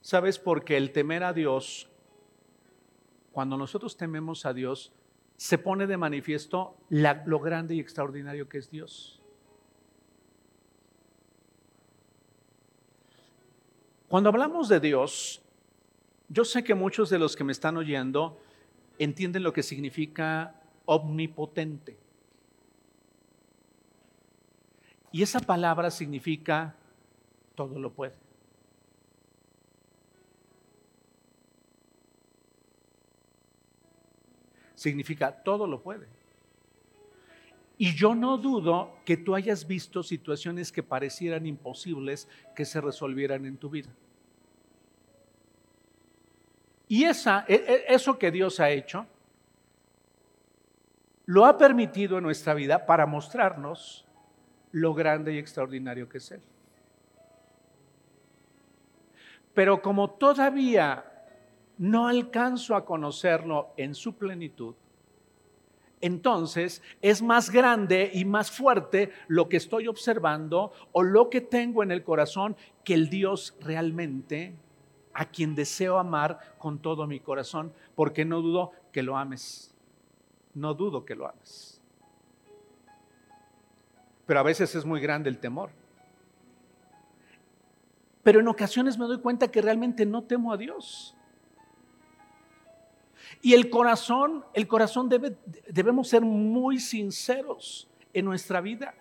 ¿Sabes? 0.00 0.38
Porque 0.38 0.76
el 0.76 0.92
temer 0.92 1.24
a 1.24 1.32
Dios, 1.32 1.90
cuando 3.32 3.56
nosotros 3.56 3.96
tememos 3.96 4.46
a 4.46 4.52
Dios, 4.52 4.92
se 5.36 5.58
pone 5.58 5.86
de 5.86 5.96
manifiesto 5.96 6.76
lo 6.88 7.40
grande 7.40 7.74
y 7.74 7.80
extraordinario 7.80 8.48
que 8.48 8.58
es 8.58 8.70
Dios. 8.70 9.23
Cuando 14.08 14.28
hablamos 14.28 14.68
de 14.68 14.80
Dios, 14.80 15.42
yo 16.28 16.44
sé 16.44 16.62
que 16.64 16.74
muchos 16.74 17.10
de 17.10 17.18
los 17.18 17.36
que 17.36 17.44
me 17.44 17.52
están 17.52 17.76
oyendo 17.76 18.40
entienden 18.98 19.42
lo 19.42 19.52
que 19.52 19.62
significa 19.62 20.60
omnipotente. 20.84 21.96
Y 25.10 25.22
esa 25.22 25.40
palabra 25.40 25.90
significa 25.90 26.74
todo 27.54 27.78
lo 27.78 27.92
puede. 27.92 28.14
Significa 34.74 35.42
todo 35.42 35.66
lo 35.66 35.82
puede. 35.82 36.13
Y 37.84 37.94
yo 37.94 38.14
no 38.14 38.38
dudo 38.38 38.96
que 39.04 39.18
tú 39.18 39.34
hayas 39.34 39.66
visto 39.66 40.02
situaciones 40.02 40.72
que 40.72 40.82
parecieran 40.82 41.44
imposibles 41.44 42.26
que 42.56 42.64
se 42.64 42.80
resolvieran 42.80 43.44
en 43.44 43.58
tu 43.58 43.68
vida. 43.68 43.90
Y 46.88 47.04
esa, 47.04 47.44
e, 47.46 47.56
e, 47.56 47.94
eso 47.94 48.18
que 48.18 48.30
Dios 48.30 48.58
ha 48.58 48.70
hecho, 48.70 49.06
lo 51.26 51.44
ha 51.44 51.58
permitido 51.58 52.16
en 52.16 52.24
nuestra 52.24 52.54
vida 52.54 52.86
para 52.86 53.04
mostrarnos 53.04 54.06
lo 54.72 54.94
grande 54.94 55.34
y 55.34 55.38
extraordinario 55.38 56.08
que 56.08 56.16
es 56.16 56.30
Él. 56.30 56.40
Pero 59.52 59.82
como 59.82 60.12
todavía 60.12 61.04
no 61.76 62.08
alcanzo 62.08 62.76
a 62.76 62.86
conocerlo 62.86 63.74
en 63.76 63.94
su 63.94 64.16
plenitud, 64.16 64.74
entonces 66.04 66.82
es 67.00 67.22
más 67.22 67.48
grande 67.48 68.10
y 68.12 68.26
más 68.26 68.50
fuerte 68.50 69.10
lo 69.26 69.48
que 69.48 69.56
estoy 69.56 69.88
observando 69.88 70.70
o 70.92 71.02
lo 71.02 71.30
que 71.30 71.40
tengo 71.40 71.82
en 71.82 71.90
el 71.90 72.04
corazón 72.04 72.56
que 72.84 72.92
el 72.92 73.08
Dios 73.08 73.56
realmente 73.60 74.54
a 75.14 75.24
quien 75.24 75.54
deseo 75.54 75.98
amar 75.98 76.56
con 76.58 76.78
todo 76.78 77.06
mi 77.06 77.20
corazón, 77.20 77.72
porque 77.94 78.26
no 78.26 78.42
dudo 78.42 78.72
que 78.92 79.02
lo 79.02 79.16
ames. 79.16 79.74
No 80.52 80.74
dudo 80.74 81.06
que 81.06 81.14
lo 81.14 81.26
ames. 81.26 81.80
Pero 84.26 84.40
a 84.40 84.42
veces 84.42 84.74
es 84.74 84.84
muy 84.84 85.00
grande 85.00 85.30
el 85.30 85.38
temor. 85.38 85.70
Pero 88.22 88.40
en 88.40 88.48
ocasiones 88.48 88.98
me 88.98 89.06
doy 89.06 89.20
cuenta 89.20 89.48
que 89.48 89.62
realmente 89.62 90.04
no 90.04 90.24
temo 90.24 90.52
a 90.52 90.58
Dios. 90.58 91.16
Y 93.44 93.52
el 93.52 93.68
corazón, 93.68 94.42
el 94.54 94.66
corazón 94.66 95.10
debe, 95.10 95.36
debemos 95.68 96.08
ser 96.08 96.22
muy 96.22 96.80
sinceros 96.80 97.86
en 98.14 98.24
nuestra 98.24 98.62
vida 98.62 98.94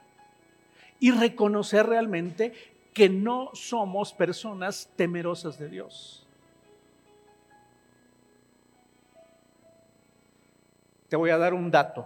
y 1.00 1.12
reconocer 1.12 1.86
realmente 1.86 2.52
que 2.94 3.08
no 3.08 3.52
somos 3.54 4.12
personas 4.12 4.92
temerosas 4.98 5.58
de 5.58 5.70
Dios. 5.70 6.28
Te 11.08 11.16
voy 11.16 11.30
a 11.30 11.38
dar 11.38 11.54
un 11.54 11.72
dato. 11.72 12.06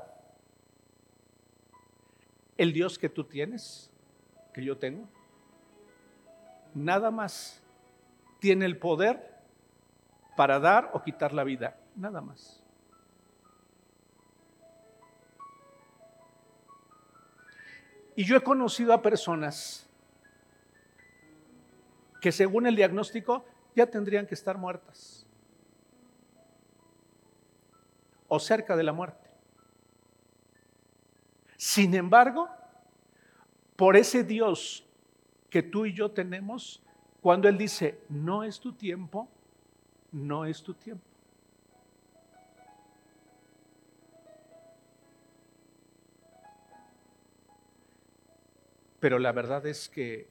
El 2.56 2.72
Dios 2.72 3.00
que 3.00 3.10
tú 3.10 3.24
tienes, 3.24 3.90
que 4.54 4.64
yo 4.64 4.78
tengo, 4.78 5.10
nada 6.76 7.10
más 7.10 7.64
tiene 8.40 8.68
el 8.68 8.78
poder 8.78 9.40
para 10.36 10.60
dar 10.60 10.92
o 10.94 11.02
quitar 11.02 11.34
la 11.34 11.44
vida 11.44 11.80
nada 11.98 12.22
más. 12.22 12.64
Y 18.16 18.24
yo 18.24 18.36
he 18.36 18.41
conocido 18.41 18.93
a 18.93 19.02
personas 19.02 19.88
que 22.22 22.32
según 22.32 22.66
el 22.66 22.76
diagnóstico 22.76 23.45
ya 23.76 23.86
tendrían 23.86 24.26
que 24.26 24.34
estar 24.34 24.58
muertas 24.58 25.26
o 28.28 28.39
cerca 28.39 28.76
de 28.76 28.84
la 28.84 28.91
muerte. 28.91 29.30
Sin 31.58 31.93
embargo, 31.93 32.50
por 33.76 33.95
ese 33.95 34.24
Dios 34.24 34.84
que 35.50 35.62
tú 35.62 35.86
y 35.86 35.93
yo 35.93 36.12
tenemos, 36.12 36.82
cuando 37.22 37.48
Él 37.48 37.58
dice, 37.58 38.00
no 38.10 38.43
es 38.43 38.60
tu 38.60 38.74
tiempo, 38.74 39.30
no 40.12 40.45
es 40.45 40.64
tu 40.64 40.74
tiempo. 40.74 41.07
Pero 49.08 49.20
la 49.20 49.32
verdad 49.32 49.66
es 49.66 49.88
que 49.88 50.28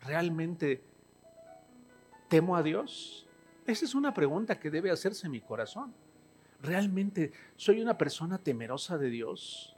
realmente 0.00 0.82
temo 2.30 2.56
a 2.56 2.62
Dios. 2.62 3.26
Esa 3.66 3.84
es 3.84 3.94
una 3.94 4.14
pregunta 4.14 4.58
que 4.58 4.70
debe 4.70 4.90
hacerse 4.90 5.26
en 5.26 5.32
mi 5.32 5.42
corazón. 5.42 5.92
¿Realmente 6.62 7.32
soy 7.54 7.82
una 7.82 7.98
persona 7.98 8.38
temerosa 8.38 8.96
de 8.96 9.10
Dios? 9.10 9.76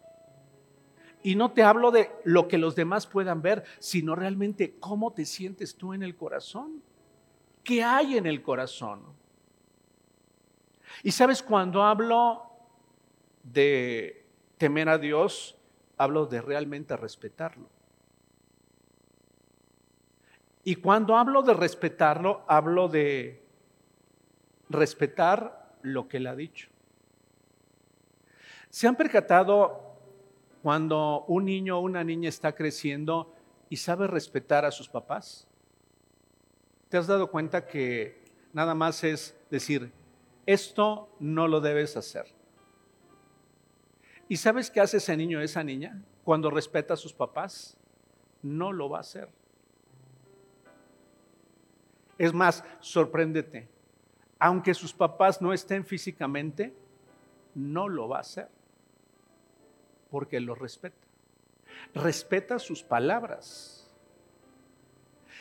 Y 1.25 1.35
no 1.35 1.51
te 1.51 1.65
hablo 1.65 1.91
de 1.91 2.13
lo 2.23 2.47
que 2.47 2.57
los 2.57 2.77
demás 2.77 3.09
puedan 3.09 3.43
ver, 3.43 3.65
sino 3.81 4.15
realmente 4.15 4.77
cómo 4.79 5.13
te 5.13 5.25
sientes 5.25 5.75
tú 5.75 5.93
en 5.93 6.05
el 6.05 6.15
corazón. 6.15 6.85
¿Qué 7.65 7.83
hay 7.83 8.17
en 8.17 8.27
el 8.27 8.43
corazón? 8.43 9.03
Y 11.03 11.11
sabes, 11.11 11.43
cuando 11.43 11.83
hablo 11.83 12.45
de 13.43 14.25
temer 14.57 14.89
a 14.89 14.99
Dios, 14.99 15.59
hablo 15.97 16.27
de 16.27 16.41
realmente 16.41 16.97
respetarlo. 16.97 17.75
Y 20.67 20.75
cuando 20.75 21.17
hablo 21.17 21.43
de 21.43 21.55
respetarlo, 21.55 22.43
hablo 22.49 22.89
de 22.89 23.41
respetar 24.69 25.77
lo 25.83 26.09
que 26.09 26.17
él 26.17 26.27
ha 26.27 26.35
dicho. 26.35 26.69
¿Se 28.69 28.89
han 28.89 28.97
percatado 28.97 29.95
cuando 30.65 31.25
un 31.29 31.45
niño 31.45 31.79
o 31.79 31.83
una 31.83 32.03
niña 32.03 32.29
está 32.29 32.53
creciendo 32.57 33.33
y 33.71 33.77
sabe 33.77 34.09
respetar 34.09 34.65
a 34.65 34.73
sus 34.73 34.89
papás? 34.89 35.47
¿Te 36.89 36.97
has 36.97 37.07
dado 37.07 37.31
cuenta 37.31 37.69
que 37.69 38.25
nada 38.53 38.75
más 38.75 39.05
es 39.05 39.39
decir, 39.49 39.93
esto 40.47 41.09
no 41.21 41.47
lo 41.47 41.61
debes 41.61 41.97
hacer? 41.97 42.27
¿Y 44.29 44.37
sabes 44.39 44.69
qué 44.73 44.81
hace 44.81 44.97
ese 44.97 45.17
niño 45.17 45.39
o 45.39 45.43
esa 45.43 45.63
niña 45.63 46.03
cuando 46.25 46.51
respeta 46.51 46.95
a 46.95 46.97
sus 46.97 47.13
papás? 47.13 47.77
No 48.43 48.73
lo 48.73 48.89
va 48.89 48.99
a 48.99 49.03
hacer. 49.03 49.29
Es 52.19 52.33
más, 52.33 52.65
sorpréndete. 52.81 53.69
Aunque 54.39 54.75
sus 54.75 54.93
papás 54.93 55.41
no 55.41 55.53
estén 55.53 55.85
físicamente, 55.85 56.75
no 57.55 57.89
lo 57.89 58.09
va 58.09 58.19
a 58.19 58.21
hacer. 58.21 58.49
Porque 60.11 60.41
lo 60.41 60.55
respeta. 60.55 60.97
Respeta 61.95 62.59
sus 62.59 62.83
palabras. 62.83 63.87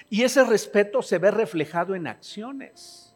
Y 0.09 0.23
ese 0.23 0.43
respeto 0.43 1.01
se 1.01 1.17
ve 1.17 1.32
reflejado 1.32 1.95
en 1.95 2.07
acciones. 2.07 3.13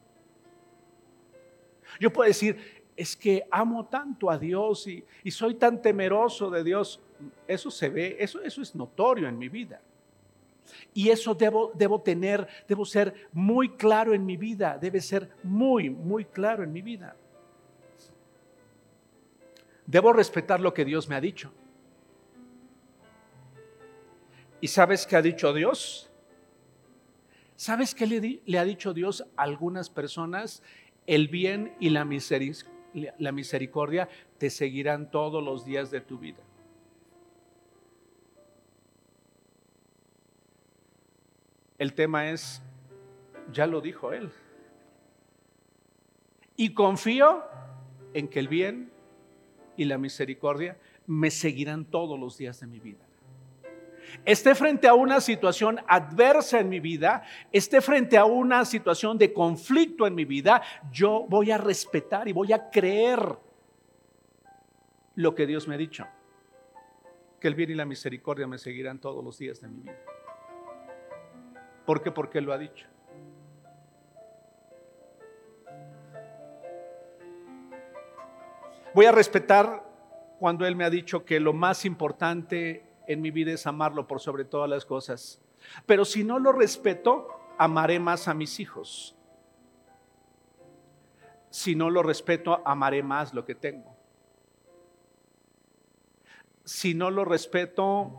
Yo 1.99 2.11
puedo 2.11 2.27
decir, 2.27 2.83
es 2.95 3.15
que 3.15 3.47
amo 3.51 3.85
tanto 3.85 4.29
a 4.29 4.37
Dios 4.37 4.87
y, 4.87 5.31
soy 5.31 5.55
tan 5.55 5.81
temeroso 5.81 6.49
de 6.49 6.63
Dios. 6.63 6.99
Eso 7.47 7.69
se 7.71 7.89
ve, 7.89 8.17
eso, 8.19 8.41
eso 8.41 8.61
es 8.61 8.75
notorio 8.75 9.27
en 9.27 9.37
mi 9.37 9.49
vida. 9.49 9.81
Y 10.93 11.09
eso 11.09 11.33
debo, 11.33 11.71
debo 11.75 12.01
tener, 12.01 12.47
debo 12.67 12.85
ser 12.85 13.29
muy 13.31 13.69
claro 13.69 14.13
en 14.13 14.25
mi 14.25 14.37
vida, 14.37 14.77
debe 14.79 15.01
ser 15.01 15.29
muy, 15.43 15.89
muy 15.89 16.25
claro 16.25 16.63
en 16.63 16.71
mi 16.71 16.81
vida. 16.81 17.15
Debo 19.85 20.13
respetar 20.13 20.59
lo 20.59 20.73
que 20.73 20.85
Dios 20.85 21.09
me 21.09 21.15
ha 21.15 21.21
dicho. 21.21 21.51
¿Y 24.61 24.67
sabes 24.67 25.07
qué 25.07 25.15
ha 25.15 25.21
dicho 25.21 25.53
Dios? 25.53 26.11
¿Sabes 27.55 27.95
qué 27.95 28.05
le, 28.05 28.41
le 28.45 28.59
ha 28.59 28.63
dicho 28.63 28.93
Dios 28.93 29.25
a 29.35 29.43
algunas 29.43 29.89
personas? 29.89 30.61
El 31.07 31.27
bien 31.27 31.75
y 31.79 31.89
la 31.89 32.05
misericordia 33.31 34.09
te 34.37 34.49
seguirán 34.49 35.09
todos 35.09 35.43
los 35.43 35.65
días 35.65 35.89
de 35.91 36.01
tu 36.01 36.19
vida. 36.19 36.43
El 41.79 41.93
tema 41.93 42.29
es, 42.29 42.61
ya 43.53 43.65
lo 43.65 43.79
dijo 43.79 44.11
él. 44.11 44.29
Y 46.57 46.73
confío 46.73 47.41
en 48.13 48.27
que 48.27 48.39
el 48.39 48.49
bien 48.49 48.91
y 49.77 49.85
la 49.85 49.97
misericordia 49.97 50.77
me 51.07 51.31
seguirán 51.31 51.85
todos 51.85 52.19
los 52.19 52.37
días 52.37 52.59
de 52.59 52.67
mi 52.67 52.81
vida. 52.81 53.05
Esté 54.25 54.55
frente 54.55 54.87
a 54.89 54.93
una 54.93 55.21
situación 55.21 55.79
adversa 55.87 56.59
en 56.59 56.67
mi 56.67 56.81
vida, 56.81 57.23
esté 57.51 57.79
frente 57.79 58.17
a 58.17 58.25
una 58.25 58.65
situación 58.65 59.17
de 59.17 59.31
conflicto 59.31 60.05
en 60.05 60.15
mi 60.15 60.25
vida, 60.25 60.61
yo 60.91 61.25
voy 61.29 61.51
a 61.51 61.57
respetar 61.57 62.27
y 62.27 62.33
voy 62.33 62.51
a 62.51 62.69
creer 62.69 63.19
lo 65.15 65.33
que 65.33 65.45
Dios 65.45 65.67
me 65.67 65.75
ha 65.75 65.77
dicho. 65.77 66.05
Que 67.39 67.47
el 67.47 67.55
bien 67.55 67.69
y 67.69 67.75
la 67.75 67.85
misericordia 67.85 68.47
me 68.47 68.57
seguirán 68.57 68.99
todos 68.99 69.23
los 69.23 69.37
días 69.37 69.61
de 69.61 69.69
mi 69.69 69.81
vida. 69.81 70.18
¿Por 71.89 72.03
qué? 72.03 72.11
Porque 72.11 72.39
lo 72.39 72.53
ha 72.53 72.59
dicho. 72.59 72.85
Voy 78.93 79.07
a 79.07 79.11
respetar 79.11 79.89
cuando 80.37 80.67
Él 80.67 80.75
me 80.75 80.85
ha 80.85 80.91
dicho 80.91 81.25
que 81.25 81.39
lo 81.39 81.51
más 81.51 81.85
importante 81.85 82.85
en 83.07 83.23
mi 83.23 83.31
vida 83.31 83.53
es 83.53 83.65
amarlo 83.65 84.05
por 84.05 84.19
sobre 84.19 84.45
todas 84.45 84.69
las 84.69 84.85
cosas. 84.85 85.41
Pero 85.87 86.05
si 86.05 86.23
no 86.23 86.37
lo 86.37 86.51
respeto, 86.51 87.27
amaré 87.57 87.99
más 87.99 88.27
a 88.27 88.35
mis 88.35 88.59
hijos. 88.59 89.15
Si 91.49 91.73
no 91.73 91.89
lo 91.89 92.03
respeto, 92.03 92.61
amaré 92.65 93.01
más 93.01 93.33
lo 93.33 93.45
que 93.45 93.55
tengo. 93.55 93.97
Si 96.65 96.93
no 96.93 97.09
lo 97.09 97.25
respeto, 97.25 98.11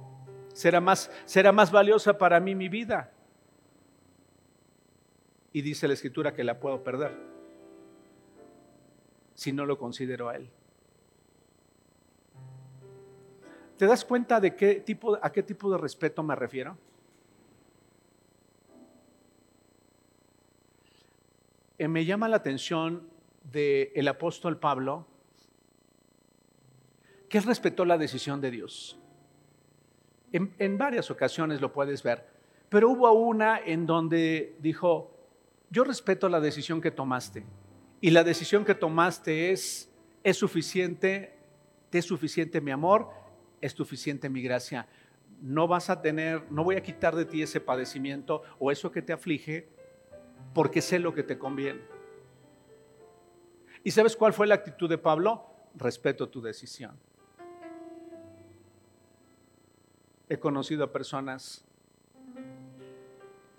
será 0.52 0.80
más, 0.80 1.08
será 1.24 1.52
más 1.52 1.70
valiosa 1.70 2.18
para 2.18 2.40
mí 2.40 2.56
mi 2.56 2.68
vida 2.68 3.12
y 5.52 5.62
dice 5.62 5.88
la 5.88 5.94
escritura 5.94 6.34
que 6.34 6.44
la 6.44 6.60
puedo 6.60 6.82
perder 6.82 7.16
si 9.34 9.52
no 9.52 9.66
lo 9.66 9.78
considero 9.78 10.28
a 10.28 10.36
Él. 10.36 10.50
¿Te 13.76 13.86
das 13.86 14.04
cuenta 14.04 14.40
de 14.40 14.54
qué 14.54 14.76
tipo, 14.76 15.18
a 15.20 15.32
qué 15.32 15.42
tipo 15.42 15.70
de 15.70 15.78
respeto 15.78 16.22
me 16.22 16.36
refiero? 16.36 16.76
eh, 21.80 21.88
me 21.88 22.04
llama 22.04 22.28
la 22.28 22.36
atención 22.36 23.08
del 23.42 23.90
el 23.94 24.06
apóstol 24.06 24.58
Pablo, 24.58 25.06
que 27.30 27.40
respetó 27.40 27.86
la 27.86 27.96
decisión 27.96 28.42
de 28.42 28.50
Dios. 28.50 28.98
En 30.32 30.76
varias 30.76 31.10
ocasiones 31.10 31.62
lo 31.62 31.72
puedes 31.72 32.02
ver, 32.02 32.28
pero 32.68 32.90
hubo 32.90 33.10
una 33.12 33.58
en 33.58 33.86
donde 33.86 34.56
dijo, 34.60 35.19
yo 35.70 35.84
respeto 35.84 36.28
la 36.28 36.40
decisión 36.40 36.80
que 36.80 36.90
tomaste 36.90 37.44
y 38.00 38.10
la 38.10 38.24
decisión 38.24 38.64
que 38.64 38.74
tomaste 38.74 39.52
es, 39.52 39.88
es 40.24 40.36
suficiente, 40.36 41.38
es 41.92 42.04
suficiente 42.04 42.60
mi 42.60 42.72
amor, 42.72 43.10
es 43.60 43.72
suficiente 43.72 44.28
mi 44.28 44.42
gracia. 44.42 44.88
No 45.40 45.68
vas 45.68 45.88
a 45.88 46.02
tener, 46.02 46.50
no 46.50 46.64
voy 46.64 46.76
a 46.76 46.82
quitar 46.82 47.14
de 47.14 47.24
ti 47.24 47.42
ese 47.42 47.60
padecimiento 47.60 48.42
o 48.58 48.72
eso 48.72 48.90
que 48.90 49.00
te 49.00 49.12
aflige, 49.12 49.68
porque 50.54 50.82
sé 50.82 50.98
lo 50.98 51.14
que 51.14 51.22
te 51.22 51.38
conviene. 51.38 51.80
¿Y 53.84 53.92
sabes 53.92 54.16
cuál 54.16 54.32
fue 54.32 54.46
la 54.46 54.56
actitud 54.56 54.88
de 54.88 54.98
Pablo? 54.98 55.46
Respeto 55.76 56.28
tu 56.28 56.42
decisión. 56.42 56.98
He 60.28 60.38
conocido 60.38 60.84
a 60.84 60.92
personas 60.92 61.64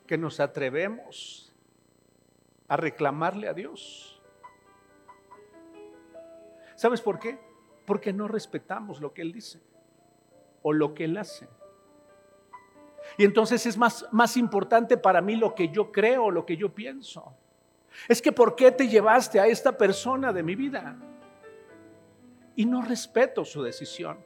que 0.05 0.17
nos 0.17 0.39
atrevemos 0.39 1.50
a 2.71 2.77
reclamarle 2.77 3.49
a 3.49 3.53
Dios. 3.53 4.17
¿Sabes 6.77 7.01
por 7.01 7.19
qué? 7.19 7.37
Porque 7.85 8.13
no 8.13 8.29
respetamos 8.29 9.01
lo 9.01 9.13
que 9.13 9.23
Él 9.23 9.33
dice 9.33 9.61
o 10.63 10.71
lo 10.71 10.93
que 10.93 11.03
Él 11.03 11.17
hace. 11.17 11.49
Y 13.17 13.25
entonces 13.25 13.65
es 13.65 13.77
más, 13.77 14.07
más 14.13 14.37
importante 14.37 14.95
para 14.95 15.19
mí 15.19 15.35
lo 15.35 15.53
que 15.53 15.67
yo 15.67 15.91
creo, 15.91 16.31
lo 16.31 16.45
que 16.45 16.55
yo 16.55 16.73
pienso. 16.73 17.33
Es 18.07 18.21
que 18.21 18.31
¿por 18.31 18.55
qué 18.55 18.71
te 18.71 18.87
llevaste 18.87 19.37
a 19.41 19.47
esta 19.47 19.77
persona 19.77 20.31
de 20.31 20.41
mi 20.41 20.55
vida? 20.55 20.95
Y 22.55 22.65
no 22.65 22.83
respeto 22.83 23.43
su 23.43 23.61
decisión. 23.61 24.17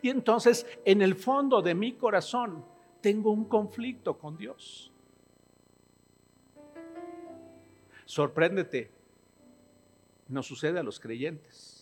Y 0.00 0.08
entonces 0.08 0.66
en 0.86 1.02
el 1.02 1.14
fondo 1.14 1.60
de 1.60 1.74
mi 1.74 1.92
corazón 1.96 2.64
tengo 3.02 3.30
un 3.30 3.44
conflicto 3.44 4.16
con 4.16 4.38
Dios. 4.38 4.90
Sorpréndete, 8.06 8.90
no 10.28 10.42
sucede 10.42 10.78
a 10.78 10.82
los 10.82 10.98
creyentes. 10.98 11.76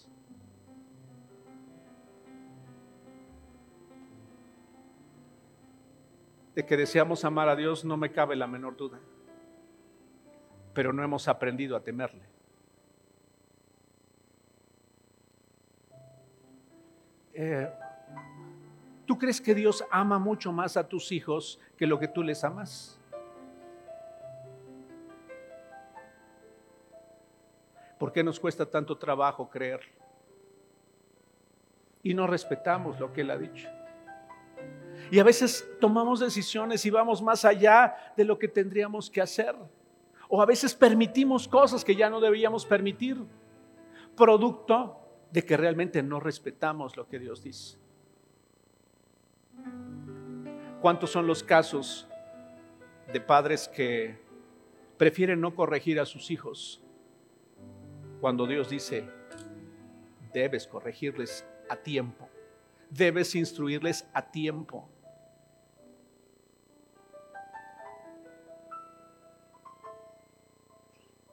de 6.55 6.65
que 6.65 6.77
deseamos 6.77 7.25
amar 7.25 7.49
a 7.49 7.57
Dios 7.57 7.85
no 7.85 7.97
me 7.97 8.13
cabe 8.13 8.37
la 8.37 8.47
menor 8.47 8.77
duda, 8.77 9.01
pero 10.73 10.93
no 10.93 11.03
hemos 11.03 11.27
aprendido 11.27 11.77
a 11.77 11.83
temerle. 11.83 12.23
Eh, 17.33 17.69
¿Tú 19.07 19.19
crees 19.19 19.41
que 19.41 19.55
Dios 19.55 19.85
ama 19.91 20.19
mucho 20.21 20.53
más 20.53 20.77
a 20.77 20.89
tus 20.89 21.11
hijos 21.11 21.59
que 21.77 21.87
lo 21.87 21.99
que 21.99 22.07
tú 22.07 22.23
les 22.23 22.45
amas? 22.45 23.01
¿Por 28.05 28.13
qué 28.13 28.23
nos 28.23 28.39
cuesta 28.39 28.67
tanto 28.67 28.99
trabajo 28.99 29.49
creer? 29.49 29.81
Y 32.03 32.13
no 32.13 32.27
respetamos 32.27 33.01
lo 33.01 33.11
que 33.11 33.23
Él 33.23 33.31
ha 33.31 33.39
dicho. 33.39 33.67
Y 35.11 35.19
a 35.19 35.25
veces 35.25 35.67
tomamos 35.81 36.21
decisiones 36.21 36.85
y 36.85 36.91
vamos 36.91 37.23
más 37.23 37.47
allá 37.47 37.97
de 38.15 38.27
lo 38.27 38.39
que 38.39 38.47
tendríamos 38.47 39.09
que 39.09 39.23
hacer. 39.23 39.57
O 40.29 40.43
a 40.43 40.45
veces 40.45 40.75
permitimos 40.75 41.49
cosas 41.49 41.83
que 41.83 41.97
ya 41.97 42.11
no 42.11 42.21
debíamos 42.21 42.67
permitir, 42.67 43.25
producto 44.15 45.01
de 45.31 45.43
que 45.43 45.57
realmente 45.57 46.03
no 46.03 46.21
respetamos 46.21 46.99
lo 46.99 47.09
que 47.09 47.19
Dios 47.19 47.43
dice. 47.43 47.79
¿Cuántos 50.83 51.09
son 51.09 51.27
los 51.27 51.43
casos 51.43 52.07
de 53.11 53.21
padres 53.23 53.67
que 53.67 54.23
prefieren 54.99 55.41
no 55.41 55.55
corregir 55.55 55.99
a 55.99 56.05
sus 56.05 56.31
hijos 56.31 56.84
cuando 58.25 58.47
Dios 58.47 58.71
dice, 58.71 59.07
debes 60.33 60.67
corregirles 60.67 61.47
a 61.69 61.77
tiempo, 61.77 62.27
debes 62.89 63.35
instruirles 63.35 64.09
a 64.15 64.23
tiempo? 64.23 64.89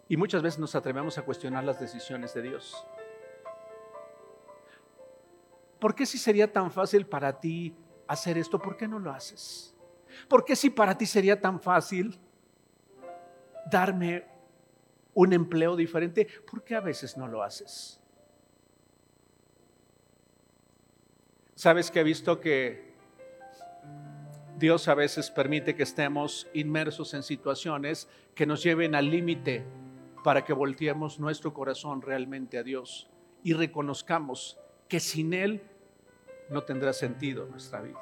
Y 0.10 0.18
muchas 0.18 0.42
veces 0.42 0.60
nos 0.60 0.76
atrevemos 0.76 1.18
a 1.18 1.22
cuestionar 1.22 1.64
las 1.64 1.80
decisiones 1.80 2.34
de 2.34 2.42
Dios. 2.42 2.86
¿Por 5.80 5.96
qué 5.96 6.06
si 6.06 6.18
sería 6.18 6.52
tan 6.52 6.70
fácil 6.72 7.08
para 7.08 7.40
ti 7.40 7.74
hacer 8.06 8.38
esto, 8.38 8.60
por 8.60 8.76
qué 8.76 8.90
no 8.90 9.00
lo 9.00 9.12
haces? 9.12 9.74
¿Por 10.28 10.44
qué 10.44 10.58
si 10.58 10.70
para 10.70 10.98
ti 10.98 11.06
sería 11.06 11.40
tan 11.40 11.62
fácil 11.62 12.20
darme 13.72 14.26
un 15.14 15.34
empleo 15.34 15.76
diferente, 15.76 16.28
por 16.50 16.64
qué 16.64 16.76
a 16.76 16.82
veces 16.82 17.18
no 17.18 17.28
lo 17.28 17.44
haces? 17.44 18.00
Sabes 21.56 21.92
que 21.92 22.00
he 22.00 22.04
visto 22.04 22.40
que 22.40 22.92
Dios 24.58 24.88
a 24.88 24.96
veces 24.96 25.30
permite 25.32 25.76
que 25.76 25.84
estemos 25.84 26.48
inmersos 26.54 27.14
en 27.14 27.24
situaciones 27.24 28.08
que 28.36 28.46
nos 28.46 28.64
lleven 28.64 28.96
al 28.96 29.10
límite 29.10 29.66
para 30.24 30.46
que 30.46 30.54
volteemos 30.54 31.20
nuestro 31.20 31.54
corazón 31.54 32.02
realmente 32.02 32.58
a 32.58 32.64
Dios 32.64 33.10
y 33.44 33.54
reconozcamos 33.54 34.58
que 34.88 35.00
sin 35.00 35.34
Él 35.34 35.62
no 36.50 36.64
tendrá 36.64 36.94
sentido 36.94 37.46
nuestra 37.48 37.82
vida. 37.82 38.00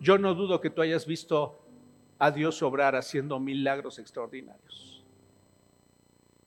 Yo 0.00 0.18
no 0.18 0.34
dudo 0.34 0.60
que 0.60 0.70
tú 0.70 0.82
hayas 0.82 1.06
visto 1.06 1.57
a 2.18 2.30
Dios 2.30 2.62
obrar 2.62 2.96
haciendo 2.96 3.38
milagros 3.38 3.98
extraordinarios. 3.98 5.04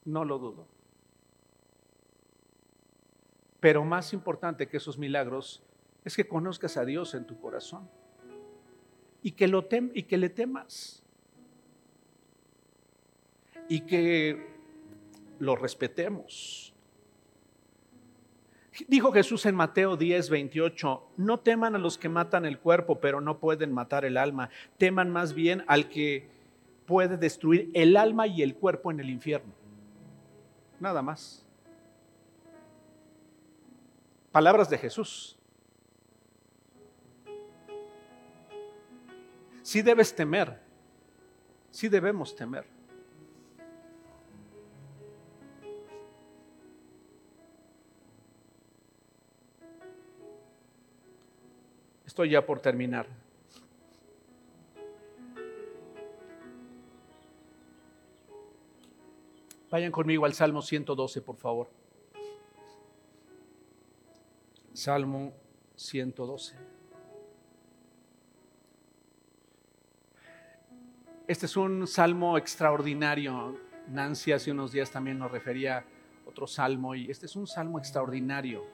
No 0.05 0.26
lo 0.26 0.38
dudo. 0.38 0.67
Pero 3.59 3.86
más 3.86 4.13
importante 4.13 4.67
que 4.67 4.78
esos 4.78 4.97
milagros 4.97 5.61
es 6.03 6.15
que 6.15 6.28
conozcas 6.28 6.78
a 6.78 6.86
Dios 6.86 7.13
en 7.13 7.26
tu 7.26 7.39
corazón 7.39 7.88
y 9.22 9.32
que, 9.32 9.47
lo 9.47 9.65
tem 9.65 9.91
y 9.93 10.03
que 10.03 10.17
le 10.17 10.30
temas. 10.30 11.03
Y 13.69 13.82
que 13.82 14.51
lo 15.39 15.55
respetemos. 15.55 16.70
Dijo 18.88 19.11
Jesús 19.11 19.45
en 19.45 19.55
Mateo 19.55 19.97
10, 19.97 20.29
28, 20.29 21.07
no 21.17 21.39
teman 21.39 21.75
a 21.75 21.79
los 21.79 21.97
que 21.97 22.09
matan 22.09 22.45
el 22.45 22.59
cuerpo, 22.59 22.99
pero 22.99 23.21
no 23.21 23.39
pueden 23.39 23.71
matar 23.71 24.05
el 24.05 24.17
alma. 24.17 24.49
Teman 24.77 25.09
más 25.09 25.34
bien 25.34 25.63
al 25.67 25.89
que 25.89 26.29
puede 26.86 27.17
destruir 27.17 27.69
el 27.73 27.97
alma 27.97 28.27
y 28.27 28.41
el 28.41 28.55
cuerpo 28.55 28.91
en 28.91 28.99
el 28.99 29.09
infierno. 29.09 29.53
Nada 30.79 31.01
más. 31.01 31.45
Palabras 34.32 34.69
de 34.69 34.77
Jesús. 34.77 35.38
sí 39.71 39.82
debes 39.82 40.13
temer, 40.13 40.59
sí 41.71 41.88
debemos 41.88 42.36
temer. 42.36 42.65
Estoy 52.12 52.32
ya 52.32 52.45
por 52.45 52.59
terminar. 52.59 53.07
Vayan 59.70 59.93
conmigo 59.93 60.26
al 60.26 60.34
Salmo 60.34 60.62
112, 60.62 61.22
por 61.22 61.38
favor. 61.38 61.70
Salmo 64.74 65.32
112. 65.78 66.57
Este 71.30 71.45
es 71.45 71.55
un 71.55 71.88
salmo 71.88 72.38
extraordinario. 72.38 73.57
Nancy 73.88 74.34
hace 74.34 74.51
unos 74.51 74.74
días 74.74 74.91
también 74.91 75.18
nos 75.18 75.32
refería 75.32 75.78
a 75.78 75.86
otro 76.28 76.45
salmo 76.45 76.93
y 76.93 77.09
este 77.09 77.28
es 77.28 77.38
un 77.38 77.47
salmo 77.47 77.80
extraordinario, 77.80 78.66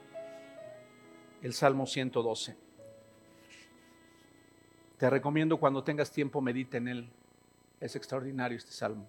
el 1.40 1.52
Salmo 1.52 1.86
112. 1.86 2.67
Te 4.98 5.08
recomiendo 5.08 5.58
cuando 5.58 5.82
tengas 5.82 6.10
tiempo 6.10 6.40
medite 6.40 6.76
en 6.76 6.88
él. 6.88 7.08
Es 7.80 7.96
extraordinario 7.96 8.58
este 8.58 8.72
salmo. 8.72 9.06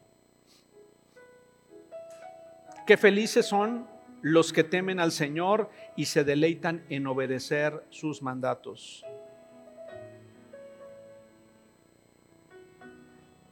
Qué 2.85 2.95
felices 2.97 3.45
son 3.45 3.87
los 4.21 4.53
que 4.53 4.63
temen 4.63 4.99
al 4.99 5.11
Señor 5.11 5.69
y 5.95 6.05
se 6.05 6.23
deleitan 6.23 6.83
en 6.89 7.07
obedecer 7.07 7.83
sus 7.89 8.21
mandatos. 8.21 9.03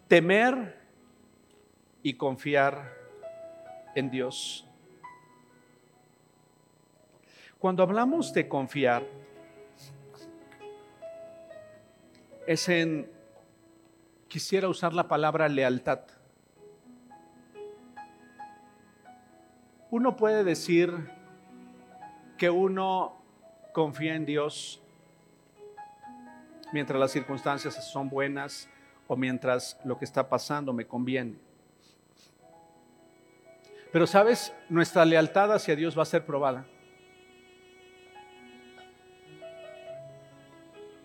temer 0.07 0.77
y 2.01 2.13
confiar 2.13 2.93
en 3.95 4.09
Dios. 4.09 4.65
Cuando 7.59 7.83
hablamos 7.83 8.33
de 8.33 8.47
confiar, 8.47 9.03
es 12.47 12.69
en, 12.69 13.11
quisiera 14.29 14.69
usar 14.69 14.93
la 14.93 15.09
palabra 15.09 15.49
lealtad. 15.49 15.99
Uno 19.91 20.15
puede 20.15 20.45
decir 20.45 21.11
que 22.37 22.49
uno 22.49 23.21
confía 23.73 24.15
en 24.15 24.25
Dios 24.25 24.81
mientras 26.71 26.97
las 26.99 27.11
circunstancias 27.11 27.85
son 27.91 28.09
buenas 28.09 28.69
o 29.07 29.17
mientras 29.17 29.77
lo 29.83 29.97
que 29.97 30.05
está 30.05 30.29
pasando 30.29 30.71
me 30.71 30.87
conviene. 30.87 31.35
Pero 33.91 34.07
sabes, 34.07 34.53
nuestra 34.69 35.03
lealtad 35.03 35.51
hacia 35.53 35.75
Dios 35.75 35.97
va 35.97 36.03
a 36.03 36.05
ser 36.05 36.25
probada. 36.25 36.65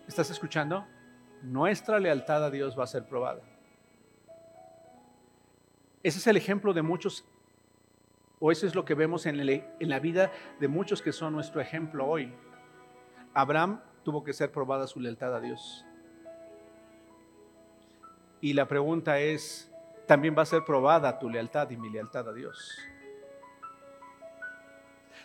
¿Estás 0.07 0.31
escuchando? 0.31 0.87
Nuestra 1.43 1.99
lealtad 1.99 2.45
a 2.45 2.51
Dios 2.51 2.79
va 2.79 2.85
a 2.85 2.87
ser 2.87 3.05
probada. 3.05 3.43
Ese 6.03 6.19
es 6.19 6.27
el 6.27 6.37
ejemplo 6.37 6.73
de 6.73 6.83
muchos, 6.83 7.25
o 8.41 8.51
eso 8.51 8.67
es 8.67 8.75
lo 8.75 8.85
que 8.85 8.95
vemos 8.95 9.27
en, 9.27 9.45
la 9.79 9.99
vida 9.99 10.33
de 10.59 10.69
muchos 10.69 11.03
que 11.03 11.13
son 11.13 11.33
nuestro 11.33 11.61
ejemplo 11.61 12.07
hoy. 12.07 12.33
Abraham 13.35 13.81
tuvo 14.05 14.25
que 14.25 14.33
ser 14.33 14.51
probada 14.51 14.87
su 14.87 15.01
lealtad 15.01 15.35
a 15.35 15.41
Dios. 15.41 15.85
Y 18.41 18.53
la 18.53 18.67
pregunta 18.67 19.21
es, 19.21 19.73
también 20.07 20.37
va 20.37 20.43
a 20.43 20.47
ser 20.47 20.65
probada 20.65 21.19
tu 21.19 21.31
lealtad 21.31 21.71
y 21.71 21.77
mi 21.77 21.89
lealtad 21.89 22.29
a 22.29 22.33
Dios. 22.33 22.77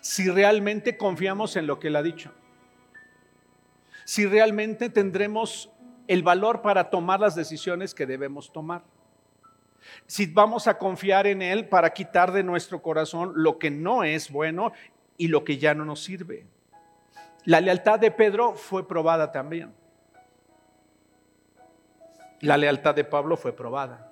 Si 0.02 0.30
realmente 0.30 0.98
confiamos 0.98 1.56
en 1.56 1.66
lo 1.66 1.80
que 1.80 1.88
Él 1.88 1.96
ha 1.96 2.04
dicho. 2.04 2.32
Si 4.06 4.26
realmente 4.26 4.90
tendremos 4.90 5.72
el 6.08 6.24
valor 6.24 6.62
para 6.62 6.90
tomar 6.90 7.20
las 7.20 7.36
decisiones 7.36 7.94
que 7.94 8.06
debemos 8.06 8.52
tomar. 8.52 8.84
Si 10.06 10.26
vamos 10.26 10.68
a 10.68 10.78
confiar 10.78 11.28
en 11.28 11.42
Él 11.42 11.68
para 11.68 11.92
quitar 11.92 12.32
de 12.32 12.44
nuestro 12.44 12.82
corazón 12.82 13.34
lo 13.36 13.60
que 13.60 13.70
no 13.70 14.04
es 14.04 14.32
bueno 14.32 14.72
y 15.18 15.28
lo 15.28 15.44
que 15.44 15.58
ya 15.58 15.74
no 15.74 15.86
nos 15.86 16.04
sirve. 16.04 16.46
La 17.46 17.62
lealtad 17.62 18.00
de 18.00 18.12
Pedro 18.12 18.54
fue 18.54 18.88
probada 18.88 19.32
también. 19.32 19.74
La 22.42 22.58
lealtad 22.58 22.94
de 22.94 23.04
Pablo 23.04 23.38
fue 23.38 23.54
probada. 23.54 24.12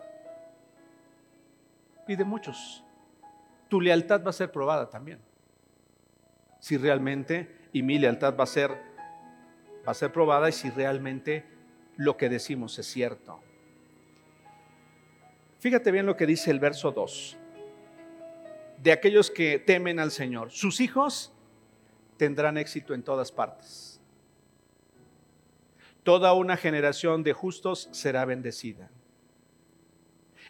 Y 2.08 2.16
de 2.16 2.24
muchos. 2.24 2.84
Tu 3.68 3.82
lealtad 3.82 4.24
va 4.24 4.30
a 4.30 4.34
ser 4.34 4.52
probada 4.52 4.90
también. 4.90 5.20
Si 6.60 6.78
realmente, 6.78 7.68
y 7.74 7.84
mi 7.84 8.00
lealtad 8.00 8.36
va 8.38 8.46
a 8.46 8.48
ser, 8.48 8.72
va 9.88 9.92
a 9.92 9.94
ser 9.94 10.12
probada 10.12 10.50
y 10.50 10.52
si 10.52 10.70
realmente 10.70 11.55
lo 11.98 12.18
que 12.18 12.30
decimos 12.30 12.78
es 12.80 12.88
cierto. 12.88 13.40
Fíjate 15.60 15.92
bien 15.92 16.06
lo 16.06 16.16
que 16.16 16.26
dice 16.26 16.52
el 16.52 16.60
verso 16.60 16.92
2. 16.92 17.38
De 18.84 18.92
aquellos 18.92 19.32
que 19.32 19.60
temen 19.60 20.00
al 20.00 20.12
Señor, 20.12 20.52
sus 20.52 20.80
hijos 20.80 21.34
tendrán 22.18 22.58
éxito 22.58 22.94
en 22.94 23.04
todas 23.04 23.32
partes 23.32 23.96
toda 26.06 26.34
una 26.34 26.56
generación 26.56 27.24
de 27.24 27.34
justos 27.34 27.90
será 27.92 28.26
bendecida. 28.26 28.92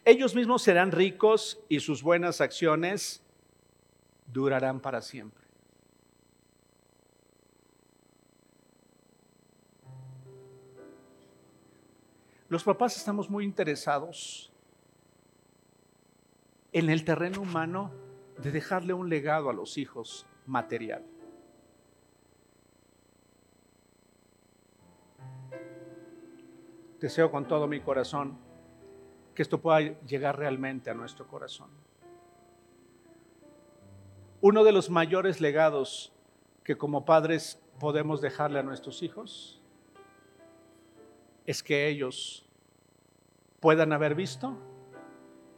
Ellos 0.03 0.35
mismos 0.35 0.61
serán 0.61 0.91
ricos 0.91 1.59
y 1.69 1.79
sus 1.79 2.03
buenas 2.03 2.41
acciones 2.41 3.23
durarán 4.27 4.81
para 4.81 5.01
siempre. 5.01 5.44
Los 12.55 12.63
papás 12.63 12.95
estamos 12.95 13.29
muy 13.29 13.43
interesados 13.43 14.49
en 16.71 16.89
el 16.89 17.03
terreno 17.03 17.41
humano 17.41 17.91
de 18.37 18.49
dejarle 18.49 18.93
un 18.93 19.09
legado 19.09 19.49
a 19.49 19.53
los 19.53 19.77
hijos 19.77 20.25
material. 20.45 21.03
Deseo 27.01 27.29
con 27.29 27.45
todo 27.45 27.67
mi 27.67 27.81
corazón 27.81 28.37
que 29.33 29.41
esto 29.41 29.59
pueda 29.59 29.99
llegar 30.05 30.39
realmente 30.39 30.89
a 30.89 30.93
nuestro 30.93 31.27
corazón. 31.27 31.71
Uno 34.39 34.63
de 34.63 34.71
los 34.71 34.89
mayores 34.89 35.41
legados 35.41 36.13
que 36.63 36.77
como 36.77 37.03
padres 37.03 37.61
podemos 37.81 38.21
dejarle 38.21 38.59
a 38.59 38.63
nuestros 38.63 39.03
hijos 39.03 39.61
es 41.45 41.61
que 41.61 41.89
ellos 41.89 42.44
puedan 43.65 43.93
haber 43.93 44.13
visto 44.13 44.55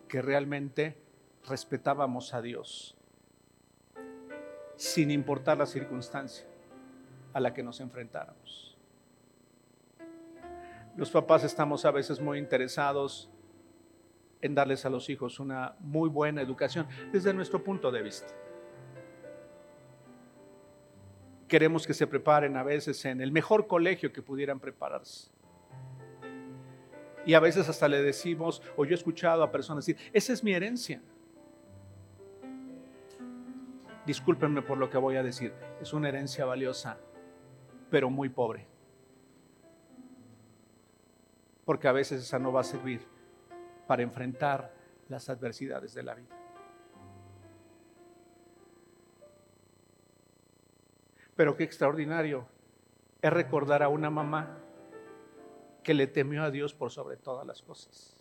que 0.08 0.22
realmente 0.22 0.96
respetábamos 1.46 2.34
a 2.34 2.42
Dios, 2.42 2.96
sin 4.78 5.12
importar 5.12 5.58
la 5.58 5.66
circunstancia 5.66 6.48
a 7.34 7.42
la 7.42 7.54
que 7.54 7.62
nos 7.62 7.82
enfrentáramos. 7.82 8.78
Los 10.96 11.12
papás 11.12 11.44
estamos 11.44 11.84
a 11.84 11.92
veces 11.92 12.22
muy 12.22 12.40
interesados 12.40 13.30
en 14.40 14.56
darles 14.56 14.86
a 14.86 14.90
los 14.90 15.10
hijos 15.10 15.42
una 15.42 15.76
muy 15.82 16.08
buena 16.08 16.42
educación 16.42 16.88
desde 17.12 17.34
nuestro 17.34 17.62
punto 17.62 17.92
de 17.92 18.04
vista. 18.04 18.34
Queremos 21.50 21.86
que 21.86 21.94
se 21.94 22.08
preparen 22.08 22.56
a 22.56 22.64
veces 22.64 23.04
en 23.04 23.20
el 23.20 23.34
mejor 23.34 23.68
colegio 23.68 24.14
que 24.14 24.22
pudieran 24.22 24.62
prepararse. 24.62 25.37
Y 27.28 27.36
a 27.36 27.40
veces 27.40 27.70
hasta 27.70 27.88
le 27.88 28.02
decimos, 28.02 28.64
o 28.76 28.86
yo 28.86 28.92
he 28.92 28.96
escuchado 28.96 29.44
a 29.44 29.52
personas 29.52 29.86
decir, 29.86 30.02
esa 30.14 30.34
es 30.34 30.44
mi 30.44 30.54
herencia. 30.54 31.00
Discúlpenme 34.08 34.64
por 34.64 34.80
lo 34.80 34.90
que 34.90 34.98
voy 34.98 35.18
a 35.18 35.22
decir, 35.22 35.54
es 35.80 35.94
una 35.94 36.10
herencia 36.10 36.46
valiosa, 36.46 36.98
pero 37.92 38.10
muy 38.10 38.30
pobre 38.30 38.68
porque 41.68 41.90
a 41.90 41.92
veces 41.92 42.22
esa 42.22 42.40
no 42.40 42.54
va 42.54 42.62
a 42.62 42.64
servir 42.64 43.06
para 43.88 44.02
enfrentar 44.02 44.74
las 45.10 45.28
adversidades 45.28 45.94
de 45.94 46.02
la 46.02 46.16
vida. 46.16 46.34
Pero 51.36 51.58
qué 51.58 51.66
extraordinario 51.66 52.48
es 53.22 53.34
recordar 53.34 53.84
a 53.84 53.90
una 53.90 54.10
mamá 54.10 54.60
que 55.88 55.94
le 55.94 56.06
temió 56.06 56.44
a 56.44 56.52
Dios 56.52 56.74
por 56.74 56.92
sobre 56.92 57.16
todas 57.16 57.48
las 57.48 57.62
cosas. 57.62 58.14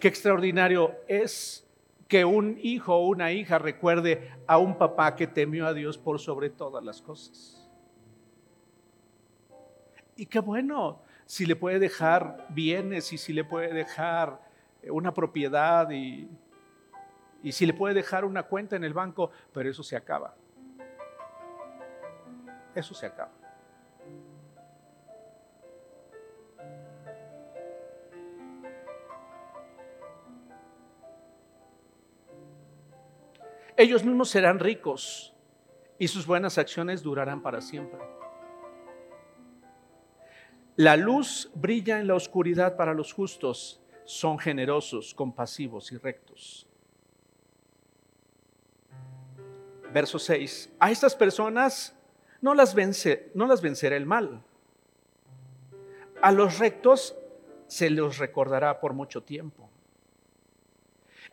Qué 0.00 0.08
extraordinario 0.08 0.96
es 1.06 1.64
que 2.08 2.24
un 2.24 2.58
hijo 2.60 2.96
o 2.96 3.06
una 3.06 3.30
hija 3.30 3.60
recuerde 3.60 4.32
a 4.48 4.58
un 4.58 4.76
papá 4.76 5.14
que 5.14 5.28
temió 5.28 5.68
a 5.68 5.72
Dios 5.72 5.96
por 5.96 6.18
sobre 6.18 6.50
todas 6.50 6.82
las 6.82 7.00
cosas. 7.00 7.70
Y 10.16 10.26
qué 10.26 10.40
bueno 10.40 11.00
si 11.26 11.46
le 11.46 11.54
puede 11.54 11.78
dejar 11.78 12.44
bienes 12.48 13.12
y 13.12 13.16
si 13.16 13.32
le 13.32 13.44
puede 13.44 13.72
dejar 13.72 14.40
una 14.90 15.14
propiedad 15.14 15.88
y, 15.92 16.28
y 17.40 17.52
si 17.52 17.66
le 17.66 17.72
puede 17.72 17.94
dejar 17.94 18.24
una 18.24 18.42
cuenta 18.42 18.74
en 18.74 18.82
el 18.82 18.94
banco, 18.94 19.30
pero 19.52 19.70
eso 19.70 19.84
se 19.84 19.94
acaba. 19.94 20.34
Eso 22.74 22.94
se 22.94 23.06
acaba. 23.06 23.43
Ellos 33.76 34.04
mismos 34.04 34.30
serán 34.30 34.58
ricos 34.58 35.34
y 35.98 36.08
sus 36.08 36.26
buenas 36.26 36.58
acciones 36.58 37.02
durarán 37.02 37.42
para 37.42 37.60
siempre. 37.60 38.00
La 40.76 40.96
luz 40.96 41.50
brilla 41.54 42.00
en 42.00 42.06
la 42.06 42.14
oscuridad 42.14 42.76
para 42.76 42.94
los 42.94 43.12
justos, 43.12 43.80
son 44.04 44.38
generosos, 44.38 45.14
compasivos 45.14 45.90
y 45.92 45.96
rectos. 45.96 46.68
Verso 49.92 50.18
6. 50.18 50.74
A 50.78 50.90
estas 50.90 51.14
personas 51.14 51.96
no 52.40 52.54
las, 52.54 52.74
vence, 52.74 53.30
no 53.34 53.46
las 53.46 53.62
vencerá 53.62 53.96
el 53.96 54.06
mal. 54.06 54.42
A 56.20 56.32
los 56.32 56.58
rectos 56.58 57.16
se 57.66 57.90
los 57.90 58.18
recordará 58.18 58.80
por 58.80 58.92
mucho 58.92 59.22
tiempo. 59.22 59.70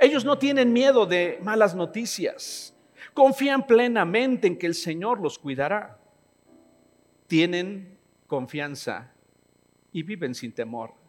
Ellos 0.02 0.26
no 0.26 0.36
tienen 0.40 0.74
miedo 0.74 1.06
de 1.06 1.38
malas 1.44 1.76
noticias. 1.76 2.74
Confían 3.14 3.68
plenamente 3.68 4.48
en 4.48 4.58
que 4.58 4.66
el 4.66 4.74
Señor 4.74 5.22
los 5.22 5.38
cuidará. 5.38 6.00
Tienen 7.28 8.00
confianza 8.26 9.14
y 9.92 10.02
viven 10.02 10.34
sin 10.34 10.54
temor. 10.54 11.00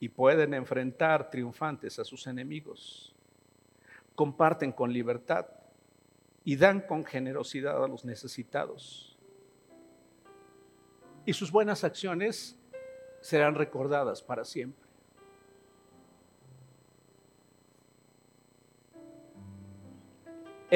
y 0.00 0.08
pueden 0.10 0.52
enfrentar 0.52 1.30
triunfantes 1.30 1.98
a 1.98 2.04
sus 2.04 2.26
enemigos. 2.26 3.14
Comparten 4.14 4.70
con 4.70 4.92
libertad 4.92 5.46
y 6.44 6.56
dan 6.56 6.80
con 6.82 7.06
generosidad 7.06 7.82
a 7.82 7.88
los 7.88 8.04
necesitados. 8.04 9.16
Y 11.24 11.32
sus 11.32 11.50
buenas 11.50 11.84
acciones 11.84 12.58
serán 13.22 13.54
recordadas 13.54 14.20
para 14.20 14.44
siempre. 14.44 14.83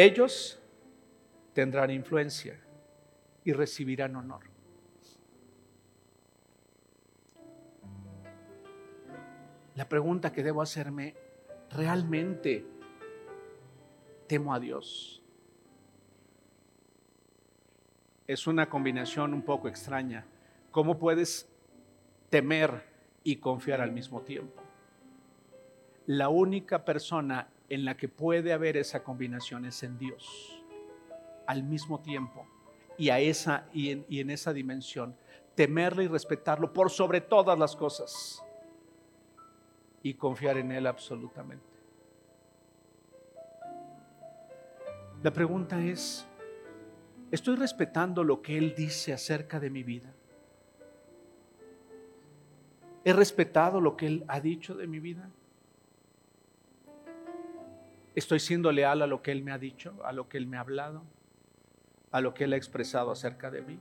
Ellos 0.01 0.63
tendrán 1.55 1.91
influencia 1.91 2.57
y 3.43 3.53
recibirán 3.53 4.15
honor. 4.15 4.45
La 9.75 9.89
pregunta 9.89 10.31
que 10.31 10.45
debo 10.45 10.63
hacerme, 10.63 11.17
¿realmente 11.73 12.65
temo 14.29 14.55
a 14.55 14.61
Dios? 14.61 15.21
Es 18.29 18.47
una 18.47 18.71
combinación 18.71 19.35
un 19.35 19.43
poco 19.43 19.67
extraña. 19.67 20.25
¿Cómo 20.71 20.97
puedes 20.97 21.51
temer 22.31 22.85
y 23.25 23.39
confiar 23.39 23.81
al 23.81 23.91
mismo 23.91 24.21
tiempo? 24.21 24.63
La 26.07 26.29
única 26.29 26.85
persona 26.85 27.49
en 27.69 27.85
la 27.85 27.97
que 27.97 28.09
puede 28.09 28.53
haber 28.53 28.77
esa 28.77 29.03
combinación 29.03 29.65
es 29.65 29.83
en 29.83 29.99
Dios. 29.99 30.63
Al 31.47 31.63
mismo 31.63 32.01
tiempo 32.01 32.47
y, 32.97 33.11
a 33.11 33.21
esa, 33.21 33.67
y, 33.73 33.91
en, 33.91 34.31
esa 34.31 34.53
dimensión, 34.53 35.15
temerle 35.55 36.05
y 36.05 36.09
respetarlo 36.09 36.73
por 36.73 36.91
sobre 36.91 37.21
todas 37.21 37.59
las 37.59 37.77
cosas 37.77 38.43
y 40.03 40.15
confiar 40.15 40.59
en 40.59 40.73
Él 40.73 40.87
absolutamente. 40.87 41.65
La 45.23 45.33
pregunta 45.33 45.81
es, 45.83 46.27
¿estoy 47.31 47.57
respetando 47.57 48.23
lo 48.23 48.41
que 48.41 48.57
Él 48.57 48.75
dice 48.77 49.13
acerca 49.13 49.59
de 49.59 49.71
mi 49.71 49.83
vida? 49.83 50.13
¿He 53.05 53.13
respetado 53.13 53.81
lo 53.81 53.97
que 53.97 54.07
Él 54.07 54.25
ha 54.29 54.41
dicho 54.41 54.75
de 54.75 54.87
mi 54.87 55.01
vida? 55.01 55.31
¿Estoy 58.19 58.41
siendo 58.41 58.73
leal 58.73 59.01
a 59.03 59.07
lo 59.07 59.23
que 59.23 59.31
Él 59.31 59.45
me 59.45 59.53
ha 59.53 59.59
dicho, 59.59 59.95
a 60.05 60.11
lo 60.11 60.29
que 60.29 60.39
Él 60.39 60.49
me 60.49 60.57
ha 60.57 60.61
hablado, 60.63 61.05
a 62.11 62.21
lo 62.21 62.35
que 62.35 62.43
Él 62.43 62.53
ha 62.53 62.57
expresado 62.57 63.13
acerca 63.13 63.49
de 63.49 63.63
mí? 63.63 63.79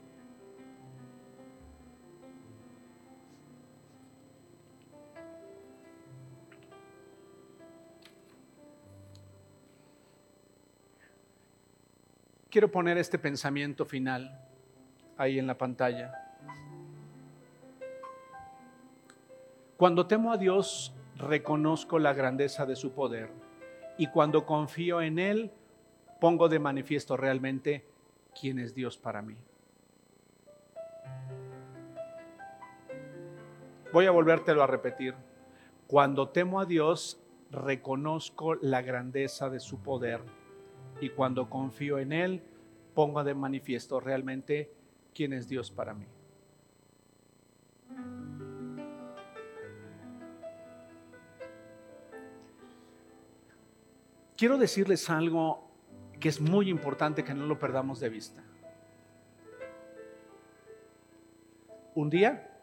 Quiero 12.52 12.70
poner 12.70 13.00
este 13.00 13.18
pensamiento 13.18 13.86
final 13.86 14.40
ahí 15.18 15.40
en 15.40 15.48
la 15.48 15.58
pantalla. 15.58 16.14
Cuando 19.78 20.06
temo 20.06 20.32
a 20.32 20.38
Dios, 20.38 20.94
reconozco 21.16 21.98
la 21.98 22.14
grandeza 22.14 22.68
de 22.68 22.76
su 22.76 22.92
poder 22.92 23.47
y 23.98 24.08
cuando 24.08 24.46
confío 24.46 25.02
en 25.02 25.20
Él, 25.20 25.52
pongo 26.20 26.50
de 26.50 26.60
manifiesto 26.60 27.18
realmente 27.18 27.86
quién 28.40 28.60
es 28.60 28.76
Dios 28.76 28.98
para 28.98 29.22
mí. 29.22 29.36
Voy 33.94 34.06
a 34.06 34.12
volvértelo 34.12 34.62
a 34.62 34.68
repetir. 34.68 35.16
Cuando 35.88 36.30
temo 36.30 36.60
a 36.60 36.66
Dios, 36.66 37.20
reconozco 37.52 38.56
la 38.56 38.82
grandeza 38.82 39.50
de 39.50 39.60
su 39.60 39.82
poder 39.82 40.22
y 41.00 41.10
cuando 41.10 41.50
confío 41.50 41.98
en 42.00 42.12
Él, 42.12 42.44
pongo 42.94 43.24
de 43.24 43.34
manifiesto 43.34 44.00
realmente 44.00 44.74
quién 45.14 45.34
es 45.34 45.48
Dios 45.48 45.72
para 45.72 45.94
mí. 45.94 46.06
Quiero 54.38 54.58
decirles 54.58 55.10
algo 55.10 55.68
que 56.20 56.30
es 56.30 56.40
muy 56.40 56.70
importante 56.70 57.24
que 57.24 57.34
no 57.34 57.46
lo 57.46 57.60
perdamos 57.60 58.00
de 58.00 58.10
vista. 58.10 58.44
Un 61.96 62.10
día, 62.10 62.56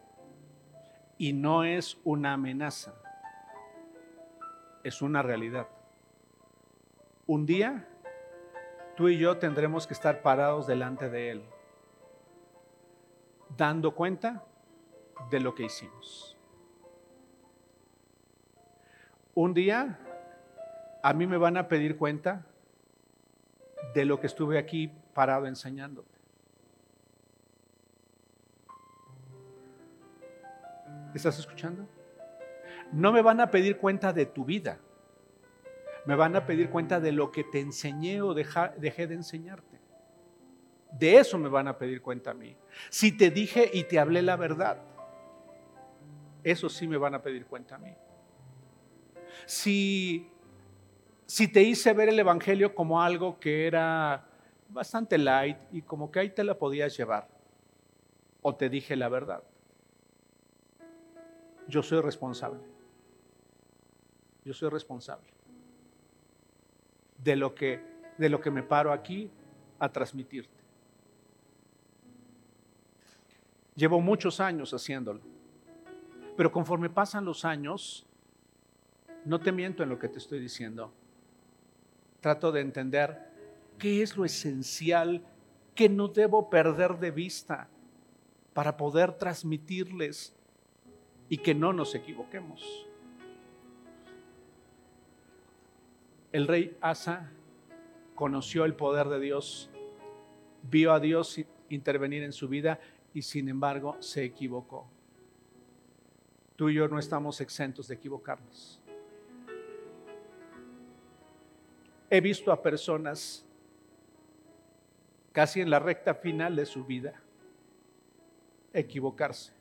y 1.17 1.33
no 1.33 1.63
es 1.63 1.97
una 2.05 2.33
amenaza, 2.33 2.93
es 4.83 5.01
una 5.01 5.21
realidad. 5.21 5.67
Un 7.27 7.45
día, 7.45 7.87
tú 8.95 9.09
y 9.09 9.17
yo 9.17 9.37
tendremos 9.37 9.87
que 9.87 9.93
estar 9.93 10.21
parados 10.21 10.67
delante 10.67 11.09
de 11.09 11.31
Él, 11.31 11.43
dando 13.57 13.93
cuenta 13.93 14.45
de 15.29 15.39
lo 15.41 15.53
que 15.53 15.63
hicimos. 15.63 16.37
Un 19.33 19.53
día 19.53 19.99
a 21.05 21.13
mí 21.13 21.27
me 21.27 21.37
van 21.37 21.55
a 21.55 21.67
pedir 21.67 21.97
cuenta 21.97 22.47
de 23.93 24.05
lo 24.05 24.19
que 24.19 24.25
estuve 24.25 24.57
aquí 24.57 24.91
parado 25.13 25.45
enseñándote. 25.45 26.17
¿Estás 31.13 31.37
escuchando? 31.37 31.87
No 32.91 33.11
me 33.11 33.21
van 33.21 33.39
a 33.39 33.51
pedir 33.51 33.77
cuenta 33.77 34.13
de 34.13 34.25
tu 34.25 34.45
vida. 34.45 34.79
Me 36.07 36.15
van 36.15 36.35
a 36.35 36.47
pedir 36.47 36.71
cuenta 36.71 36.99
de 36.99 37.11
lo 37.11 37.31
que 37.31 37.43
te 37.43 37.59
enseñé 37.59 38.23
o 38.23 38.33
dejé 38.33 39.05
de 39.05 39.13
enseñarte. 39.13 39.79
De 40.91 41.19
eso 41.19 41.37
me 41.37 41.49
van 41.49 41.67
a 41.67 41.77
pedir 41.77 42.01
cuenta 42.01 42.31
a 42.31 42.33
mí. 42.33 42.57
Si 42.89 43.15
te 43.15 43.29
dije 43.29 43.69
y 43.71 43.83
te 43.83 43.99
hablé 43.99 44.23
la 44.23 44.37
verdad, 44.37 44.81
eso 46.43 46.67
sí 46.67 46.87
me 46.87 46.97
van 46.97 47.13
a 47.13 47.21
pedir 47.21 47.45
cuenta 47.45 47.75
a 47.75 47.77
mí. 47.77 47.93
Si 49.45 50.31
si 51.25 51.47
te 51.47 51.63
hice 51.63 51.93
ver 51.93 52.09
el 52.09 52.19
Evangelio 52.19 52.75
como 52.75 53.01
algo 53.01 53.39
que 53.39 53.67
era 53.67 54.27
bastante 54.69 55.17
light 55.17 55.57
y 55.71 55.81
como 55.81 56.11
que 56.11 56.19
ahí 56.19 56.29
te 56.29 56.43
la 56.43 56.57
podías 56.57 56.95
llevar, 56.95 57.27
o 58.41 58.55
te 58.55 58.69
dije 58.69 58.95
la 58.95 59.09
verdad, 59.09 59.43
yo 61.67 61.81
soy 61.81 62.01
responsable. 62.01 62.59
Yo 64.43 64.53
soy 64.53 64.69
responsable 64.69 65.25
de 67.17 67.35
lo 67.35 67.55
que, 67.55 67.81
de 68.19 68.29
lo 68.29 68.39
que 68.39 68.51
me 68.51 68.61
paro 68.61 68.91
aquí 68.91 69.31
a 69.79 69.91
transmitirte. 69.91 70.53
Llevo 73.75 73.99
muchos 73.99 74.39
años 74.39 74.71
haciéndolo, 74.71 75.21
pero 76.37 76.51
conforme 76.51 76.91
pasan 76.91 77.25
los 77.25 77.43
años, 77.43 78.05
no 79.25 79.39
te 79.39 79.51
miento 79.51 79.81
en 79.81 79.89
lo 79.89 79.97
que 79.97 80.07
te 80.07 80.19
estoy 80.19 80.39
diciendo 80.39 80.93
trato 82.25 82.51
de 82.51 82.59
entender 82.59 83.19
qué 83.77 84.01
es 84.01 84.17
lo 84.17 84.25
esencial 84.25 85.23
que 85.75 85.89
no 85.89 86.07
debo 86.07 86.49
perder 86.49 86.97
de 86.97 87.11
vista 87.11 87.67
para 88.55 88.77
poder 88.77 89.11
transmitirles 89.11 90.35
y 91.29 91.37
que 91.37 91.53
no 91.53 91.71
nos 91.71 91.93
equivoquemos. 91.93 92.87
El 96.31 96.47
rey 96.47 96.75
Asa 96.81 97.29
conoció 98.15 98.65
el 98.65 98.73
poder 98.73 99.07
de 99.09 99.19
Dios, 99.19 99.69
vio 100.63 100.93
a 100.93 100.99
Dios 100.99 101.39
intervenir 101.69 102.23
en 102.23 102.33
su 102.33 102.47
vida 102.47 102.79
y 103.13 103.21
sin 103.21 103.49
embargo 103.49 103.97
se 103.99 104.23
equivocó. 104.23 104.87
Tú 106.55 106.69
y 106.69 106.73
yo 106.73 106.87
no 106.87 106.97
estamos 106.97 107.39
exentos 107.39 107.87
de 107.87 107.93
equivocarnos. 107.93 108.81
He 112.15 112.21
visto 112.21 112.53
a 112.53 112.61
personas 112.61 113.45
casi 115.33 115.59
en 115.59 115.69
la 115.69 115.79
recta 115.79 116.15
final 116.15 116.55
de 116.55 116.65
su 116.65 116.85
vida 116.85 117.21
equivocarse 118.71 119.51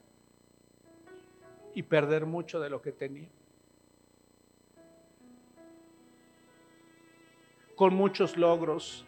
y 1.75 1.83
perder 1.83 2.27
mucho 2.27 2.61
de 2.61 2.71
lo 2.71 2.81
que 2.81 2.93
tenía. 2.93 3.29
Con 7.75 7.93
muchos 7.93 8.37
logros 8.37 9.05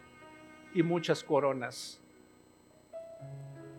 y 0.73 0.83
muchas 0.83 1.23
coronas, 1.23 2.01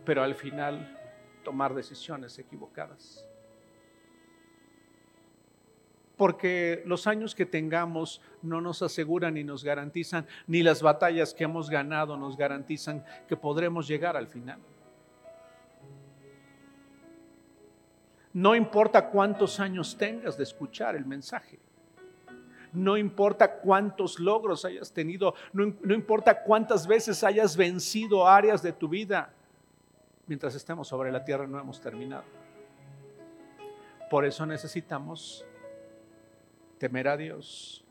pero 0.06 0.22
al 0.22 0.34
final 0.34 0.98
tomar 1.44 1.74
decisiones 1.74 2.38
equivocadas 2.38 3.27
porque 6.18 6.82
los 6.84 7.06
años 7.06 7.34
que 7.34 7.46
tengamos 7.46 8.20
no 8.42 8.60
nos 8.60 8.82
aseguran 8.82 9.34
ni 9.34 9.44
nos 9.44 9.62
garantizan, 9.64 10.26
ni 10.48 10.62
las 10.62 10.82
batallas 10.82 11.32
que 11.32 11.44
hemos 11.44 11.70
ganado 11.70 12.16
nos 12.18 12.36
garantizan 12.36 13.04
que 13.28 13.36
podremos 13.36 13.86
llegar 13.86 14.16
al 14.16 14.26
final. 14.26 14.58
No 18.34 18.54
importa 18.54 19.08
cuántos 19.08 19.60
años 19.60 19.96
tengas 19.96 20.36
de 20.36 20.42
escuchar 20.42 20.96
el 20.96 21.06
mensaje. 21.06 21.60
No 22.72 22.98
importa 22.98 23.60
cuántos 23.60 24.18
logros 24.18 24.64
hayas 24.64 24.92
tenido, 24.92 25.34
no, 25.52 25.74
no, 25.82 25.94
importa 25.94 26.42
cuántas 26.42 26.86
veces 26.86 27.24
hayas 27.24 27.56
vencido 27.56 28.28
áreas 28.28 28.60
de 28.60 28.72
tu 28.72 28.88
vida. 28.88 29.32
Mientras 30.26 30.54
estemos 30.54 30.88
sobre 30.88 31.10
la 31.10 31.24
tierra 31.24 31.46
no 31.46 31.58
hemos 31.58 31.80
terminado. 31.80 32.24
Por 34.10 34.26
eso 34.26 34.44
necesitamos 34.44 35.46
temer 36.78 37.08
a 37.08 37.16
Dios 37.16 37.84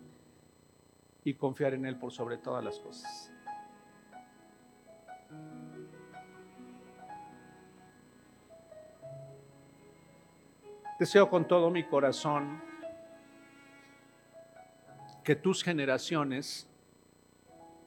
y 1.24 1.34
confiar 1.34 1.74
en 1.74 1.86
Él 1.86 1.98
por 1.98 2.12
sobre 2.12 2.38
todas 2.38 2.64
las 2.64 2.80
cosas. 2.80 3.32
Deseo 11.00 11.30
con 11.30 11.48
todo 11.48 11.70
mi 11.70 11.84
corazón 11.84 12.60
que 15.24 15.36
tus 15.36 15.64
generaciones 15.64 16.68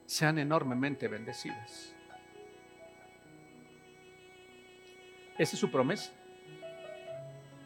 sean 0.06 0.38
enormemente 0.38 1.08
bendecidas. 1.08 1.94
Esa 5.38 5.54
es 5.54 5.58
su 5.58 5.70
promesa. 5.70 6.12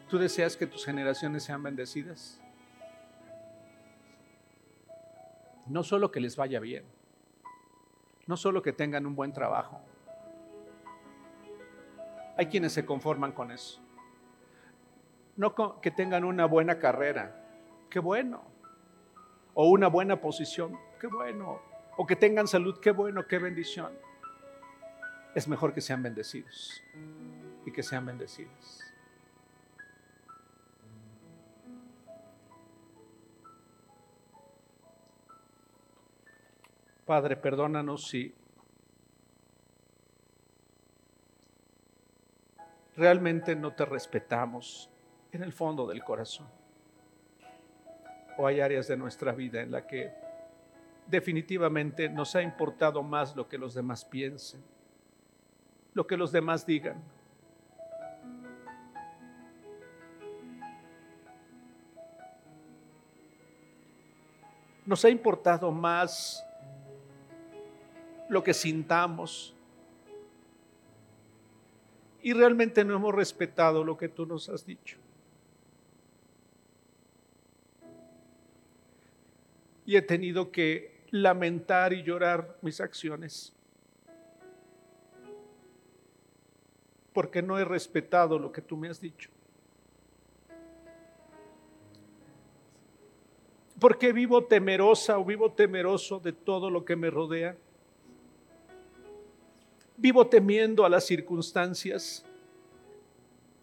¿Tú 0.09 0.17
deseas 0.17 0.55
que 0.55 0.65
tus 0.65 0.85
generaciones 0.85 1.43
sean 1.43 1.61
bendecidas? 1.61 2.41
No 5.67 5.83
solo 5.83 6.11
que 6.11 6.19
les 6.19 6.35
vaya 6.35 6.59
bien, 6.59 6.85
no 8.27 8.37
solo 8.37 8.61
que 8.61 8.73
tengan 8.73 9.05
un 9.05 9.15
buen 9.15 9.33
trabajo. 9.33 9.81
Hay 12.37 12.47
quienes 12.47 12.73
se 12.73 12.85
conforman 12.85 13.31
con 13.31 13.51
eso 13.51 13.85
no 15.37 15.81
que 15.81 15.91
tengan 15.91 16.23
una 16.23 16.45
buena 16.45 16.79
carrera, 16.79 17.35
qué 17.89 17.99
bueno, 17.99 18.43
o 19.53 19.69
una 19.69 19.87
buena 19.87 20.21
posición, 20.21 20.77
qué 20.99 21.07
bueno, 21.07 21.61
o 21.97 22.05
que 22.05 22.15
tengan 22.15 22.47
salud, 22.47 22.79
qué 22.79 22.91
bueno, 22.91 23.27
qué 23.27 23.37
bendición. 23.37 23.93
Es 25.33 25.47
mejor 25.47 25.73
que 25.73 25.81
sean 25.81 26.01
bendecidos 26.01 26.81
y 27.65 27.71
que 27.71 27.83
sean 27.83 28.05
bendecidos. 28.05 28.81
Padre, 37.05 37.35
perdónanos 37.35 38.07
si 38.07 38.33
realmente 42.97 43.55
no 43.55 43.73
te 43.73 43.85
respetamos 43.85 44.89
en 45.31 45.43
el 45.43 45.53
fondo 45.53 45.85
del 45.85 46.03
corazón. 46.03 46.47
O 48.37 48.47
hay 48.47 48.59
áreas 48.59 48.87
de 48.87 48.97
nuestra 48.97 49.33
vida 49.33 49.61
en 49.61 49.71
la 49.71 49.85
que 49.85 50.11
definitivamente 51.05 52.09
nos 52.09 52.35
ha 52.35 52.41
importado 52.41 53.03
más 53.03 53.35
lo 53.35 53.47
que 53.47 53.59
los 53.59 53.75
demás 53.75 54.03
piensen, 54.03 54.63
lo 55.93 56.07
que 56.07 56.17
los 56.17 56.31
demás 56.31 56.65
digan. 56.65 57.03
Nos 64.87 65.05
ha 65.05 65.09
importado 65.09 65.71
más 65.71 66.43
lo 68.29 68.43
que 68.43 68.53
sintamos, 68.53 69.53
y 72.21 72.33
realmente 72.33 72.83
no 72.83 72.95
hemos 72.95 73.13
respetado 73.13 73.83
lo 73.83 73.97
que 73.97 74.09
tú 74.09 74.25
nos 74.25 74.49
has 74.49 74.65
dicho. 74.65 74.97
y 79.85 79.95
he 79.95 80.01
tenido 80.01 80.51
que 80.51 80.95
lamentar 81.11 81.93
y 81.93 82.03
llorar 82.03 82.57
mis 82.61 82.81
acciones. 82.81 83.53
Porque 87.13 87.41
no 87.41 87.57
he 87.57 87.63
respetado 87.63 88.37
lo 88.39 88.51
que 88.51 88.61
tú 88.61 88.75
me 88.75 88.89
has 88.89 88.99
dicho. 88.99 89.29
Porque 93.79 94.11
vivo 94.11 94.43
temerosa 94.45 95.19
o 95.19 95.23
vivo 95.23 95.51
temeroso 95.51 96.19
de 96.19 96.33
todo 96.33 96.69
lo 96.69 96.83
que 96.83 96.95
me 96.95 97.09
rodea. 97.09 97.55
Vivo 99.97 100.27
temiendo 100.27 100.85
a 100.85 100.89
las 100.89 101.05
circunstancias. 101.05 102.25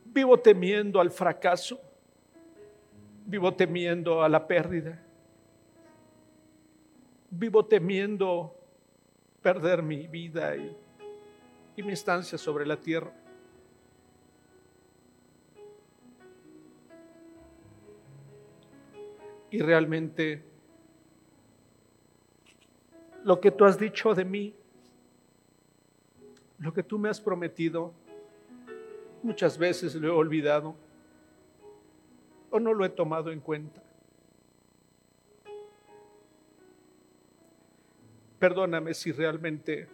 Vivo 0.04 0.38
temiendo 0.38 1.00
al 1.00 1.10
fracaso. 1.10 1.80
Vivo 3.26 3.54
temiendo 3.54 4.22
a 4.22 4.28
la 4.28 4.46
pérdida 4.46 5.02
vivo 7.32 7.64
temiendo 7.64 8.54
perder 9.40 9.82
mi 9.82 10.06
vida 10.06 10.54
y, 10.56 10.76
mi 11.82 11.92
estancia 11.92 12.36
sobre 12.38 12.66
la 12.66 12.76
tierra. 12.76 13.12
Y 19.50 19.58
realmente 19.58 20.44
lo 23.24 23.40
que 23.40 23.50
tú 23.50 23.64
has 23.64 23.78
dicho 23.78 24.14
de 24.14 24.24
mí, 24.24 24.54
lo 26.62 26.72
que 26.72 26.84
tú 26.84 26.96
me 26.96 27.08
has 27.08 27.20
prometido, 27.20 27.92
muchas 29.20 29.58
veces 29.58 29.96
lo 29.96 30.06
he 30.06 30.10
olvidado 30.12 30.76
o 32.50 32.60
no 32.60 32.72
lo 32.72 32.84
he 32.84 32.88
tomado 32.88 33.32
en 33.32 33.40
cuenta. 33.40 33.82
Perdóname 38.38 38.94
si 38.94 39.10
realmente 39.10 39.88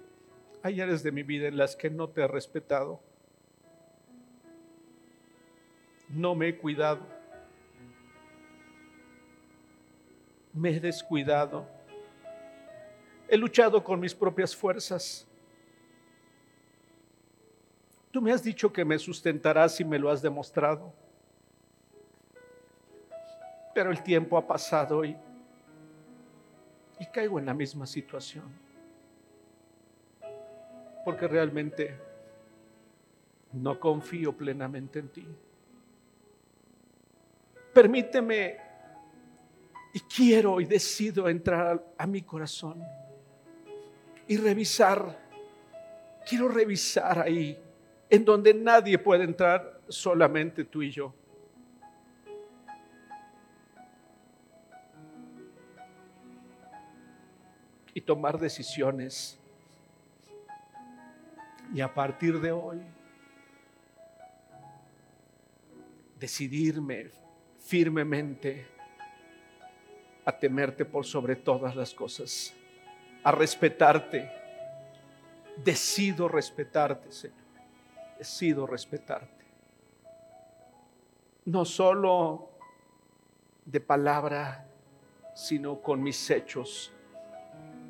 hay 0.62 0.82
áreas 0.82 1.02
de 1.02 1.10
mi 1.10 1.22
vida 1.22 1.48
en 1.48 1.56
las 1.56 1.74
que 1.74 1.88
no 1.88 2.10
te 2.10 2.20
he 2.20 2.28
respetado. 2.28 3.00
No 6.10 6.34
me 6.34 6.48
he 6.48 6.58
cuidado. 6.58 7.00
Me 10.52 10.76
he 10.76 10.80
descuidado. 10.80 11.66
He 13.26 13.38
luchado 13.38 13.82
con 13.82 14.00
mis 14.00 14.14
propias 14.14 14.54
fuerzas. 14.54 15.27
Tú 18.18 18.22
me 18.22 18.32
has 18.32 18.42
dicho 18.42 18.72
que 18.72 18.84
me 18.84 18.98
sustentarás 18.98 19.78
y 19.78 19.84
me 19.84 19.96
lo 19.96 20.10
has 20.10 20.20
demostrado. 20.20 20.92
Pero 23.72 23.92
el 23.92 24.02
tiempo 24.02 24.36
ha 24.36 24.44
pasado 24.44 25.04
y 25.04 25.16
y 26.98 27.06
caigo 27.06 27.38
en 27.38 27.46
la 27.46 27.54
misma 27.54 27.86
situación. 27.86 28.44
Porque 31.04 31.28
realmente 31.28 31.96
no 33.52 33.78
confío 33.78 34.36
plenamente 34.36 34.98
en 34.98 35.08
ti. 35.10 35.26
Permíteme 37.72 38.56
y 39.94 40.00
quiero 40.00 40.60
y 40.60 40.64
decido 40.64 41.28
entrar 41.28 41.84
a, 41.96 42.06
mi 42.08 42.22
corazón 42.22 42.82
y 44.26 44.36
revisar. 44.38 45.28
Quiero 46.28 46.48
revisar 46.48 47.20
ahí, 47.20 47.56
en 48.10 48.24
donde 48.24 48.54
nadie 48.54 48.98
puede 48.98 49.24
entrar, 49.24 49.80
solamente 49.88 50.64
tú 50.64 50.82
y 50.82 50.90
yo. 50.90 51.14
y 57.98 58.00
tomar 58.00 58.38
decisiones. 58.38 59.36
Y 61.74 61.80
a 61.80 61.92
partir 61.92 62.40
de 62.40 62.52
hoy, 62.52 62.80
decidirme 66.16 67.10
firmemente 67.58 68.68
a 70.24 70.30
temerte 70.38 70.84
por 70.84 71.04
sobre 71.04 71.34
todas 71.34 71.74
las 71.74 71.92
cosas, 71.92 72.54
a 73.24 73.32
respetarte. 73.32 74.30
Decido 75.56 76.28
respetarte, 76.28 77.10
Señor. 77.10 77.47
Decido 78.18 78.66
respetarte. 78.66 79.46
No 81.44 81.64
solo 81.64 82.50
de 83.64 83.80
palabra, 83.80 84.66
sino 85.34 85.80
con 85.80 86.02
mis 86.02 86.28
hechos 86.30 86.92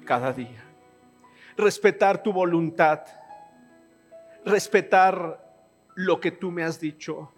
cada 0.04 0.32
día. 0.32 0.64
Respetar 1.56 2.22
tu 2.22 2.32
voluntad. 2.32 3.04
Respetar 4.44 5.44
lo 5.94 6.20
que 6.20 6.30
tú 6.30 6.50
me 6.50 6.62
has 6.62 6.78
dicho. 6.78 7.32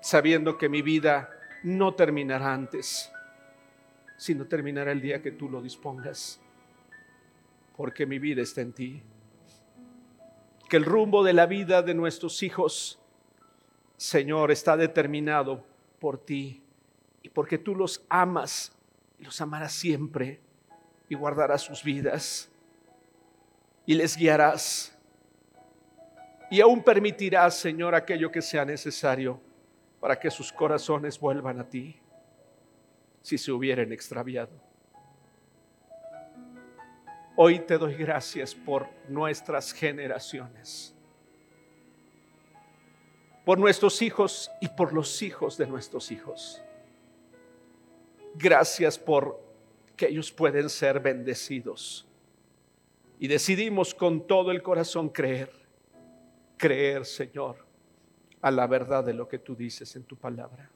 Sabiendo 0.00 0.58
que 0.58 0.68
mi 0.68 0.82
vida 0.82 1.30
no 1.62 1.94
terminará 1.94 2.52
antes, 2.52 3.10
sino 4.16 4.46
terminará 4.46 4.92
el 4.92 5.00
día 5.00 5.22
que 5.22 5.30
tú 5.30 5.48
lo 5.48 5.62
dispongas. 5.62 6.40
Porque 7.76 8.04
mi 8.04 8.18
vida 8.18 8.42
está 8.42 8.60
en 8.60 8.72
ti. 8.72 9.02
Que 10.74 10.78
el 10.78 10.86
rumbo 10.86 11.22
de 11.22 11.32
la 11.32 11.46
vida 11.46 11.82
de 11.82 11.94
nuestros 11.94 12.42
hijos 12.42 12.98
Señor, 13.96 14.50
está 14.50 14.76
determinado 14.76 15.64
por 16.00 16.18
ti 16.18 16.64
y 17.22 17.28
porque 17.28 17.58
tú 17.58 17.76
los 17.76 18.04
amas 18.08 18.72
y 19.16 19.22
los 19.22 19.40
amarás 19.40 19.70
siempre 19.70 20.40
y 21.08 21.14
guardarás 21.14 21.62
sus 21.62 21.84
vidas 21.84 22.50
y 23.86 23.94
les 23.94 24.16
guiarás. 24.16 24.98
Y 26.50 26.60
aún 26.60 26.82
permitirás, 26.82 27.56
Señor, 27.56 27.94
aquello 27.94 28.32
que 28.32 28.42
sea 28.42 28.64
necesario 28.64 29.40
para 30.00 30.18
que 30.18 30.28
sus 30.28 30.52
corazones 30.52 31.20
vuelvan 31.20 31.60
a 31.60 31.68
ti 31.68 32.00
si 33.22 33.38
se 33.38 33.52
hubieran 33.52 33.92
extraviado. 33.92 34.73
Hoy 37.36 37.58
te 37.58 37.78
doy 37.78 37.94
gracias 37.94 38.54
por 38.54 38.88
nuestras 39.08 39.72
generaciones, 39.72 40.94
por 43.44 43.58
nuestros 43.58 44.00
hijos 44.02 44.50
y 44.60 44.68
por 44.68 44.92
los 44.92 45.20
hijos 45.20 45.58
de 45.58 45.66
nuestros 45.66 46.12
hijos. 46.12 46.62
Gracias 48.36 48.98
por 48.98 49.42
que 49.96 50.06
ellos 50.06 50.30
pueden 50.30 50.68
ser 50.68 51.00
bendecidos. 51.00 52.06
Y 53.18 53.26
decidimos 53.26 53.94
con 53.94 54.26
todo 54.26 54.52
el 54.52 54.62
corazón 54.62 55.08
creer, 55.08 55.50
creer, 56.56 57.04
Señor, 57.04 57.56
a 58.42 58.50
la 58.52 58.66
verdad 58.68 59.02
de 59.02 59.14
lo 59.14 59.26
que 59.26 59.40
tú 59.40 59.56
dices 59.56 59.96
en 59.96 60.04
tu 60.04 60.16
palabra. 60.16 60.70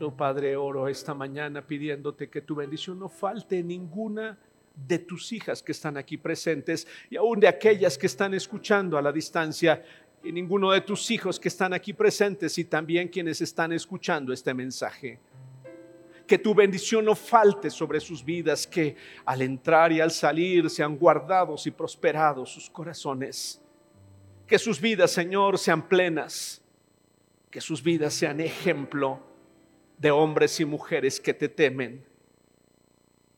Yo, 0.00 0.12
Padre, 0.12 0.56
oro 0.56 0.86
esta 0.86 1.12
mañana 1.12 1.66
pidiéndote 1.66 2.30
que 2.30 2.42
tu 2.42 2.54
bendición 2.54 3.00
no 3.00 3.08
falte 3.08 3.64
ninguna 3.64 4.38
de 4.86 5.00
tus 5.00 5.32
hijas 5.32 5.60
que 5.60 5.72
están 5.72 5.96
aquí 5.96 6.16
presentes 6.16 6.86
y 7.10 7.16
aún 7.16 7.40
de 7.40 7.48
aquellas 7.48 7.98
que 7.98 8.06
están 8.06 8.32
escuchando 8.32 8.96
a 8.96 9.02
la 9.02 9.10
distancia 9.10 9.84
y 10.22 10.30
ninguno 10.30 10.70
de 10.70 10.82
tus 10.82 11.10
hijos 11.10 11.40
que 11.40 11.48
están 11.48 11.72
aquí 11.72 11.94
presentes 11.94 12.56
y 12.58 12.64
también 12.66 13.08
quienes 13.08 13.40
están 13.40 13.72
escuchando 13.72 14.32
este 14.32 14.54
mensaje. 14.54 15.18
Que 16.28 16.38
tu 16.38 16.54
bendición 16.54 17.04
no 17.04 17.16
falte 17.16 17.68
sobre 17.68 17.98
sus 17.98 18.24
vidas, 18.24 18.68
que 18.68 18.94
al 19.24 19.42
entrar 19.42 19.90
y 19.90 20.00
al 20.00 20.12
salir 20.12 20.70
sean 20.70 20.96
guardados 20.96 21.66
y 21.66 21.72
prosperados 21.72 22.52
sus 22.52 22.70
corazones. 22.70 23.60
Que 24.46 24.60
sus 24.60 24.80
vidas, 24.80 25.10
Señor, 25.10 25.58
sean 25.58 25.88
plenas. 25.88 26.62
Que 27.50 27.60
sus 27.60 27.82
vidas 27.82 28.14
sean 28.14 28.40
ejemplo 28.40 29.27
de 29.98 30.10
hombres 30.10 30.60
y 30.60 30.64
mujeres 30.64 31.20
que 31.20 31.34
te 31.34 31.48
temen 31.48 32.04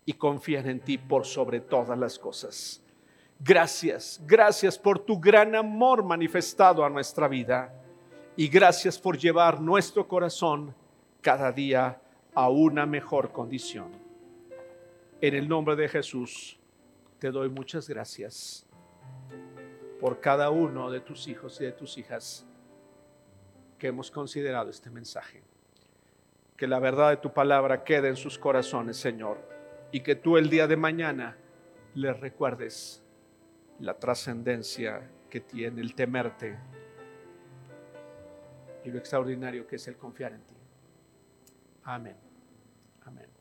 y 0.05 0.13
confían 0.13 0.69
en 0.69 0.81
ti 0.81 0.99
por 0.99 1.25
sobre 1.25 1.61
todas 1.61 1.99
las 1.99 2.19
cosas. 2.19 2.83
Gracias, 3.39 4.21
gracias 4.27 4.79
por 4.79 4.99
tu 4.99 5.19
gran 5.19 5.55
amor 5.55 6.05
manifestado 6.05 6.85
a 6.85 6.91
nuestra 6.91 7.27
vida 7.27 7.75
y 8.37 8.49
gracias 8.49 8.99
por 8.99 9.17
llevar 9.17 9.61
nuestro 9.61 10.07
corazón 10.07 10.75
cada 11.23 11.51
día 11.51 12.01
a 12.35 12.51
una 12.51 12.85
mejor 12.85 13.33
condición. 13.33 13.93
En 15.23 15.35
el 15.35 15.49
nombre 15.49 15.77
de 15.77 15.89
Jesús 15.89 16.59
te 17.19 17.31
doy 17.31 17.49
muchas 17.49 17.89
gracias 17.89 18.67
por 19.99 20.21
cada 20.21 20.51
uno 20.51 20.91
de 20.91 21.01
tus 21.01 21.29
hijos 21.29 21.61
y 21.61 21.65
de 21.65 21.73
tus 21.73 21.97
hijas 21.97 22.47
que 23.79 23.89
hemos 23.89 24.11
considerado 24.11 24.71
este 24.71 24.91
mensaje 24.91 25.50
que 26.61 26.67
la 26.67 26.79
verdad 26.79 27.09
de 27.09 27.17
tu 27.17 27.33
palabra 27.33 27.85
quede 27.85 28.09
en 28.09 28.17
sus 28.17 28.39
corazones, 28.39 28.99
Señor, 28.99 29.39
y 29.93 30.01
que 30.01 30.15
tú 30.15 30.37
el 30.37 30.51
día 30.51 30.67
de 30.67 30.77
mañana 30.77 31.39
les 31.95 32.21
recuerdes 32.21 33.03
la 33.79 33.95
trascendencia 33.95 35.11
que 35.31 35.41
tiene 35.41 35.81
el 35.81 35.95
temerte 35.95 36.59
y 38.85 38.91
lo 38.91 38.99
extraordinario 38.99 39.67
que 39.67 39.77
es 39.77 39.89
el 39.89 39.97
confiar 39.97 40.35
en 40.35 40.43
ti. 40.43 40.55
Amén. 41.85 42.17
Amén. 43.07 43.40